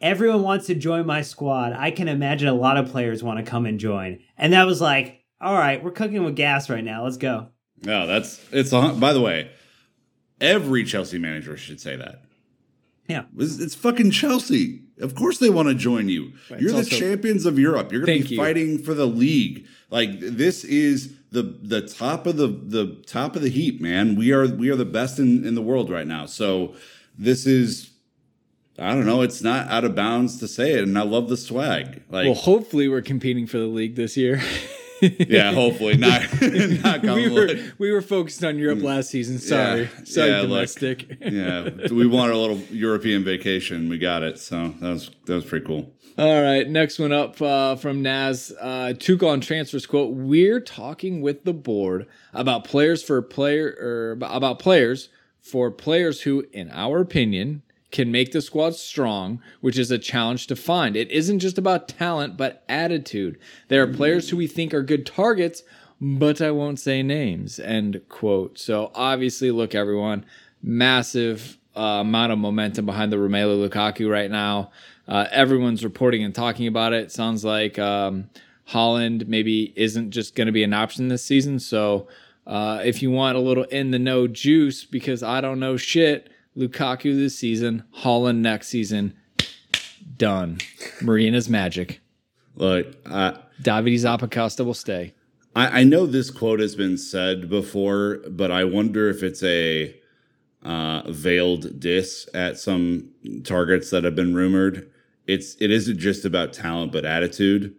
Everyone 0.00 0.42
wants 0.42 0.66
to 0.66 0.74
join 0.76 1.04
my 1.04 1.22
squad. 1.22 1.72
I 1.72 1.90
can 1.90 2.06
imagine 2.06 2.46
a 2.46 2.54
lot 2.54 2.76
of 2.76 2.92
players 2.92 3.24
want 3.24 3.44
to 3.44 3.50
come 3.50 3.66
and 3.66 3.80
join. 3.80 4.20
And 4.38 4.52
that 4.52 4.68
was 4.68 4.80
like, 4.80 5.24
all 5.40 5.54
right, 5.54 5.82
we're 5.82 5.90
cooking 5.90 6.22
with 6.22 6.36
gas 6.36 6.70
right 6.70 6.84
now. 6.84 7.02
Let's 7.02 7.16
go. 7.16 7.48
No, 7.82 8.06
that's 8.06 8.40
it's. 8.52 8.70
By 8.70 9.12
the 9.12 9.20
way, 9.20 9.50
every 10.40 10.84
Chelsea 10.84 11.18
manager 11.18 11.56
should 11.56 11.80
say 11.80 11.96
that. 11.96 12.22
Yeah, 13.08 13.24
it's, 13.36 13.58
it's 13.58 13.74
fucking 13.74 14.10
Chelsea. 14.10 14.82
Of 14.98 15.14
course 15.14 15.38
they 15.38 15.50
want 15.50 15.68
to 15.68 15.74
join 15.74 16.08
you. 16.08 16.32
Right. 16.50 16.60
You're 16.60 16.72
the 16.72 16.78
also, 16.78 16.96
champions 16.96 17.46
of 17.46 17.58
Europe. 17.58 17.92
You're 17.92 18.04
going 18.04 18.22
to 18.22 18.28
be 18.28 18.34
you. 18.34 18.40
fighting 18.40 18.82
for 18.82 18.94
the 18.94 19.06
league. 19.06 19.66
Like 19.90 20.18
this 20.18 20.64
is 20.64 21.14
the 21.30 21.42
the 21.42 21.82
top 21.82 22.26
of 22.26 22.36
the 22.36 22.48
the 22.48 23.02
top 23.06 23.36
of 23.36 23.42
the 23.42 23.50
heap, 23.50 23.80
man. 23.80 24.16
We 24.16 24.32
are 24.32 24.46
we 24.48 24.70
are 24.70 24.76
the 24.76 24.84
best 24.84 25.18
in 25.18 25.46
in 25.46 25.54
the 25.54 25.62
world 25.62 25.90
right 25.90 26.06
now. 26.06 26.26
So 26.26 26.74
this 27.16 27.46
is 27.46 27.90
I 28.78 28.94
don't 28.94 29.06
know. 29.06 29.22
It's 29.22 29.42
not 29.42 29.68
out 29.68 29.84
of 29.84 29.94
bounds 29.94 30.38
to 30.40 30.48
say 30.48 30.72
it, 30.72 30.82
and 30.82 30.98
I 30.98 31.02
love 31.02 31.28
the 31.28 31.36
swag. 31.36 32.02
Like, 32.10 32.26
well, 32.26 32.34
hopefully, 32.34 32.88
we're 32.88 33.02
competing 33.02 33.46
for 33.46 33.58
the 33.58 33.66
league 33.66 33.94
this 33.96 34.16
year. 34.16 34.42
yeah, 35.00 35.52
hopefully 35.52 35.96
not. 35.96 36.22
not 36.40 37.02
we 37.02 37.28
were 37.32 37.48
we 37.78 37.90
were 37.90 38.02
focused 38.02 38.42
on 38.44 38.58
Europe 38.58 38.82
last 38.82 39.10
season. 39.10 39.38
Sorry, 39.38 39.82
yeah, 39.82 40.04
sorry, 40.04 40.30
yeah, 40.30 40.42
domestic. 40.42 41.18
yeah, 41.20 41.70
we 41.90 42.06
wanted 42.06 42.34
a 42.34 42.38
little 42.38 42.58
European 42.70 43.24
vacation. 43.24 43.88
We 43.88 43.98
got 43.98 44.22
it, 44.22 44.38
so 44.38 44.68
that 44.80 44.88
was 44.88 45.10
that 45.26 45.34
was 45.34 45.44
pretty 45.44 45.66
cool. 45.66 45.92
All 46.18 46.42
right, 46.42 46.66
next 46.66 46.98
one 46.98 47.12
up 47.12 47.40
uh, 47.42 47.76
from 47.76 48.00
Naz. 48.00 48.52
Uh, 48.58 48.94
Tuchel 48.96 49.28
on 49.28 49.40
transfers 49.40 49.86
quote: 49.86 50.14
"We're 50.14 50.60
talking 50.60 51.20
with 51.20 51.44
the 51.44 51.52
board 51.52 52.06
about 52.32 52.64
players 52.64 53.02
for 53.02 53.20
player 53.20 53.76
or 53.78 54.12
about 54.12 54.58
players 54.58 55.10
for 55.42 55.70
players 55.70 56.22
who, 56.22 56.46
in 56.52 56.70
our 56.70 57.00
opinion, 57.00 57.62
can 57.90 58.10
make 58.10 58.32
the 58.32 58.42
squad 58.42 58.74
strong, 58.74 59.40
which 59.60 59.78
is 59.78 59.90
a 59.90 59.98
challenge 59.98 60.46
to 60.48 60.56
find. 60.56 60.96
It 60.96 61.10
isn't 61.10 61.38
just 61.38 61.58
about 61.58 61.88
talent, 61.88 62.36
but 62.36 62.64
attitude. 62.68 63.38
There 63.68 63.82
are 63.82 63.86
players 63.86 64.28
who 64.28 64.36
we 64.36 64.46
think 64.46 64.74
are 64.74 64.82
good 64.82 65.06
targets, 65.06 65.62
but 66.00 66.40
I 66.40 66.50
won't 66.50 66.80
say 66.80 67.02
names. 67.02 67.58
End 67.58 68.00
quote. 68.08 68.58
So 68.58 68.90
obviously, 68.94 69.50
look, 69.50 69.74
everyone, 69.74 70.24
massive 70.62 71.58
uh, 71.76 72.00
amount 72.00 72.32
of 72.32 72.38
momentum 72.38 72.86
behind 72.86 73.12
the 73.12 73.16
Romelu 73.16 73.68
Lukaku 73.68 74.10
right 74.10 74.30
now. 74.30 74.70
Uh, 75.06 75.26
everyone's 75.30 75.84
reporting 75.84 76.24
and 76.24 76.34
talking 76.34 76.66
about 76.66 76.92
it. 76.92 77.12
Sounds 77.12 77.44
like 77.44 77.78
um, 77.78 78.28
Haaland 78.70 79.28
maybe 79.28 79.72
isn't 79.76 80.10
just 80.10 80.34
going 80.34 80.46
to 80.46 80.52
be 80.52 80.64
an 80.64 80.74
option 80.74 81.08
this 81.08 81.24
season. 81.24 81.60
So 81.60 82.08
uh, 82.46 82.82
if 82.84 83.02
you 83.02 83.10
want 83.10 83.36
a 83.36 83.40
little 83.40 83.64
in 83.64 83.90
the 83.90 83.98
know 83.98 84.26
juice, 84.26 84.84
because 84.84 85.22
I 85.22 85.40
don't 85.40 85.60
know 85.60 85.76
shit, 85.76 86.30
Lukaku 86.56 87.14
this 87.14 87.38
season, 87.38 87.84
Haaland 87.98 88.38
next 88.38 88.68
season, 88.68 89.14
done. 90.16 90.58
Marina's 91.02 91.48
magic. 91.48 92.00
Look, 92.54 92.94
uh, 93.04 93.32
Davide 93.62 93.94
Zappacosta 93.94 94.64
will 94.64 94.74
stay. 94.74 95.12
I, 95.54 95.80
I 95.80 95.84
know 95.84 96.06
this 96.06 96.30
quote 96.30 96.60
has 96.60 96.74
been 96.74 96.96
said 96.96 97.48
before, 97.48 98.20
but 98.28 98.50
I 98.50 98.64
wonder 98.64 99.08
if 99.10 99.22
it's 99.22 99.42
a 99.42 99.94
uh, 100.62 101.10
veiled 101.10 101.78
diss 101.78 102.28
at 102.34 102.58
some 102.58 103.10
targets 103.44 103.90
that 103.90 104.04
have 104.04 104.14
been 104.14 104.34
rumored. 104.34 104.90
It's 105.26 105.56
it 105.60 105.70
isn't 105.70 105.98
just 105.98 106.24
about 106.24 106.52
talent, 106.52 106.92
but 106.92 107.04
attitude. 107.04 107.74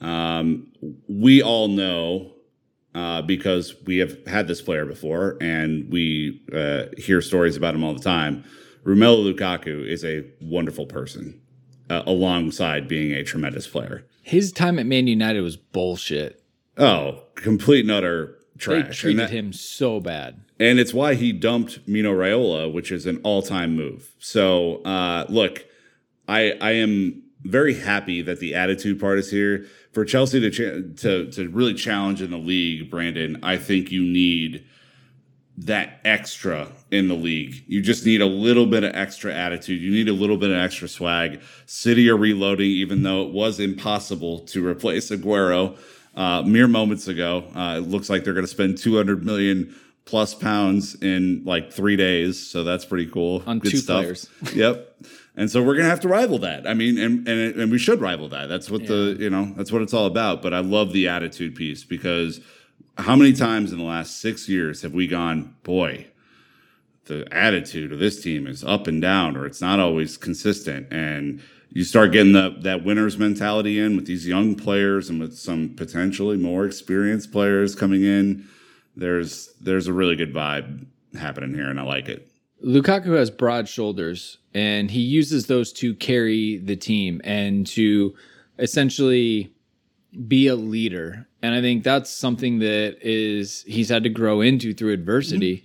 Um, 0.00 0.68
we 1.08 1.42
all 1.42 1.68
know 1.68 2.32
uh, 2.94 3.22
because 3.22 3.74
we 3.86 3.98
have 3.98 4.26
had 4.26 4.48
this 4.48 4.62
player 4.62 4.86
before 4.86 5.36
and 5.40 5.90
we 5.90 6.42
uh, 6.54 6.84
hear 6.96 7.20
stories 7.20 7.56
about 7.56 7.74
him 7.74 7.84
all 7.84 7.94
the 7.94 8.00
time. 8.02 8.44
Romelu 8.84 9.34
Lukaku 9.34 9.86
is 9.86 10.04
a 10.04 10.24
wonderful 10.40 10.86
person, 10.86 11.40
uh, 11.90 12.02
alongside 12.06 12.88
being 12.88 13.12
a 13.12 13.22
tremendous 13.22 13.66
player. 13.66 14.04
His 14.22 14.52
time 14.52 14.78
at 14.78 14.86
Man 14.86 15.06
United 15.06 15.40
was 15.40 15.56
bullshit. 15.56 16.42
Oh, 16.76 17.24
complete 17.34 17.84
and 17.84 17.90
utter 17.90 18.38
trash. 18.58 18.86
They 18.86 18.92
treated 18.92 19.20
that, 19.20 19.30
him 19.30 19.52
so 19.52 20.00
bad. 20.00 20.40
And 20.60 20.78
it's 20.78 20.94
why 20.94 21.14
he 21.14 21.32
dumped 21.32 21.86
Mino 21.86 22.12
Raiola, 22.12 22.72
which 22.72 22.90
is 22.92 23.06
an 23.06 23.20
all-time 23.22 23.76
move. 23.76 24.14
So, 24.18 24.82
uh, 24.82 25.26
look, 25.28 25.64
I 26.26 26.52
I 26.60 26.72
am 26.72 27.22
very 27.42 27.74
happy 27.74 28.22
that 28.22 28.40
the 28.40 28.54
attitude 28.54 29.00
part 29.00 29.18
is 29.18 29.30
here 29.30 29.66
for 29.98 30.04
Chelsea 30.04 30.38
to 30.38 30.48
ch- 30.48 31.00
to 31.00 31.28
to 31.32 31.48
really 31.48 31.74
challenge 31.74 32.22
in 32.22 32.30
the 32.30 32.38
league. 32.38 32.88
Brandon, 32.88 33.36
I 33.42 33.56
think 33.56 33.90
you 33.90 34.04
need 34.04 34.64
that 35.56 35.98
extra 36.04 36.68
in 36.92 37.08
the 37.08 37.16
league. 37.16 37.64
You 37.66 37.82
just 37.82 38.06
need 38.06 38.20
a 38.20 38.26
little 38.26 38.66
bit 38.66 38.84
of 38.84 38.94
extra 38.94 39.34
attitude. 39.34 39.82
You 39.82 39.90
need 39.90 40.08
a 40.08 40.12
little 40.12 40.36
bit 40.36 40.50
of 40.50 40.56
extra 40.56 40.86
swag. 40.86 41.40
City 41.66 42.08
are 42.08 42.16
reloading, 42.16 42.70
even 42.70 43.02
though 43.02 43.26
it 43.26 43.32
was 43.32 43.58
impossible 43.58 44.38
to 44.40 44.64
replace 44.64 45.10
Aguero 45.10 45.76
uh, 46.14 46.42
mere 46.42 46.68
moments 46.68 47.08
ago. 47.08 47.42
Uh, 47.56 47.78
it 47.78 47.88
looks 47.88 48.08
like 48.08 48.22
they're 48.22 48.34
going 48.34 48.46
to 48.46 48.52
spend 48.52 48.78
200 48.78 49.24
million 49.24 49.74
plus 50.08 50.34
pounds 50.34 50.94
in 51.02 51.42
like 51.44 51.70
three 51.70 51.94
days. 51.94 52.44
So 52.44 52.64
that's 52.64 52.86
pretty 52.86 53.06
cool. 53.06 53.42
On 53.46 53.58
Good 53.58 53.72
two 53.72 53.76
stuff. 53.76 54.02
players. 54.02 54.30
yep. 54.54 54.96
And 55.36 55.50
so 55.50 55.62
we're 55.62 55.76
gonna 55.76 55.90
have 55.90 56.00
to 56.00 56.08
rival 56.08 56.38
that. 56.38 56.66
I 56.66 56.72
mean, 56.72 56.98
and 56.98 57.28
and 57.28 57.60
and 57.60 57.70
we 57.70 57.78
should 57.78 58.00
rival 58.00 58.28
that. 58.30 58.48
That's 58.48 58.70
what 58.70 58.86
the 58.86 59.16
you 59.20 59.28
know 59.28 59.52
that's 59.56 59.70
what 59.70 59.82
it's 59.82 59.92
all 59.92 60.06
about. 60.06 60.42
But 60.42 60.54
I 60.54 60.60
love 60.60 60.92
the 60.92 61.08
attitude 61.08 61.54
piece 61.54 61.84
because 61.84 62.40
how 62.96 63.14
many 63.14 63.34
times 63.34 63.70
in 63.70 63.78
the 63.78 63.84
last 63.84 64.18
six 64.18 64.48
years 64.48 64.82
have 64.82 64.94
we 64.94 65.06
gone, 65.06 65.54
boy, 65.62 66.06
the 67.04 67.28
attitude 67.30 67.92
of 67.92 67.98
this 67.98 68.20
team 68.22 68.46
is 68.46 68.64
up 68.64 68.86
and 68.86 69.00
down, 69.02 69.36
or 69.36 69.46
it's 69.46 69.60
not 69.60 69.78
always 69.78 70.16
consistent, 70.16 70.90
and 70.90 71.40
you 71.70 71.84
start 71.84 72.12
getting 72.12 72.32
the, 72.32 72.56
that 72.62 72.82
winner's 72.82 73.18
mentality 73.18 73.78
in 73.78 73.94
with 73.94 74.06
these 74.06 74.26
young 74.26 74.54
players 74.54 75.10
and 75.10 75.20
with 75.20 75.36
some 75.36 75.74
potentially 75.76 76.38
more 76.38 76.64
experienced 76.64 77.30
players 77.30 77.74
coming 77.74 78.02
in. 78.02 78.48
There's 78.98 79.54
there's 79.60 79.86
a 79.86 79.92
really 79.92 80.16
good 80.16 80.34
vibe 80.34 80.86
happening 81.16 81.54
here, 81.54 81.70
and 81.70 81.78
I 81.78 81.84
like 81.84 82.08
it. 82.08 82.28
Lukaku 82.64 83.16
has 83.16 83.30
broad 83.30 83.68
shoulders, 83.68 84.38
and 84.52 84.90
he 84.90 85.00
uses 85.00 85.46
those 85.46 85.72
to 85.74 85.94
carry 85.94 86.58
the 86.58 86.74
team 86.74 87.20
and 87.22 87.66
to 87.68 88.14
essentially 88.58 89.54
be 90.26 90.48
a 90.48 90.56
leader. 90.56 91.28
And 91.42 91.54
I 91.54 91.60
think 91.60 91.84
that's 91.84 92.10
something 92.10 92.58
that 92.58 92.98
is 93.00 93.62
he's 93.68 93.88
had 93.88 94.02
to 94.02 94.08
grow 94.08 94.40
into 94.40 94.74
through 94.74 94.92
adversity. 94.92 95.64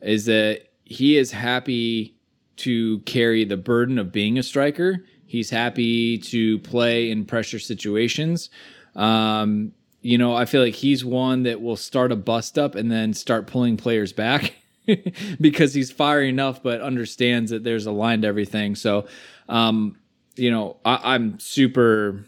Is 0.00 0.24
that 0.24 0.62
he 0.84 1.16
is 1.16 1.30
happy 1.30 2.16
to 2.56 2.98
carry 3.00 3.44
the 3.44 3.56
burden 3.56 3.98
of 3.98 4.10
being 4.10 4.38
a 4.38 4.42
striker. 4.42 5.04
He's 5.26 5.50
happy 5.50 6.18
to 6.18 6.58
play 6.58 7.10
in 7.10 7.24
pressure 7.24 7.60
situations. 7.60 8.50
Um, 8.96 9.72
you 10.02 10.18
know, 10.18 10.34
I 10.34 10.44
feel 10.44 10.62
like 10.62 10.74
he's 10.74 11.04
one 11.04 11.44
that 11.44 11.62
will 11.62 11.76
start 11.76 12.12
a 12.12 12.16
bust 12.16 12.58
up 12.58 12.74
and 12.74 12.90
then 12.90 13.14
start 13.14 13.46
pulling 13.46 13.76
players 13.76 14.12
back 14.12 14.54
because 15.40 15.72
he's 15.72 15.90
firing 15.90 16.30
enough, 16.30 16.62
but 16.62 16.80
understands 16.80 17.52
that 17.52 17.62
there's 17.62 17.86
a 17.86 17.92
line 17.92 18.22
to 18.22 18.28
everything. 18.28 18.74
So, 18.74 19.06
um, 19.48 19.96
you 20.34 20.50
know, 20.50 20.76
I, 20.84 21.14
I'm 21.14 21.38
super 21.38 22.24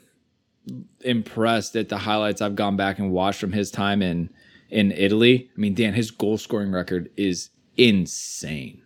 impressed 1.00 1.76
at 1.76 1.88
the 1.88 1.98
highlights 1.98 2.40
I've 2.40 2.54
gone 2.54 2.76
back 2.76 2.98
and 2.98 3.10
watched 3.10 3.40
from 3.40 3.52
his 3.52 3.70
time 3.70 4.00
in 4.00 4.30
in 4.70 4.92
Italy. 4.92 5.50
I 5.56 5.60
mean, 5.60 5.74
Dan, 5.74 5.94
his 5.94 6.10
goal 6.10 6.38
scoring 6.38 6.72
record 6.72 7.10
is 7.16 7.50
insane. 7.76 8.82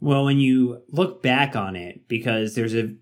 Well, 0.00 0.24
when 0.24 0.38
you 0.38 0.82
look 0.88 1.22
back 1.22 1.56
on 1.56 1.76
it, 1.76 2.06
because 2.08 2.54
there's 2.54 2.74
a 2.74 2.94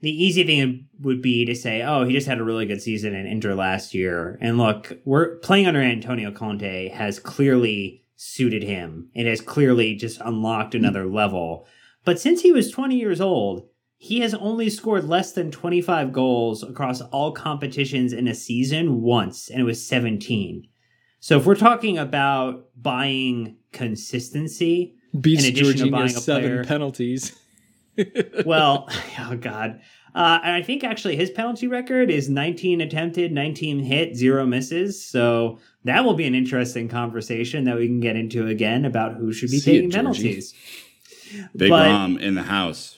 the 0.00 0.10
easy 0.10 0.44
thing 0.44 0.88
would 1.00 1.20
be 1.20 1.44
to 1.44 1.54
say, 1.54 1.82
oh, 1.82 2.04
he 2.04 2.12
just 2.12 2.26
had 2.26 2.38
a 2.38 2.44
really 2.44 2.66
good 2.66 2.80
season 2.80 3.14
in 3.14 3.26
Inter 3.26 3.54
last 3.54 3.94
year. 3.94 4.38
And 4.40 4.58
look, 4.58 4.92
we're 5.04 5.36
playing 5.38 5.66
under 5.66 5.80
Antonio 5.80 6.30
Conte 6.30 6.88
has 6.90 7.18
clearly 7.18 8.04
suited 8.16 8.62
him. 8.62 9.10
It 9.14 9.26
has 9.26 9.40
clearly 9.40 9.94
just 9.94 10.20
unlocked 10.20 10.74
another 10.74 11.06
level. 11.06 11.66
But 12.04 12.20
since 12.20 12.42
he 12.42 12.52
was 12.52 12.70
20 12.70 12.96
years 12.96 13.20
old, 13.20 13.68
he 13.96 14.20
has 14.20 14.32
only 14.34 14.70
scored 14.70 15.04
less 15.04 15.32
than 15.32 15.50
25 15.50 16.12
goals 16.12 16.62
across 16.62 17.00
all 17.00 17.32
competitions 17.32 18.12
in 18.12 18.28
a 18.28 18.34
season 18.34 19.02
once, 19.02 19.50
and 19.50 19.60
it 19.60 19.64
was 19.64 19.84
17. 19.84 20.68
So 21.20 21.36
if 21.36 21.46
we're 21.46 21.56
talking 21.56 21.98
about 21.98 22.68
buying 22.80 23.56
consistency, 23.72 24.94
Beats 25.20 25.44
in 25.44 25.52
addition 25.52 25.76
to 25.76 25.84
Jorginho 25.84 25.90
buying 25.90 26.06
a 26.06 26.20
seven 26.20 26.64
penalties. 26.64 27.36
well, 28.46 28.88
oh 29.20 29.36
god. 29.36 29.80
Uh, 30.14 30.40
and 30.42 30.52
I 30.54 30.62
think 30.62 30.82
actually 30.84 31.16
his 31.16 31.30
penalty 31.30 31.66
record 31.68 32.10
is 32.10 32.28
19 32.28 32.80
attempted, 32.80 33.30
19 33.30 33.80
hit, 33.80 34.16
zero 34.16 34.46
misses. 34.46 35.04
So 35.04 35.58
that 35.84 36.04
will 36.04 36.14
be 36.14 36.26
an 36.26 36.34
interesting 36.34 36.88
conversation 36.88 37.64
that 37.64 37.76
we 37.76 37.86
can 37.86 38.00
get 38.00 38.16
into 38.16 38.46
again 38.46 38.84
about 38.84 39.14
who 39.16 39.32
should 39.32 39.50
be 39.50 39.58
See 39.58 39.72
taking 39.72 39.90
Georgie. 39.90 39.96
penalties. 39.96 40.54
Big 41.54 41.68
But- 41.70 41.86
Rom 41.86 42.18
in 42.18 42.34
the 42.34 42.42
house. 42.42 42.97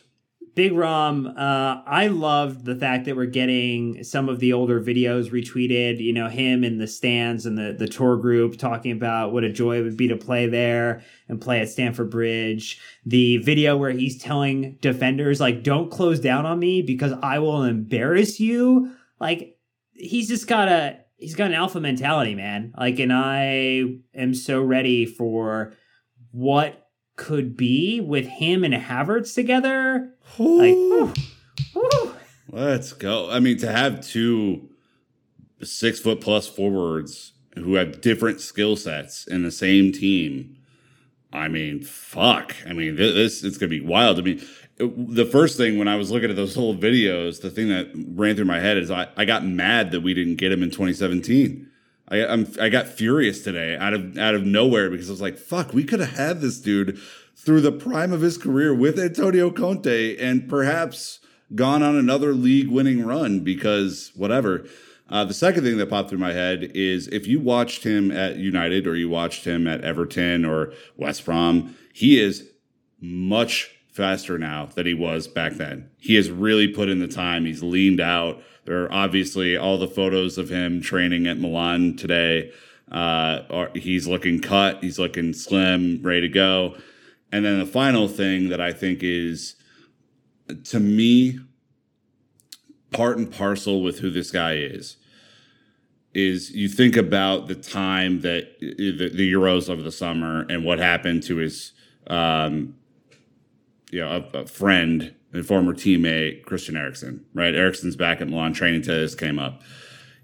Big 0.60 0.74
Rom, 0.74 1.26
uh, 1.26 1.80
I 1.86 2.08
loved 2.08 2.66
the 2.66 2.76
fact 2.76 3.06
that 3.06 3.16
we're 3.16 3.24
getting 3.24 4.04
some 4.04 4.28
of 4.28 4.40
the 4.40 4.52
older 4.52 4.78
videos 4.78 5.30
retweeted. 5.30 6.00
You 6.00 6.12
know, 6.12 6.28
him 6.28 6.64
in 6.64 6.76
the 6.76 6.86
stands 6.86 7.46
and 7.46 7.56
the 7.56 7.72
the 7.72 7.88
tour 7.88 8.18
group 8.18 8.58
talking 8.58 8.92
about 8.92 9.32
what 9.32 9.42
a 9.42 9.50
joy 9.50 9.78
it 9.78 9.84
would 9.84 9.96
be 9.96 10.08
to 10.08 10.18
play 10.18 10.46
there 10.46 11.02
and 11.28 11.40
play 11.40 11.60
at 11.60 11.70
Stamford 11.70 12.10
Bridge. 12.10 12.78
The 13.06 13.38
video 13.38 13.74
where 13.78 13.92
he's 13.92 14.20
telling 14.20 14.76
defenders 14.82 15.40
like, 15.40 15.62
"Don't 15.62 15.90
close 15.90 16.20
down 16.20 16.44
on 16.44 16.58
me 16.58 16.82
because 16.82 17.14
I 17.22 17.38
will 17.38 17.62
embarrass 17.62 18.38
you." 18.38 18.92
Like, 19.18 19.56
he's 19.94 20.28
just 20.28 20.46
got 20.46 20.68
a 20.68 20.98
he's 21.16 21.36
got 21.36 21.46
an 21.46 21.54
alpha 21.54 21.80
mentality, 21.80 22.34
man. 22.34 22.74
Like, 22.76 22.98
and 22.98 23.14
I 23.14 23.94
am 24.14 24.34
so 24.34 24.60
ready 24.60 25.06
for 25.06 25.72
what 26.32 26.89
could 27.20 27.54
be 27.56 28.00
with 28.00 28.26
him 28.26 28.64
and 28.64 28.72
Havertz 28.74 29.34
together. 29.34 30.10
Like, 30.38 30.74
whew, 30.74 31.12
whew. 31.74 32.14
Let's 32.50 32.94
go. 32.94 33.30
I 33.30 33.38
mean, 33.40 33.58
to 33.58 33.70
have 33.70 34.00
two 34.04 34.70
six 35.62 36.00
foot 36.00 36.20
plus 36.22 36.48
forwards 36.48 37.32
who 37.56 37.74
have 37.74 38.00
different 38.00 38.40
skill 38.40 38.74
sets 38.74 39.26
in 39.26 39.42
the 39.42 39.50
same 39.50 39.92
team. 39.92 40.56
I 41.32 41.48
mean, 41.48 41.82
fuck. 41.82 42.56
I 42.66 42.72
mean, 42.72 42.96
thi- 42.96 43.12
this 43.12 43.44
it's 43.44 43.58
gonna 43.58 43.68
be 43.70 43.80
wild. 43.82 44.18
I 44.18 44.22
mean, 44.22 44.40
it- 44.78 45.14
the 45.14 45.26
first 45.26 45.56
thing 45.58 45.78
when 45.78 45.88
I 45.88 45.96
was 45.96 46.10
looking 46.10 46.30
at 46.30 46.36
those 46.36 46.56
old 46.56 46.80
videos, 46.80 47.42
the 47.42 47.50
thing 47.50 47.68
that 47.68 47.88
ran 48.14 48.34
through 48.34 48.46
my 48.46 48.60
head 48.60 48.78
is 48.78 48.90
I, 48.90 49.08
I 49.16 49.26
got 49.26 49.44
mad 49.44 49.90
that 49.90 50.00
we 50.00 50.14
didn't 50.14 50.36
get 50.36 50.50
him 50.52 50.62
in 50.62 50.70
2017. 50.70 51.66
I 52.10 52.26
I'm, 52.26 52.52
I 52.60 52.68
got 52.68 52.88
furious 52.88 53.42
today 53.42 53.76
out 53.76 53.94
of 53.94 54.18
out 54.18 54.34
of 54.34 54.44
nowhere 54.44 54.90
because 54.90 55.08
I 55.08 55.12
was 55.12 55.20
like, 55.20 55.38
fuck, 55.38 55.72
we 55.72 55.84
could 55.84 56.00
have 56.00 56.16
had 56.16 56.40
this 56.40 56.58
dude 56.58 56.98
through 57.36 57.60
the 57.60 57.72
prime 57.72 58.12
of 58.12 58.20
his 58.20 58.36
career 58.36 58.74
with 58.74 58.98
Antonio 58.98 59.50
Conte 59.50 60.16
and 60.18 60.48
perhaps 60.48 61.20
gone 61.54 61.82
on 61.82 61.96
another 61.96 62.32
league 62.32 62.68
winning 62.68 63.04
run 63.04 63.40
because 63.40 64.12
whatever. 64.14 64.66
Uh, 65.08 65.24
the 65.24 65.34
second 65.34 65.64
thing 65.64 65.76
that 65.76 65.90
popped 65.90 66.08
through 66.08 66.18
my 66.18 66.32
head 66.32 66.70
is 66.72 67.08
if 67.08 67.26
you 67.26 67.40
watched 67.40 67.82
him 67.82 68.12
at 68.12 68.36
United 68.36 68.86
or 68.86 68.94
you 68.94 69.08
watched 69.08 69.44
him 69.44 69.66
at 69.66 69.80
Everton 69.80 70.44
or 70.44 70.72
West 70.96 71.24
Brom, 71.24 71.76
he 71.92 72.20
is 72.20 72.48
much 73.00 73.74
faster 74.00 74.38
now 74.38 74.64
than 74.64 74.86
he 74.86 74.94
was 74.94 75.28
back 75.28 75.52
then. 75.52 75.90
He 75.98 76.14
has 76.14 76.30
really 76.30 76.66
put 76.66 76.88
in 76.88 77.00
the 77.00 77.06
time. 77.06 77.44
He's 77.44 77.62
leaned 77.62 78.00
out. 78.00 78.42
There 78.64 78.82
are 78.84 78.92
obviously 78.92 79.58
all 79.58 79.76
the 79.76 79.86
photos 79.86 80.38
of 80.38 80.48
him 80.48 80.80
training 80.80 81.26
at 81.26 81.38
Milan 81.38 81.96
today. 81.96 82.50
Uh, 82.90 83.66
he's 83.74 84.08
looking 84.08 84.40
cut. 84.40 84.82
He's 84.82 84.98
looking 84.98 85.34
slim, 85.34 86.00
ready 86.02 86.22
to 86.22 86.28
go. 86.28 86.78
And 87.30 87.44
then 87.44 87.58
the 87.58 87.66
final 87.66 88.08
thing 88.08 88.48
that 88.48 88.58
I 88.58 88.72
think 88.72 89.02
is, 89.02 89.56
to 90.64 90.80
me, 90.80 91.38
part 92.90 93.18
and 93.18 93.30
parcel 93.30 93.82
with 93.82 93.98
who 93.98 94.08
this 94.08 94.30
guy 94.30 94.54
is, 94.54 94.96
is 96.14 96.52
you 96.52 96.68
think 96.68 96.96
about 96.96 97.48
the 97.48 97.54
time 97.54 98.22
that 98.22 98.58
the, 98.60 99.10
the 99.14 99.30
Euros 99.30 99.68
over 99.68 99.82
the 99.82 99.92
summer 99.92 100.46
and 100.48 100.64
what 100.64 100.78
happened 100.78 101.22
to 101.24 101.36
his, 101.36 101.72
um, 102.06 102.76
you 103.90 104.00
know, 104.00 104.24
a, 104.32 104.38
a 104.38 104.46
friend 104.46 105.14
and 105.32 105.46
former 105.46 105.74
teammate 105.74 106.44
Christian 106.44 106.76
Eriksen. 106.76 107.24
Right, 107.34 107.54
Eriksen's 107.54 107.96
back 107.96 108.20
at 108.20 108.28
Milan 108.28 108.52
training 108.52 108.82
to 108.82 108.92
this 108.92 109.14
came 109.14 109.38
up. 109.38 109.62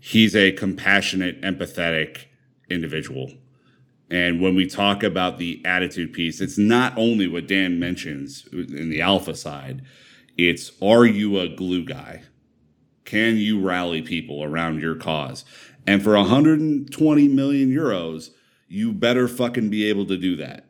He's 0.00 0.36
a 0.36 0.52
compassionate, 0.52 1.40
empathetic 1.42 2.26
individual 2.68 3.30
and 4.10 4.40
when 4.40 4.54
we 4.54 4.66
talk 4.66 5.02
about 5.02 5.38
the 5.38 5.60
attitude 5.64 6.12
piece, 6.12 6.40
it's 6.40 6.58
not 6.58 6.96
only 6.96 7.26
what 7.26 7.48
Dan 7.48 7.80
mentions 7.80 8.46
in 8.52 8.88
the 8.88 9.00
alpha 9.00 9.34
side, 9.34 9.82
it's 10.36 10.70
are 10.80 11.04
you 11.04 11.40
a 11.40 11.48
glue 11.48 11.84
guy? 11.84 12.22
Can 13.04 13.36
you 13.36 13.60
rally 13.60 14.02
people 14.02 14.44
around 14.44 14.80
your 14.80 14.94
cause? 14.94 15.44
And 15.86 16.02
for 16.02 16.14
120 16.16 17.28
million 17.28 17.70
euros, 17.70 18.30
you 18.68 18.92
better 18.92 19.28
fucking 19.28 19.70
be 19.70 19.88
able 19.88 20.06
to 20.06 20.16
do 20.16 20.36
that. 20.36 20.66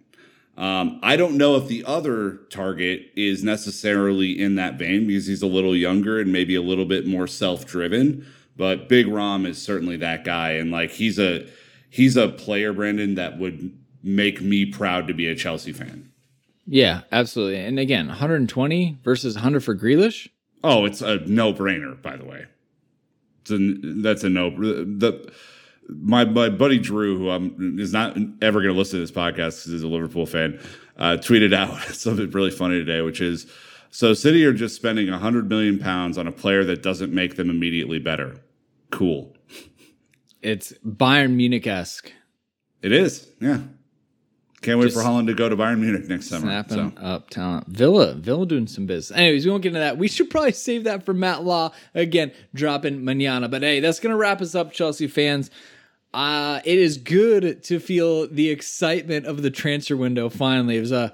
Um, 0.56 1.00
I 1.02 1.16
don't 1.16 1.36
know 1.36 1.56
if 1.56 1.68
the 1.68 1.84
other 1.84 2.40
target 2.50 3.10
is 3.14 3.44
necessarily 3.44 4.40
in 4.40 4.54
that 4.54 4.78
vein 4.78 5.06
because 5.06 5.26
he's 5.26 5.42
a 5.42 5.46
little 5.46 5.76
younger 5.76 6.18
and 6.18 6.32
maybe 6.32 6.54
a 6.54 6.62
little 6.62 6.86
bit 6.86 7.06
more 7.06 7.26
self 7.26 7.66
driven. 7.66 8.26
But 8.56 8.88
Big 8.88 9.06
Rom 9.06 9.44
is 9.44 9.60
certainly 9.60 9.96
that 9.98 10.24
guy. 10.24 10.52
And 10.52 10.70
like 10.70 10.92
he's 10.92 11.18
a 11.18 11.46
he's 11.90 12.16
a 12.16 12.28
player, 12.28 12.72
Brandon, 12.72 13.16
that 13.16 13.38
would 13.38 13.76
make 14.02 14.40
me 14.40 14.64
proud 14.64 15.08
to 15.08 15.14
be 15.14 15.28
a 15.28 15.34
Chelsea 15.34 15.72
fan. 15.72 16.10
Yeah, 16.66 17.02
absolutely. 17.12 17.58
And 17.58 17.78
again, 17.78 18.08
120 18.08 18.98
versus 19.04 19.34
100 19.34 19.62
for 19.62 19.76
Grealish. 19.76 20.28
Oh, 20.64 20.84
it's 20.84 21.02
a 21.02 21.18
no 21.18 21.52
brainer. 21.52 22.00
By 22.00 22.16
the 22.16 22.24
way, 22.24 22.46
it's 23.42 23.50
a, 23.50 23.58
that's 24.02 24.24
a 24.24 24.30
no. 24.30 24.50
The 24.50 25.30
my 25.88 26.24
my 26.24 26.48
buddy 26.48 26.78
Drew, 26.78 27.18
who 27.18 27.30
I'm, 27.30 27.78
is 27.78 27.92
not 27.92 28.16
ever 28.42 28.60
going 28.60 28.72
to 28.72 28.78
listen 28.78 28.98
to 28.98 29.06
this 29.06 29.10
podcast 29.10 29.58
because 29.58 29.64
he's 29.64 29.82
a 29.82 29.88
Liverpool 29.88 30.26
fan, 30.26 30.60
uh, 30.96 31.16
tweeted 31.20 31.54
out 31.54 31.80
something 31.94 32.30
really 32.30 32.50
funny 32.50 32.78
today, 32.78 33.00
which 33.00 33.20
is 33.20 33.46
so 33.90 34.14
City 34.14 34.44
are 34.44 34.52
just 34.52 34.74
spending 34.74 35.10
100 35.10 35.48
million 35.48 35.78
pounds 35.78 36.18
on 36.18 36.26
a 36.26 36.32
player 36.32 36.64
that 36.64 36.82
doesn't 36.82 37.12
make 37.12 37.36
them 37.36 37.50
immediately 37.50 37.98
better. 37.98 38.36
Cool. 38.90 39.34
It's 40.42 40.72
Bayern 40.84 41.34
Munich 41.34 41.66
esque. 41.66 42.12
It 42.82 42.92
is, 42.92 43.28
yeah. 43.40 43.60
Can't 44.62 44.78
wait 44.78 44.86
Just 44.86 44.96
for 44.96 45.02
Haaland 45.02 45.26
to 45.26 45.34
go 45.34 45.48
to 45.48 45.56
Bayern 45.56 45.78
Munich 45.80 46.08
next 46.08 46.28
summer. 46.28 46.42
Snapping 46.42 46.96
so. 46.96 47.02
up 47.02 47.30
talent. 47.30 47.68
Villa, 47.68 48.14
Villa 48.14 48.46
doing 48.46 48.66
some 48.66 48.86
business. 48.86 49.16
Anyways, 49.16 49.44
we 49.44 49.50
won't 49.50 49.62
get 49.62 49.68
into 49.68 49.80
that. 49.80 49.98
We 49.98 50.08
should 50.08 50.28
probably 50.28 50.52
save 50.52 50.84
that 50.84 51.04
for 51.04 51.14
Matt 51.14 51.44
Law 51.44 51.72
again, 51.94 52.32
dropping 52.54 53.04
manana. 53.04 53.48
But 53.48 53.62
hey, 53.62 53.80
that's 53.80 54.00
gonna 54.00 54.16
wrap 54.16 54.40
us 54.40 54.54
up, 54.54 54.72
Chelsea 54.72 55.06
fans. 55.06 55.50
Uh, 56.16 56.62
it 56.64 56.78
is 56.78 56.96
good 56.96 57.62
to 57.62 57.78
feel 57.78 58.26
the 58.26 58.48
excitement 58.48 59.26
of 59.26 59.42
the 59.42 59.50
transfer 59.50 59.98
window 59.98 60.30
finally. 60.30 60.78
It 60.78 60.80
was 60.80 60.90
a 60.90 61.12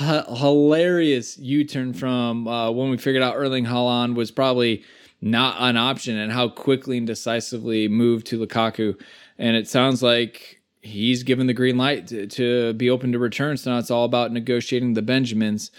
h- 0.00 0.24
hilarious 0.38 1.38
U 1.38 1.62
turn 1.62 1.92
from 1.92 2.48
uh, 2.48 2.68
when 2.72 2.90
we 2.90 2.96
figured 2.96 3.22
out 3.22 3.36
Erling 3.36 3.66
Haaland 3.66 4.16
was 4.16 4.32
probably 4.32 4.82
not 5.20 5.54
an 5.60 5.76
option 5.76 6.16
and 6.16 6.32
how 6.32 6.48
quickly 6.48 6.98
and 6.98 7.06
decisively 7.06 7.86
moved 7.86 8.26
to 8.26 8.44
Lukaku. 8.44 9.00
And 9.38 9.54
it 9.54 9.68
sounds 9.68 10.02
like 10.02 10.60
he's 10.82 11.22
given 11.22 11.46
the 11.46 11.54
green 11.54 11.78
light 11.78 12.08
to, 12.08 12.26
to 12.26 12.72
be 12.72 12.90
open 12.90 13.12
to 13.12 13.20
return. 13.20 13.56
So 13.56 13.70
now 13.70 13.78
it's 13.78 13.92
all 13.92 14.04
about 14.04 14.32
negotiating 14.32 14.94
the 14.94 15.02
Benjamins 15.02 15.70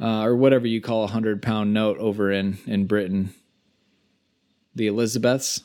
uh, 0.00 0.22
or 0.22 0.34
whatever 0.34 0.66
you 0.66 0.80
call 0.80 1.04
a 1.04 1.08
hundred 1.08 1.42
pound 1.42 1.74
note 1.74 1.98
over 1.98 2.32
in, 2.32 2.56
in 2.66 2.86
Britain. 2.86 3.34
The 4.74 4.86
Elizabeths. 4.86 5.60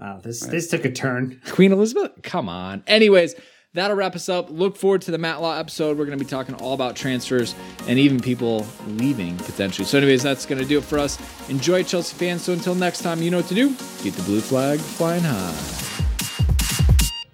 Wow, 0.00 0.20
this 0.22 0.40
this 0.40 0.68
took 0.68 0.84
a 0.84 0.90
turn. 0.90 1.40
Queen 1.46 1.72
Elizabeth? 1.72 2.12
Come 2.22 2.48
on. 2.48 2.82
Anyways, 2.86 3.34
that'll 3.74 3.96
wrap 3.96 4.14
us 4.16 4.28
up. 4.28 4.50
Look 4.50 4.76
forward 4.76 5.02
to 5.02 5.10
the 5.10 5.18
Matt 5.18 5.40
Law 5.40 5.56
episode. 5.56 5.96
We're 5.98 6.06
going 6.06 6.18
to 6.18 6.24
be 6.24 6.28
talking 6.28 6.54
all 6.56 6.74
about 6.74 6.96
transfers 6.96 7.54
and 7.86 7.98
even 7.98 8.20
people 8.20 8.66
leaving 8.88 9.36
potentially. 9.36 9.86
So, 9.86 9.98
anyways, 9.98 10.22
that's 10.22 10.46
going 10.46 10.60
to 10.60 10.66
do 10.66 10.78
it 10.78 10.84
for 10.84 10.98
us. 10.98 11.18
Enjoy, 11.48 11.82
Chelsea 11.82 12.16
fans. 12.16 12.42
So, 12.42 12.52
until 12.52 12.74
next 12.74 13.02
time, 13.02 13.22
you 13.22 13.30
know 13.30 13.38
what 13.38 13.48
to 13.48 13.54
do. 13.54 13.68
Keep 13.98 14.14
the 14.14 14.22
blue 14.22 14.40
flag 14.40 14.80
flying 14.80 15.22
high. 15.22 15.83